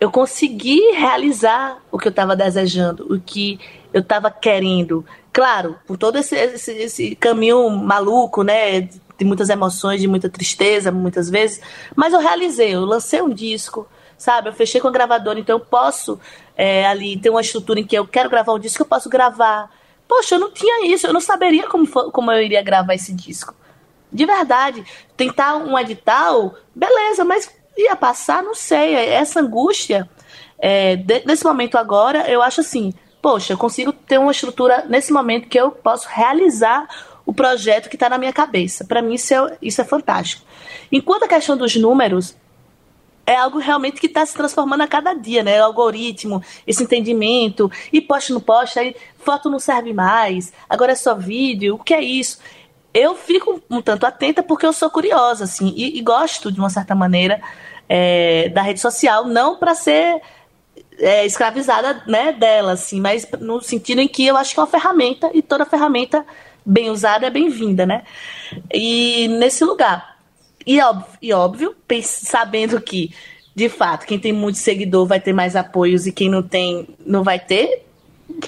eu 0.00 0.10
consegui 0.10 0.80
realizar 0.92 1.78
o 1.90 1.98
que 1.98 2.08
eu 2.08 2.10
estava 2.10 2.36
desejando, 2.36 3.06
o 3.12 3.20
que 3.20 3.58
eu 3.92 4.00
estava 4.00 4.30
querendo. 4.30 5.04
Claro, 5.32 5.78
por 5.86 5.96
todo 5.96 6.16
esse, 6.16 6.36
esse, 6.36 6.72
esse, 6.72 7.16
caminho 7.16 7.68
maluco, 7.70 8.42
né? 8.42 8.82
De 9.16 9.24
muitas 9.24 9.48
emoções, 9.48 10.00
de 10.00 10.08
muita 10.08 10.28
tristeza, 10.28 10.90
muitas 10.90 11.30
vezes. 11.30 11.60
Mas 11.94 12.12
eu 12.12 12.20
realizei, 12.20 12.74
eu 12.74 12.84
lancei 12.84 13.22
um 13.22 13.30
disco, 13.30 13.88
sabe? 14.18 14.48
Eu 14.48 14.52
fechei 14.52 14.80
com 14.80 14.88
a 14.88 14.92
gravadora, 14.92 15.38
então 15.38 15.56
eu 15.56 15.64
posso 15.64 16.18
é, 16.56 16.86
ali 16.86 17.16
ter 17.16 17.30
uma 17.30 17.40
estrutura 17.40 17.80
em 17.80 17.86
que 17.86 17.96
eu 17.96 18.06
quero 18.06 18.28
gravar 18.28 18.52
um 18.52 18.58
disco, 18.58 18.82
eu 18.82 18.86
posso 18.86 19.08
gravar. 19.08 19.70
Poxa, 20.06 20.34
eu 20.34 20.40
não 20.40 20.50
tinha 20.50 20.86
isso, 20.92 21.06
eu 21.06 21.12
não 21.12 21.20
saberia 21.20 21.68
como, 21.68 21.86
como 21.86 22.30
eu 22.32 22.42
iria 22.42 22.62
gravar 22.62 22.94
esse 22.94 23.12
disco. 23.12 23.54
De 24.12 24.26
verdade. 24.26 24.84
Tentar 25.16 25.56
um 25.56 25.78
edital, 25.78 26.54
beleza, 26.74 27.24
mas 27.24 27.50
ia 27.76 27.96
passar, 27.96 28.42
não 28.42 28.54
sei. 28.54 28.94
Essa 28.94 29.40
angústia, 29.40 30.08
é, 30.58 30.96
nesse 31.26 31.44
momento 31.44 31.76
agora, 31.76 32.30
eu 32.30 32.42
acho 32.42 32.60
assim, 32.60 32.92
poxa, 33.20 33.52
eu 33.52 33.58
consigo 33.58 33.92
ter 33.92 34.18
uma 34.18 34.32
estrutura 34.32 34.84
nesse 34.88 35.12
momento 35.12 35.48
que 35.48 35.58
eu 35.58 35.70
posso 35.70 36.08
realizar 36.08 36.86
o 37.26 37.32
projeto 37.32 37.88
que 37.88 37.96
está 37.96 38.08
na 38.08 38.18
minha 38.18 38.32
cabeça. 38.32 38.84
Para 38.84 39.00
mim, 39.00 39.14
isso 39.14 39.34
é, 39.34 39.58
isso 39.62 39.80
é 39.80 39.84
fantástico. 39.84 40.44
Enquanto 40.92 41.24
a 41.24 41.28
questão 41.28 41.56
dos 41.56 41.74
números 41.76 42.36
é 43.26 43.34
algo 43.34 43.58
realmente 43.58 43.98
que 44.00 44.06
está 44.06 44.24
se 44.26 44.34
transformando 44.34 44.82
a 44.82 44.86
cada 44.86 45.14
dia, 45.14 45.42
né? 45.42 45.58
O 45.62 45.64
algoritmo, 45.64 46.42
esse 46.66 46.82
entendimento, 46.82 47.72
e 47.90 47.98
poste 48.00 48.34
no 48.34 48.40
poste, 48.40 48.78
aí 48.78 48.94
foto 49.16 49.48
não 49.48 49.58
serve 49.58 49.94
mais, 49.94 50.52
agora 50.68 50.92
é 50.92 50.94
só 50.94 51.14
vídeo, 51.14 51.76
o 51.76 51.78
que 51.78 51.94
é 51.94 52.02
isso? 52.02 52.38
eu 52.94 53.16
fico 53.16 53.60
um 53.68 53.82
tanto 53.82 54.06
atenta 54.06 54.40
porque 54.40 54.64
eu 54.64 54.72
sou 54.72 54.88
curiosa, 54.88 55.44
assim, 55.44 55.74
e, 55.76 55.98
e 55.98 56.00
gosto, 56.00 56.52
de 56.52 56.60
uma 56.60 56.70
certa 56.70 56.94
maneira, 56.94 57.42
é, 57.88 58.48
da 58.50 58.62
rede 58.62 58.80
social, 58.80 59.26
não 59.26 59.56
para 59.56 59.74
ser 59.74 60.20
é, 60.98 61.26
escravizada 61.26 62.02
né, 62.06 62.32
dela, 62.32 62.72
assim, 62.72 63.00
mas 63.00 63.26
no 63.40 63.60
sentido 63.60 64.00
em 64.00 64.08
que 64.08 64.26
eu 64.26 64.36
acho 64.36 64.54
que 64.54 64.60
é 64.60 64.62
uma 64.62 64.68
ferramenta 64.68 65.30
e 65.32 65.42
toda 65.42 65.66
ferramenta 65.66 66.24
bem 66.64 66.90
usada 66.90 67.26
é 67.26 67.30
bem-vinda, 67.30 67.84
né? 67.84 68.04
E 68.72 69.28
nesse 69.28 69.64
lugar. 69.64 70.14
E 70.66 70.80
óbvio, 70.80 71.06
e 71.20 71.32
óbvio 71.32 71.76
sabendo 72.02 72.80
que, 72.80 73.12
de 73.54 73.68
fato, 73.68 74.06
quem 74.06 74.18
tem 74.18 74.32
muito 74.32 74.58
seguidor 74.58 75.06
vai 75.06 75.20
ter 75.20 75.32
mais 75.32 75.54
apoios 75.56 76.06
e 76.06 76.12
quem 76.12 76.30
não 76.30 76.42
tem 76.42 76.88
não 77.04 77.22
vai 77.22 77.38
ter, 77.38 77.83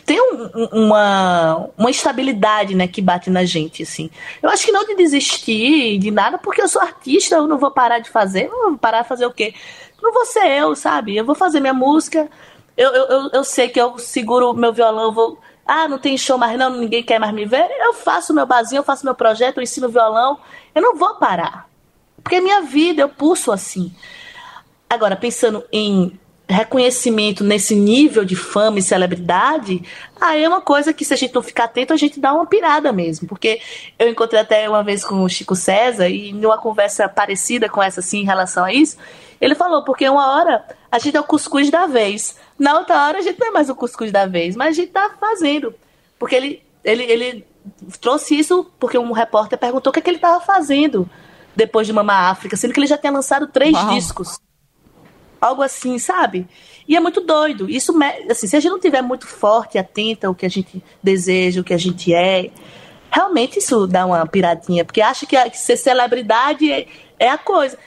tem 0.06 0.20
um, 0.20 0.68
uma, 0.72 1.68
uma 1.76 1.90
estabilidade, 1.90 2.76
né, 2.76 2.86
que 2.86 3.02
bate 3.02 3.28
na 3.28 3.44
gente, 3.44 3.82
assim. 3.82 4.08
Eu 4.40 4.48
acho 4.48 4.64
que 4.64 4.70
não 4.70 4.86
de 4.86 4.94
desistir 4.94 5.98
de 5.98 6.12
nada, 6.12 6.38
porque 6.38 6.62
eu 6.62 6.68
sou 6.68 6.80
artista, 6.80 7.34
eu 7.34 7.48
não 7.48 7.58
vou 7.58 7.72
parar 7.72 7.98
de 7.98 8.08
fazer, 8.08 8.46
eu 8.46 8.70
vou 8.70 8.78
parar 8.78 9.02
de 9.02 9.08
fazer 9.08 9.26
o 9.26 9.32
quê? 9.32 9.52
Não 10.00 10.12
vou 10.12 10.24
ser 10.24 10.46
eu, 10.46 10.76
sabe? 10.76 11.16
Eu 11.16 11.24
vou 11.24 11.34
fazer 11.34 11.58
minha 11.58 11.74
música, 11.74 12.30
eu, 12.76 12.90
eu, 12.94 13.30
eu 13.32 13.42
sei 13.42 13.68
que 13.68 13.80
eu 13.80 13.98
seguro 13.98 14.54
meu 14.54 14.72
violão, 14.72 15.12
vou... 15.12 15.38
Ah, 15.66 15.88
não 15.88 15.98
tem 15.98 16.16
show 16.16 16.38
mais 16.38 16.56
não, 16.56 16.70
ninguém 16.70 17.02
quer 17.02 17.18
mais 17.18 17.34
me 17.34 17.44
ver. 17.44 17.68
Eu 17.80 17.92
faço 17.92 18.32
meu 18.32 18.46
barzinho, 18.46 18.78
eu 18.78 18.84
faço 18.84 19.04
meu 19.04 19.16
projeto, 19.16 19.56
eu 19.56 19.64
ensino 19.64 19.88
violão. 19.88 20.38
Eu 20.72 20.80
não 20.80 20.94
vou 20.94 21.16
parar. 21.16 21.68
Porque 22.22 22.36
é 22.36 22.40
minha 22.40 22.60
vida, 22.60 23.02
eu 23.02 23.08
pulso 23.08 23.50
assim. 23.50 23.92
Agora, 24.88 25.16
pensando 25.16 25.64
em 25.72 26.16
reconhecimento 26.48 27.42
nesse 27.42 27.74
nível 27.74 28.24
de 28.24 28.36
fama 28.36 28.78
e 28.78 28.82
celebridade, 28.82 29.82
aí 30.20 30.44
é 30.44 30.48
uma 30.48 30.60
coisa 30.60 30.92
que 30.92 31.04
se 31.04 31.12
a 31.12 31.16
gente 31.16 31.34
não 31.34 31.42
ficar 31.42 31.64
atento, 31.64 31.92
a 31.92 31.96
gente 31.96 32.20
dá 32.20 32.32
uma 32.32 32.46
pirada 32.46 32.92
mesmo. 32.92 33.26
Porque 33.26 33.60
eu 33.98 34.08
encontrei 34.08 34.40
até 34.40 34.68
uma 34.68 34.84
vez 34.84 35.04
com 35.04 35.24
o 35.24 35.28
Chico 35.28 35.56
César 35.56 36.08
e 36.08 36.32
numa 36.32 36.56
conversa 36.56 37.08
parecida 37.08 37.68
com 37.68 37.82
essa 37.82 38.00
assim 38.00 38.20
em 38.20 38.24
relação 38.24 38.64
a 38.64 38.72
isso, 38.72 38.96
ele 39.40 39.54
falou, 39.54 39.84
porque 39.84 40.08
uma 40.08 40.34
hora 40.36 40.64
a 40.90 40.98
gente 40.98 41.16
é 41.16 41.20
o 41.20 41.24
cuscuz 41.24 41.68
da 41.68 41.86
vez, 41.86 42.36
na 42.58 42.78
outra 42.78 43.06
hora 43.06 43.18
a 43.18 43.22
gente 43.22 43.40
não 43.40 43.48
é 43.48 43.50
mais 43.50 43.68
o 43.68 43.74
cuscuz 43.74 44.12
da 44.12 44.26
vez, 44.26 44.54
mas 44.54 44.68
a 44.68 44.80
gente 44.80 44.92
tá 44.92 45.10
fazendo. 45.20 45.74
Porque 46.16 46.36
ele, 46.36 46.62
ele, 46.84 47.02
ele 47.02 47.46
trouxe 48.00 48.38
isso 48.38 48.70
porque 48.78 48.96
um 48.96 49.10
repórter 49.10 49.58
perguntou 49.58 49.90
o 49.90 49.92
que, 49.92 49.98
é 49.98 50.02
que 50.02 50.08
ele 50.08 50.18
estava 50.18 50.40
fazendo 50.40 51.10
depois 51.56 51.88
de 51.88 51.92
Mama 51.92 52.30
África, 52.30 52.56
sendo 52.56 52.72
que 52.72 52.78
ele 52.78 52.86
já 52.86 52.96
tinha 52.96 53.12
lançado 53.12 53.48
três 53.48 53.74
Uau. 53.74 53.88
discos 53.88 54.38
algo 55.40 55.62
assim, 55.62 55.98
sabe? 55.98 56.46
E 56.88 56.96
é 56.96 57.00
muito 57.00 57.20
doido. 57.20 57.68
Isso, 57.68 57.92
assim, 58.30 58.46
se 58.46 58.56
a 58.56 58.60
gente 58.60 58.70
não 58.70 58.80
tiver 58.80 59.02
muito 59.02 59.26
forte, 59.26 59.78
atenta 59.78 60.28
ao 60.28 60.34
que 60.34 60.46
a 60.46 60.50
gente 60.50 60.82
deseja, 61.02 61.60
o 61.60 61.64
que 61.64 61.74
a 61.74 61.78
gente 61.78 62.14
é, 62.14 62.50
realmente 63.10 63.58
isso 63.58 63.86
dá 63.86 64.06
uma 64.06 64.26
piradinha, 64.26 64.84
porque 64.84 65.00
acha 65.00 65.26
que, 65.26 65.38
que 65.50 65.58
ser 65.58 65.76
celebridade 65.76 66.70
é, 66.70 66.86
é, 67.18 67.28
a 67.28 67.38
coisa. 67.38 67.78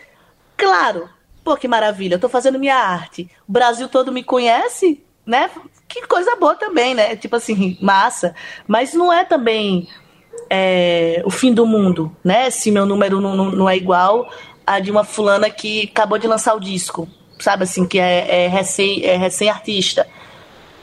Claro, 0.57 1.09
pô, 1.43 1.55
que 1.55 1.67
maravilha, 1.67 2.15
eu 2.15 2.19
tô 2.19 2.27
fazendo 2.27 2.59
minha 2.59 2.75
arte. 2.75 3.29
O 3.47 3.51
Brasil 3.51 3.87
todo 3.87 4.11
me 4.11 4.23
conhece, 4.23 5.03
né? 5.25 5.49
Que 5.87 6.05
coisa 6.05 6.35
boa 6.35 6.55
também, 6.55 6.93
né? 6.93 7.15
Tipo 7.15 7.37
assim, 7.37 7.77
massa. 7.81 8.35
Mas 8.67 8.93
não 8.93 9.11
é 9.11 9.23
também 9.23 9.87
é, 10.49 11.21
o 11.25 11.29
fim 11.29 11.53
do 11.53 11.65
mundo, 11.65 12.15
né? 12.23 12.49
Se 12.49 12.71
meu 12.71 12.85
número 12.85 13.21
não, 13.21 13.35
não, 13.35 13.51
não 13.51 13.69
é 13.69 13.77
igual 13.77 14.29
a 14.67 14.79
de 14.79 14.91
uma 14.91 15.03
fulana 15.03 15.49
que 15.49 15.89
acabou 15.91 16.17
de 16.17 16.27
lançar 16.27 16.55
o 16.55 16.59
disco 16.59 17.07
sabe 17.39 17.63
assim, 17.63 17.85
que 17.85 17.99
é, 17.99 18.45
é 18.45 18.47
recém, 18.47 19.03
é 19.03 19.17
recém-artista. 19.17 20.07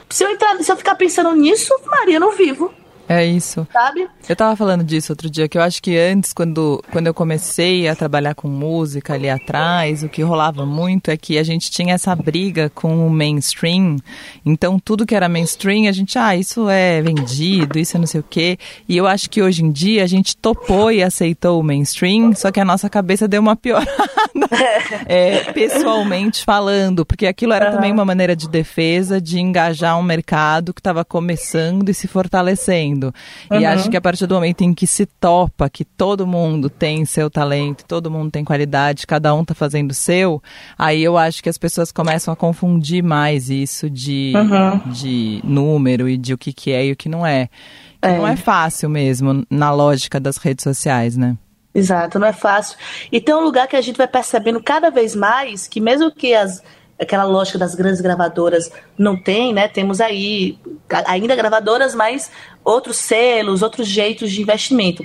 Se 0.09 0.23
eu, 0.23 0.29
entrar, 0.29 0.57
se 0.63 0.71
eu 0.71 0.77
ficar 0.77 0.95
pensando 0.95 1.33
nisso, 1.35 1.73
Maria, 1.85 2.19
não 2.19 2.31
vivo. 2.31 2.73
É 3.09 3.25
isso. 3.25 3.65
Sabe? 3.71 4.07
Eu 4.27 4.35
tava 4.35 4.55
falando 4.55 4.83
disso 4.83 5.13
outro 5.13 5.29
dia, 5.29 5.47
que 5.47 5.57
eu 5.57 5.61
acho 5.61 5.81
que 5.81 5.97
antes, 5.97 6.33
quando, 6.33 6.83
quando 6.91 7.07
eu 7.07 7.13
comecei 7.13 7.87
a 7.87 7.95
trabalhar 7.95 8.35
com 8.35 8.49
música 8.49 9.13
ali 9.13 9.29
atrás, 9.29 10.03
o 10.03 10.09
que 10.09 10.21
rolava 10.21 10.65
muito 10.65 11.09
é 11.09 11.15
que 11.15 11.37
a 11.37 11.43
gente 11.43 11.71
tinha 11.71 11.93
essa 11.93 12.13
briga 12.15 12.69
com 12.75 13.07
o 13.07 13.09
mainstream. 13.09 13.95
Então, 14.45 14.77
tudo 14.77 15.05
que 15.05 15.15
era 15.15 15.29
mainstream, 15.29 15.87
a 15.87 15.91
gente, 15.93 16.17
ah, 16.19 16.35
isso 16.35 16.69
é 16.69 17.01
vendido, 17.01 17.79
isso 17.79 17.95
é 17.95 17.99
não 17.99 18.07
sei 18.07 18.19
o 18.19 18.25
quê. 18.29 18.57
E 18.89 18.97
eu 18.97 19.07
acho 19.07 19.29
que 19.29 19.41
hoje 19.41 19.63
em 19.63 19.71
dia 19.71 20.03
a 20.03 20.07
gente 20.07 20.35
topou 20.35 20.91
e 20.91 21.01
aceitou 21.01 21.59
o 21.59 21.63
mainstream, 21.63 22.33
só 22.35 22.51
que 22.51 22.59
a 22.59 22.65
nossa 22.65 22.89
cabeça 22.89 23.27
deu 23.27 23.41
uma 23.41 23.55
piorada. 23.57 23.87
é, 25.07 25.51
pessoalmente 25.53 26.43
falando, 26.43 27.05
porque 27.05 27.25
aquilo 27.25 27.53
era 27.53 27.67
uhum. 27.67 27.75
também 27.75 27.91
uma 27.91 28.05
maneira 28.05 28.35
de 28.35 28.49
defesa, 28.49 29.21
de 29.21 29.39
engajar 29.39 29.97
um 29.97 30.03
mercado 30.03 30.73
que 30.73 30.79
estava 30.79 31.05
começando 31.05 31.89
e 31.89 31.93
se 31.93 32.07
fortalecendo. 32.07 32.96
Uhum. 33.51 33.59
E 33.59 33.65
acho 33.65 33.89
que 33.89 33.97
a 33.97 34.01
partir 34.01 34.27
do 34.27 34.35
momento 34.35 34.61
em 34.61 34.73
que 34.73 34.87
se 34.87 35.05
topa 35.05 35.69
que 35.69 35.85
todo 35.85 36.27
mundo 36.27 36.69
tem 36.69 37.05
seu 37.05 37.29
talento, 37.29 37.85
todo 37.85 38.11
mundo 38.11 38.31
tem 38.31 38.43
qualidade, 38.43 39.07
cada 39.07 39.33
um 39.33 39.45
tá 39.45 39.53
fazendo 39.53 39.91
o 39.91 39.93
seu, 39.93 40.41
aí 40.77 41.03
eu 41.03 41.17
acho 41.17 41.41
que 41.41 41.49
as 41.49 41.57
pessoas 41.57 41.91
começam 41.91 42.33
a 42.33 42.37
confundir 42.37 43.03
mais 43.03 43.49
isso 43.49 43.89
de, 43.89 44.33
uhum. 44.35 44.91
de 44.91 45.41
número 45.43 46.09
e 46.09 46.17
de 46.17 46.33
o 46.33 46.37
que, 46.37 46.51
que 46.51 46.71
é 46.71 46.85
e 46.87 46.91
o 46.91 46.95
que 46.95 47.09
não 47.09 47.25
é. 47.25 47.49
é. 48.01 48.17
Não 48.17 48.27
é 48.27 48.35
fácil 48.35 48.89
mesmo 48.89 49.45
na 49.49 49.71
lógica 49.71 50.19
das 50.19 50.37
redes 50.37 50.63
sociais, 50.63 51.15
né? 51.15 51.37
Exato, 51.77 52.17
não 52.17 52.25
é 52.25 52.33
fácil. 52.33 52.75
E 53.11 53.21
tem 53.21 53.35
um 53.35 53.43
lugar 53.43 53.67
que 53.67 53.75
a 53.75 53.81
gente 53.81 53.97
vai 53.97 54.07
percebendo 54.07 54.61
cada 54.63 54.89
vez 54.89 55.15
mais 55.15 55.67
que 55.67 55.79
mesmo 55.79 56.11
que 56.11 56.33
as 56.33 56.63
aquela 56.99 57.23
lógica 57.23 57.57
das 57.57 57.75
grandes 57.75 58.01
gravadoras 58.01 58.71
não 58.97 59.15
tem, 59.15 59.53
né? 59.53 59.67
Temos 59.67 60.01
aí 60.01 60.57
ainda 61.05 61.35
gravadoras, 61.35 61.93
mas 61.93 62.31
outros 62.63 62.97
selos, 62.97 63.61
outros 63.61 63.87
jeitos 63.87 64.31
de 64.31 64.41
investimento. 64.41 65.03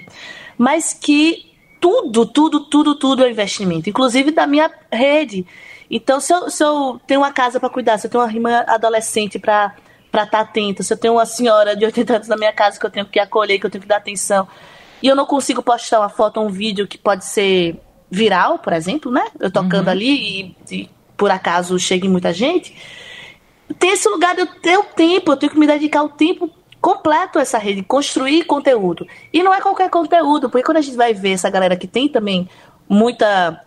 Mas 0.57 0.95
que 0.95 1.51
tudo, 1.80 2.24
tudo, 2.24 2.61
tudo, 2.61 2.95
tudo 2.95 3.24
é 3.24 3.30
investimento, 3.30 3.90
inclusive 3.90 4.30
da 4.30 4.47
minha 4.47 4.70
rede. 4.90 5.47
Então, 5.90 6.20
se 6.20 6.32
eu, 6.32 6.49
se 6.49 6.64
eu 6.64 7.01
tenho 7.07 7.20
uma 7.20 7.32
casa 7.32 7.61
para 7.61 7.68
cuidar, 7.68 7.99
se 7.99 8.07
eu 8.07 8.11
tenho 8.11 8.24
uma 8.24 8.32
irmã 8.32 8.64
adolescente 8.66 9.38
para 9.38 9.74
estar 10.07 10.26
tá 10.26 10.40
atenta. 10.40 10.82
Se 10.82 10.93
eu 10.93 10.97
tenho 10.97 11.14
uma 11.14 11.26
senhora 11.26 11.74
de 11.74 11.84
80 11.84 12.16
anos 12.16 12.28
na 12.28 12.36
minha 12.36 12.53
casa 12.53 12.78
que 12.78 12.86
eu 12.86 12.90
tenho 12.90 13.07
que 13.07 13.18
acolher, 13.18 13.59
que 13.59 13.66
eu 13.66 13.70
tenho 13.70 13.82
que 13.82 13.88
dar 13.88 13.97
atenção, 13.97 14.47
e 15.03 15.09
eu 15.09 15.16
não 15.16 15.26
consigo 15.26 15.62
postar 15.62 16.01
uma 16.01 16.09
foto 16.09 16.38
ou 16.38 16.47
um 16.47 16.51
vídeo 16.51 16.86
que 16.86 16.97
pode 16.97 17.24
ser 17.24 17.80
viral, 18.11 18.59
por 18.59 18.72
exemplo, 18.72 19.11
né? 19.11 19.24
Eu 19.40 19.51
tocando 19.51 19.86
uhum. 19.86 19.93
ali 19.93 20.11
e, 20.11 20.57
e, 20.70 20.90
por 21.22 21.30
acaso 21.30 21.78
chegue 21.78 22.08
muita 22.08 22.32
gente. 22.32 22.74
Tem 23.78 23.92
esse 23.92 24.08
lugar 24.08 24.34
de 24.34 24.40
eu 24.40 24.46
ter 24.60 24.76
o 24.76 24.82
tempo, 24.82 25.30
eu 25.30 25.36
tenho 25.36 25.52
que 25.52 25.58
me 25.58 25.68
dedicar 25.68 26.02
o 26.02 26.08
tempo 26.08 26.50
completo 26.80 27.38
a 27.38 27.42
essa 27.42 27.58
rede, 27.58 27.80
construir 27.80 28.44
conteúdo. 28.44 29.06
E 29.32 29.40
não 29.40 29.54
é 29.54 29.60
qualquer 29.60 29.88
conteúdo, 29.88 30.50
porque 30.50 30.66
quando 30.66 30.78
a 30.78 30.80
gente 30.80 30.96
vai 30.96 31.14
ver 31.14 31.34
essa 31.34 31.48
galera 31.48 31.76
que 31.76 31.86
tem 31.86 32.08
também 32.08 32.48
muita 32.88 33.64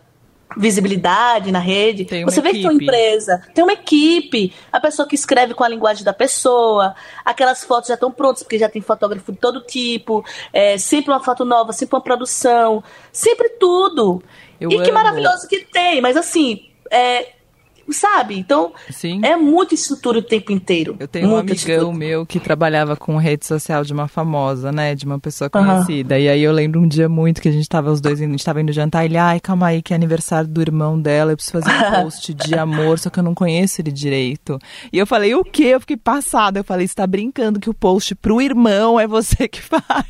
visibilidade 0.54 1.50
na 1.50 1.58
rede. 1.58 2.06
Você 2.26 2.42
vê 2.42 2.50
equipe. 2.50 2.62
que 2.62 2.68
tem 2.68 2.70
uma 2.70 2.82
empresa, 2.82 3.42
tem 3.54 3.64
uma 3.64 3.72
equipe, 3.72 4.52
a 4.70 4.78
pessoa 4.78 5.08
que 5.08 5.14
escreve 5.14 5.54
com 5.54 5.64
a 5.64 5.68
linguagem 5.68 6.04
da 6.04 6.12
pessoa, 6.12 6.94
aquelas 7.24 7.64
fotos 7.64 7.88
já 7.88 7.94
estão 7.94 8.12
prontas, 8.12 8.42
porque 8.42 8.58
já 8.58 8.68
tem 8.68 8.82
fotógrafo 8.82 9.32
de 9.32 9.38
todo 9.38 9.62
tipo, 9.62 10.22
é, 10.52 10.76
sempre 10.76 11.10
uma 11.10 11.20
foto 11.20 11.42
nova, 11.42 11.72
sempre 11.72 11.96
uma 11.96 12.02
produção, 12.02 12.84
sempre 13.10 13.48
tudo. 13.58 14.22
Eu 14.60 14.70
e 14.70 14.74
amo. 14.74 14.84
que 14.84 14.92
maravilhoso 14.92 15.48
que 15.48 15.60
tem, 15.64 16.02
mas 16.02 16.18
assim, 16.18 16.66
é, 16.90 17.35
sabe? 17.92 18.38
Então, 18.38 18.72
Sim. 18.90 19.20
é 19.24 19.36
muita 19.36 19.74
estrutura 19.74 20.18
o 20.18 20.22
tempo 20.22 20.52
inteiro. 20.52 20.96
Eu 20.98 21.08
tenho 21.08 21.28
um 21.28 21.36
amigão 21.36 21.54
estrutura. 21.54 21.96
meu 21.96 22.26
que 22.26 22.40
trabalhava 22.40 22.96
com 22.96 23.16
rede 23.16 23.46
social 23.46 23.84
de 23.84 23.92
uma 23.92 24.08
famosa, 24.08 24.72
né? 24.72 24.94
De 24.94 25.04
uma 25.04 25.18
pessoa 25.18 25.48
conhecida. 25.48 26.14
Uhum. 26.14 26.20
E 26.20 26.28
aí 26.28 26.42
eu 26.42 26.52
lembro 26.52 26.80
um 26.80 26.88
dia 26.88 27.08
muito 27.08 27.40
que 27.40 27.48
a 27.48 27.52
gente 27.52 27.68
tava 27.68 27.90
os 27.90 28.00
dois 28.00 28.20
indo, 28.20 28.30
a 28.30 28.32
gente 28.32 28.44
tava 28.44 28.60
indo 28.60 28.72
jantar, 28.72 29.04
ele, 29.04 29.16
ai, 29.16 29.40
calma 29.40 29.68
aí, 29.68 29.82
que 29.82 29.92
é 29.92 29.96
aniversário 29.96 30.48
do 30.48 30.60
irmão 30.60 31.00
dela, 31.00 31.32
eu 31.32 31.36
preciso 31.36 31.60
fazer 31.60 31.70
um 31.70 32.02
post 32.02 32.34
de 32.34 32.54
amor, 32.54 32.98
só 32.98 33.10
que 33.10 33.18
eu 33.18 33.24
não 33.24 33.34
conheço 33.34 33.80
ele 33.80 33.92
direito. 33.92 34.58
E 34.92 34.98
eu 34.98 35.06
falei, 35.06 35.34
o 35.34 35.44
quê? 35.44 35.64
Eu 35.64 35.80
fiquei 35.80 35.96
passada. 35.96 36.60
Eu 36.60 36.64
falei, 36.64 36.86
você 36.86 36.94
tá 36.94 37.06
brincando 37.06 37.60
que 37.60 37.70
o 37.70 37.74
post 37.74 38.14
pro 38.14 38.40
irmão 38.40 38.98
é 38.98 39.06
você 39.06 39.48
que 39.48 39.60
faz. 39.62 40.06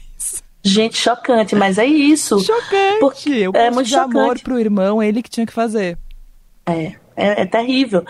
Gente, 0.62 0.96
chocante, 0.96 1.54
mas 1.54 1.78
é 1.78 1.86
isso. 1.86 2.40
Chocante. 2.40 2.98
Porque 2.98 3.48
é 3.54 3.70
muito 3.70 3.86
de 3.86 3.92
chocante. 3.92 4.18
amor 4.18 4.40
pro 4.40 4.58
irmão, 4.58 5.00
ele 5.00 5.22
que 5.22 5.30
tinha 5.30 5.46
que 5.46 5.52
fazer. 5.52 5.96
É. 6.66 6.96
É, 7.16 7.42
é, 7.42 7.46
terrível. 7.46 8.04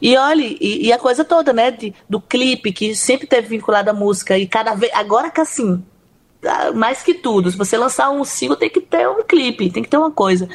E 0.00 0.16
olhe, 0.16 0.56
e, 0.60 0.86
e, 0.86 0.92
a 0.92 0.98
coisa 0.98 1.24
toda, 1.24 1.52
né, 1.52 1.72
de, 1.72 1.92
do 2.08 2.20
clipe, 2.20 2.72
que 2.72 2.94
sempre 2.94 3.26
teve 3.26 3.48
vinculado 3.48 3.90
à 3.90 3.92
música, 3.92 4.38
e 4.38 4.46
cada 4.46 4.72
vez. 4.74 4.92
Agora 4.94 5.30
que 5.30 5.40
assim, 5.40 5.82
ah, 6.44 6.72
mais 6.72 7.02
que 7.02 7.14
tudo, 7.14 7.50
se 7.50 7.56
você 7.56 7.76
lançar 7.76 8.10
um 8.10 8.24
single, 8.24 8.56
tem 8.56 8.68
que 8.68 8.80
ter 8.80 9.08
um 9.08 9.22
clipe, 9.22 9.70
tem 9.70 9.82
que 9.82 9.88
ter 9.88 9.96
uma 9.96 10.10
coisa. 10.10 10.48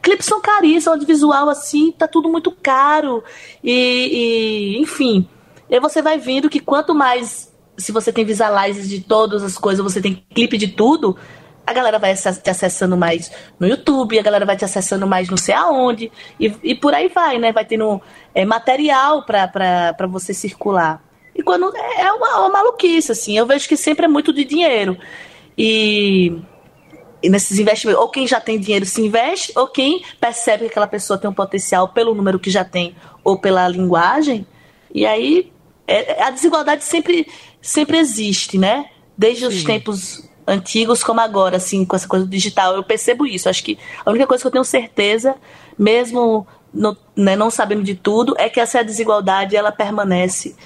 Clipes 0.00 0.26
são 0.26 0.40
caríssimos, 0.40 0.88
audiovisual 0.88 1.48
assim, 1.48 1.92
tá 1.92 2.08
tudo 2.08 2.30
muito 2.30 2.50
caro. 2.50 3.22
E, 3.62 4.76
e 4.76 4.82
enfim. 4.82 5.28
E 5.68 5.78
você 5.80 6.00
vai 6.00 6.18
vendo 6.18 6.48
que 6.48 6.60
quanto 6.60 6.94
mais. 6.94 7.52
Se 7.76 7.90
você 7.92 8.12
tem 8.12 8.24
visualizes 8.24 8.88
de 8.88 9.00
todas 9.00 9.42
as 9.42 9.58
coisas, 9.58 9.82
você 9.82 10.00
tem 10.00 10.24
clipe 10.32 10.56
de 10.56 10.68
tudo, 10.68 11.16
a 11.66 11.72
galera 11.72 11.98
vai 11.98 12.14
te 12.14 12.50
acessando 12.50 12.96
mais 12.96 13.30
no 13.58 13.66
YouTube, 13.66 14.18
a 14.18 14.22
galera 14.22 14.44
vai 14.44 14.56
te 14.56 14.64
acessando 14.64 15.06
mais 15.06 15.28
não 15.28 15.36
sei 15.36 15.54
aonde, 15.54 16.12
e, 16.38 16.52
e 16.62 16.74
por 16.74 16.94
aí 16.94 17.08
vai, 17.08 17.38
né? 17.38 17.52
Vai 17.52 17.64
tendo 17.64 18.00
é, 18.34 18.44
material 18.44 19.24
para 19.24 20.06
você 20.08 20.34
circular. 20.34 21.02
E 21.34 21.42
quando 21.42 21.74
é, 21.74 22.02
é 22.02 22.12
uma, 22.12 22.40
uma 22.40 22.50
maluquice, 22.50 23.12
assim, 23.12 23.36
eu 23.36 23.46
vejo 23.46 23.68
que 23.68 23.76
sempre 23.76 24.04
é 24.04 24.08
muito 24.08 24.32
de 24.32 24.44
dinheiro. 24.44 24.96
E, 25.56 26.38
e 27.22 27.28
nesses 27.28 27.58
investimentos, 27.58 28.00
ou 28.00 28.08
quem 28.08 28.26
já 28.26 28.40
tem 28.40 28.58
dinheiro 28.58 28.84
se 28.84 29.00
investe, 29.00 29.52
ou 29.56 29.66
quem 29.66 30.04
percebe 30.20 30.64
que 30.64 30.70
aquela 30.70 30.86
pessoa 30.86 31.18
tem 31.18 31.28
um 31.28 31.34
potencial 31.34 31.88
pelo 31.88 32.14
número 32.14 32.38
que 32.38 32.50
já 32.50 32.64
tem, 32.64 32.94
ou 33.24 33.38
pela 33.38 33.66
linguagem, 33.66 34.46
e 34.92 35.06
aí 35.06 35.50
é, 35.88 36.22
a 36.22 36.30
desigualdade 36.30 36.84
sempre, 36.84 37.26
sempre 37.60 37.98
existe, 37.98 38.58
né? 38.58 38.86
Desde 39.16 39.42
Sim. 39.42 39.48
os 39.48 39.64
tempos 39.64 40.33
antigos 40.46 41.02
como 41.02 41.20
agora, 41.20 41.56
assim, 41.56 41.84
com 41.84 41.96
essa 41.96 42.08
coisa 42.08 42.26
digital. 42.26 42.74
Eu 42.74 42.82
percebo 42.82 43.26
isso. 43.26 43.48
Acho 43.48 43.64
que 43.64 43.78
a 44.04 44.10
única 44.10 44.26
coisa 44.26 44.42
que 44.42 44.48
eu 44.48 44.52
tenho 44.52 44.64
certeza, 44.64 45.34
mesmo 45.78 46.46
no, 46.72 46.96
né, 47.16 47.36
não 47.36 47.50
sabendo 47.50 47.82
de 47.82 47.94
tudo, 47.94 48.34
é 48.38 48.48
que 48.48 48.60
essa 48.60 48.82
desigualdade 48.82 49.56
ela 49.56 49.72
permanece. 49.72 50.56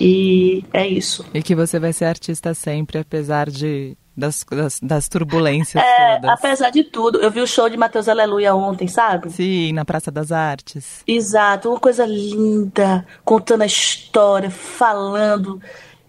E 0.00 0.64
é 0.72 0.86
isso. 0.86 1.24
E 1.32 1.42
que 1.42 1.54
você 1.54 1.78
vai 1.78 1.92
ser 1.92 2.06
artista 2.06 2.52
sempre, 2.52 2.98
apesar 2.98 3.48
de 3.48 3.96
das, 4.16 4.44
das, 4.48 4.80
das 4.80 5.08
turbulências 5.08 5.82
é, 5.82 6.16
todas. 6.16 6.30
Apesar 6.30 6.70
de 6.70 6.84
tudo, 6.84 7.18
eu 7.18 7.30
vi 7.30 7.40
o 7.40 7.46
show 7.46 7.68
de 7.68 7.76
Matheus 7.76 8.08
Aleluia 8.08 8.54
ontem, 8.54 8.86
sabe? 8.86 9.30
Sim, 9.30 9.72
na 9.72 9.84
Praça 9.84 10.10
das 10.10 10.30
Artes. 10.30 11.02
Exato, 11.06 11.70
uma 11.70 11.80
coisa 11.80 12.06
linda, 12.06 13.04
contando 13.24 13.62
a 13.62 13.66
história, 13.66 14.50
falando 14.50 15.60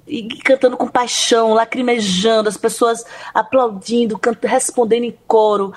e 0.08 0.28
cantando 0.40 0.78
com 0.78 0.88
paixão, 0.88 1.54
lacrimejando, 1.54 2.50
as 2.50 2.58
pessoas 2.58 3.04
aplaudindo, 3.34 4.20
respondendo 4.44 5.04
em 5.04 5.18
coro. 5.28 5.74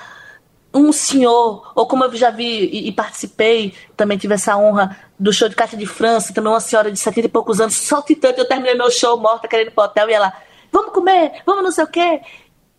Um 0.71 0.91
senhor, 0.91 1.71
ou 1.73 1.87
como 1.87 2.03
eu 2.03 2.15
já 2.15 2.29
vi 2.29 2.45
e, 2.45 2.87
e, 2.87 2.91
participei, 2.91 3.73
também 3.97 4.19
tive 4.19 4.35
essa 4.35 4.55
honra 4.55 4.95
do 5.17 5.33
show 5.33 5.49
de 5.49 5.55
Cátia 5.55 5.77
de 5.77 5.87
França, 5.87 6.31
também 6.31 6.51
uma 6.51 6.59
senhora 6.59 6.91
de 6.91 6.99
70 6.99 7.25
e 7.25 7.29
poucos 7.29 7.59
anos, 7.59 7.75
saltitando, 7.75 8.37
eu 8.37 8.47
terminei 8.47 8.75
meu 8.75 8.91
show 8.91 9.17
morta, 9.19 9.47
querendo 9.47 9.69
ir 9.69 9.71
pro 9.71 9.85
hotel, 9.85 10.07
e 10.09 10.13
ela, 10.13 10.31
vamos 10.71 10.93
comer, 10.93 11.41
vamos 11.43 11.63
não 11.63 11.71
sei 11.71 11.83
o 11.83 11.87
quê. 11.87 12.21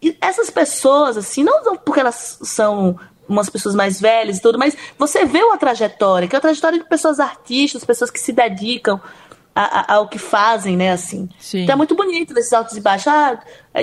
E 0.01 0.17
essas 0.21 0.51
pessoas, 0.51 1.17
assim, 1.17 1.43
não 1.43 1.77
porque 1.79 1.99
elas 1.99 2.39
são 2.43 2.97
umas 3.29 3.51
pessoas 3.51 3.75
mais 3.75 4.01
velhas 4.01 4.39
e 4.39 4.43
tudo, 4.43 4.59
mas 4.59 4.77
você 4.97 5.25
vê 5.25 5.43
uma 5.43 5.59
trajetória, 5.59 6.27
que 6.27 6.35
é 6.35 6.39
a 6.39 6.41
trajetória 6.41 6.79
de 6.79 6.89
pessoas 6.89 7.21
artistas, 7.21 7.85
pessoas 7.85 8.11
que 8.11 8.19
se 8.19 8.33
dedicam, 8.33 9.01
a, 9.55 9.93
a, 9.93 9.95
ao 9.97 10.09
que 10.09 10.19
fazem, 10.19 10.77
né, 10.77 10.93
assim. 10.93 11.29
Sim. 11.39 11.63
Então 11.63 11.75
é 11.75 11.77
muito 11.77 11.95
bonito 11.95 12.37
esses 12.39 12.53
altos 12.53 12.77
e 12.77 12.81
baixos. 12.81 13.09
Ah, 13.09 13.39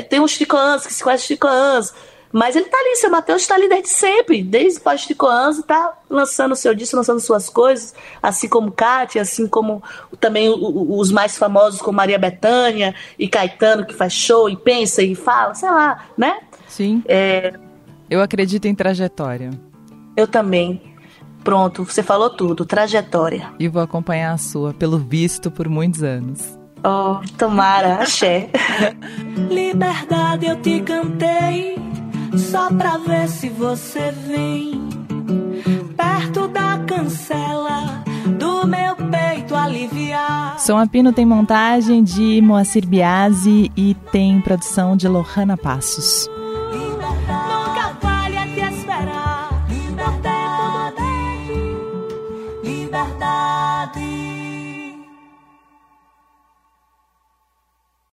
tem 0.09 0.19
uns 0.19 0.31
Chicoans 0.31 0.85
que 0.85 0.93
se 0.93 1.03
conhecem 1.03 1.27
Chicoans, 1.27 1.93
mas 2.31 2.55
ele 2.55 2.65
tá 2.65 2.77
ali, 2.77 2.95
seu 2.97 3.09
Matheus 3.09 3.41
está 3.41 3.55
ali 3.55 3.69
desde 3.69 3.89
sempre, 3.89 4.43
desde 4.43 4.79
pós 4.79 5.01
Chicoans, 5.01 5.61
tá 5.63 5.93
lançando 6.09 6.51
o 6.51 6.55
seu 6.55 6.75
disco, 6.75 6.95
lançando 6.95 7.19
suas 7.19 7.49
coisas, 7.49 7.95
assim 8.21 8.47
como 8.47 8.71
Kátia, 8.71 9.21
assim 9.21 9.47
como 9.47 9.81
também 10.19 10.49
os 10.49 11.11
mais 11.11 11.37
famosos, 11.37 11.81
como 11.81 11.97
Maria 11.97 12.19
Bethânia 12.19 12.93
e 13.17 13.27
Caetano, 13.27 13.85
que 13.85 13.93
faz 13.93 14.13
show 14.13 14.49
e 14.49 14.57
pensa 14.57 15.01
e 15.01 15.15
fala, 15.15 15.53
sei 15.53 15.69
lá, 15.69 16.05
né? 16.17 16.39
Sim. 16.67 17.03
É... 17.07 17.53
Eu 18.09 18.21
acredito 18.21 18.65
em 18.65 18.75
trajetória. 18.75 19.49
Eu 20.15 20.27
também. 20.27 20.81
Pronto, 21.47 21.85
você 21.85 22.03
falou 22.03 22.29
tudo, 22.29 22.65
trajetória. 22.65 23.53
E 23.57 23.69
vou 23.69 23.81
acompanhar 23.81 24.33
a 24.33 24.37
sua, 24.37 24.73
pelo 24.73 24.97
visto, 24.97 25.49
por 25.49 25.69
muitos 25.69 26.03
anos. 26.03 26.59
Oh, 26.83 27.25
tomara, 27.37 28.01
axé. 28.01 28.49
Liberdade 29.49 30.45
eu 30.45 30.61
te 30.61 30.81
cantei, 30.81 31.77
só 32.35 32.67
pra 32.67 32.97
ver 32.97 33.29
se 33.29 33.47
você 33.47 34.11
vem. 34.11 34.89
Perto 35.95 36.49
da 36.49 36.79
cancela 36.79 38.03
do 38.37 38.67
meu 38.67 38.97
peito 39.09 39.55
aliviar. 39.55 40.59
Som 40.59 40.77
Apino 40.77 41.13
tem 41.13 41.25
montagem 41.25 42.03
de 42.03 42.41
Moacir 42.41 42.85
Biasi 42.85 43.71
e 43.73 43.93
tem 44.11 44.41
produção 44.41 44.97
de 44.97 45.07
Lohana 45.07 45.55
Passos. 45.55 46.29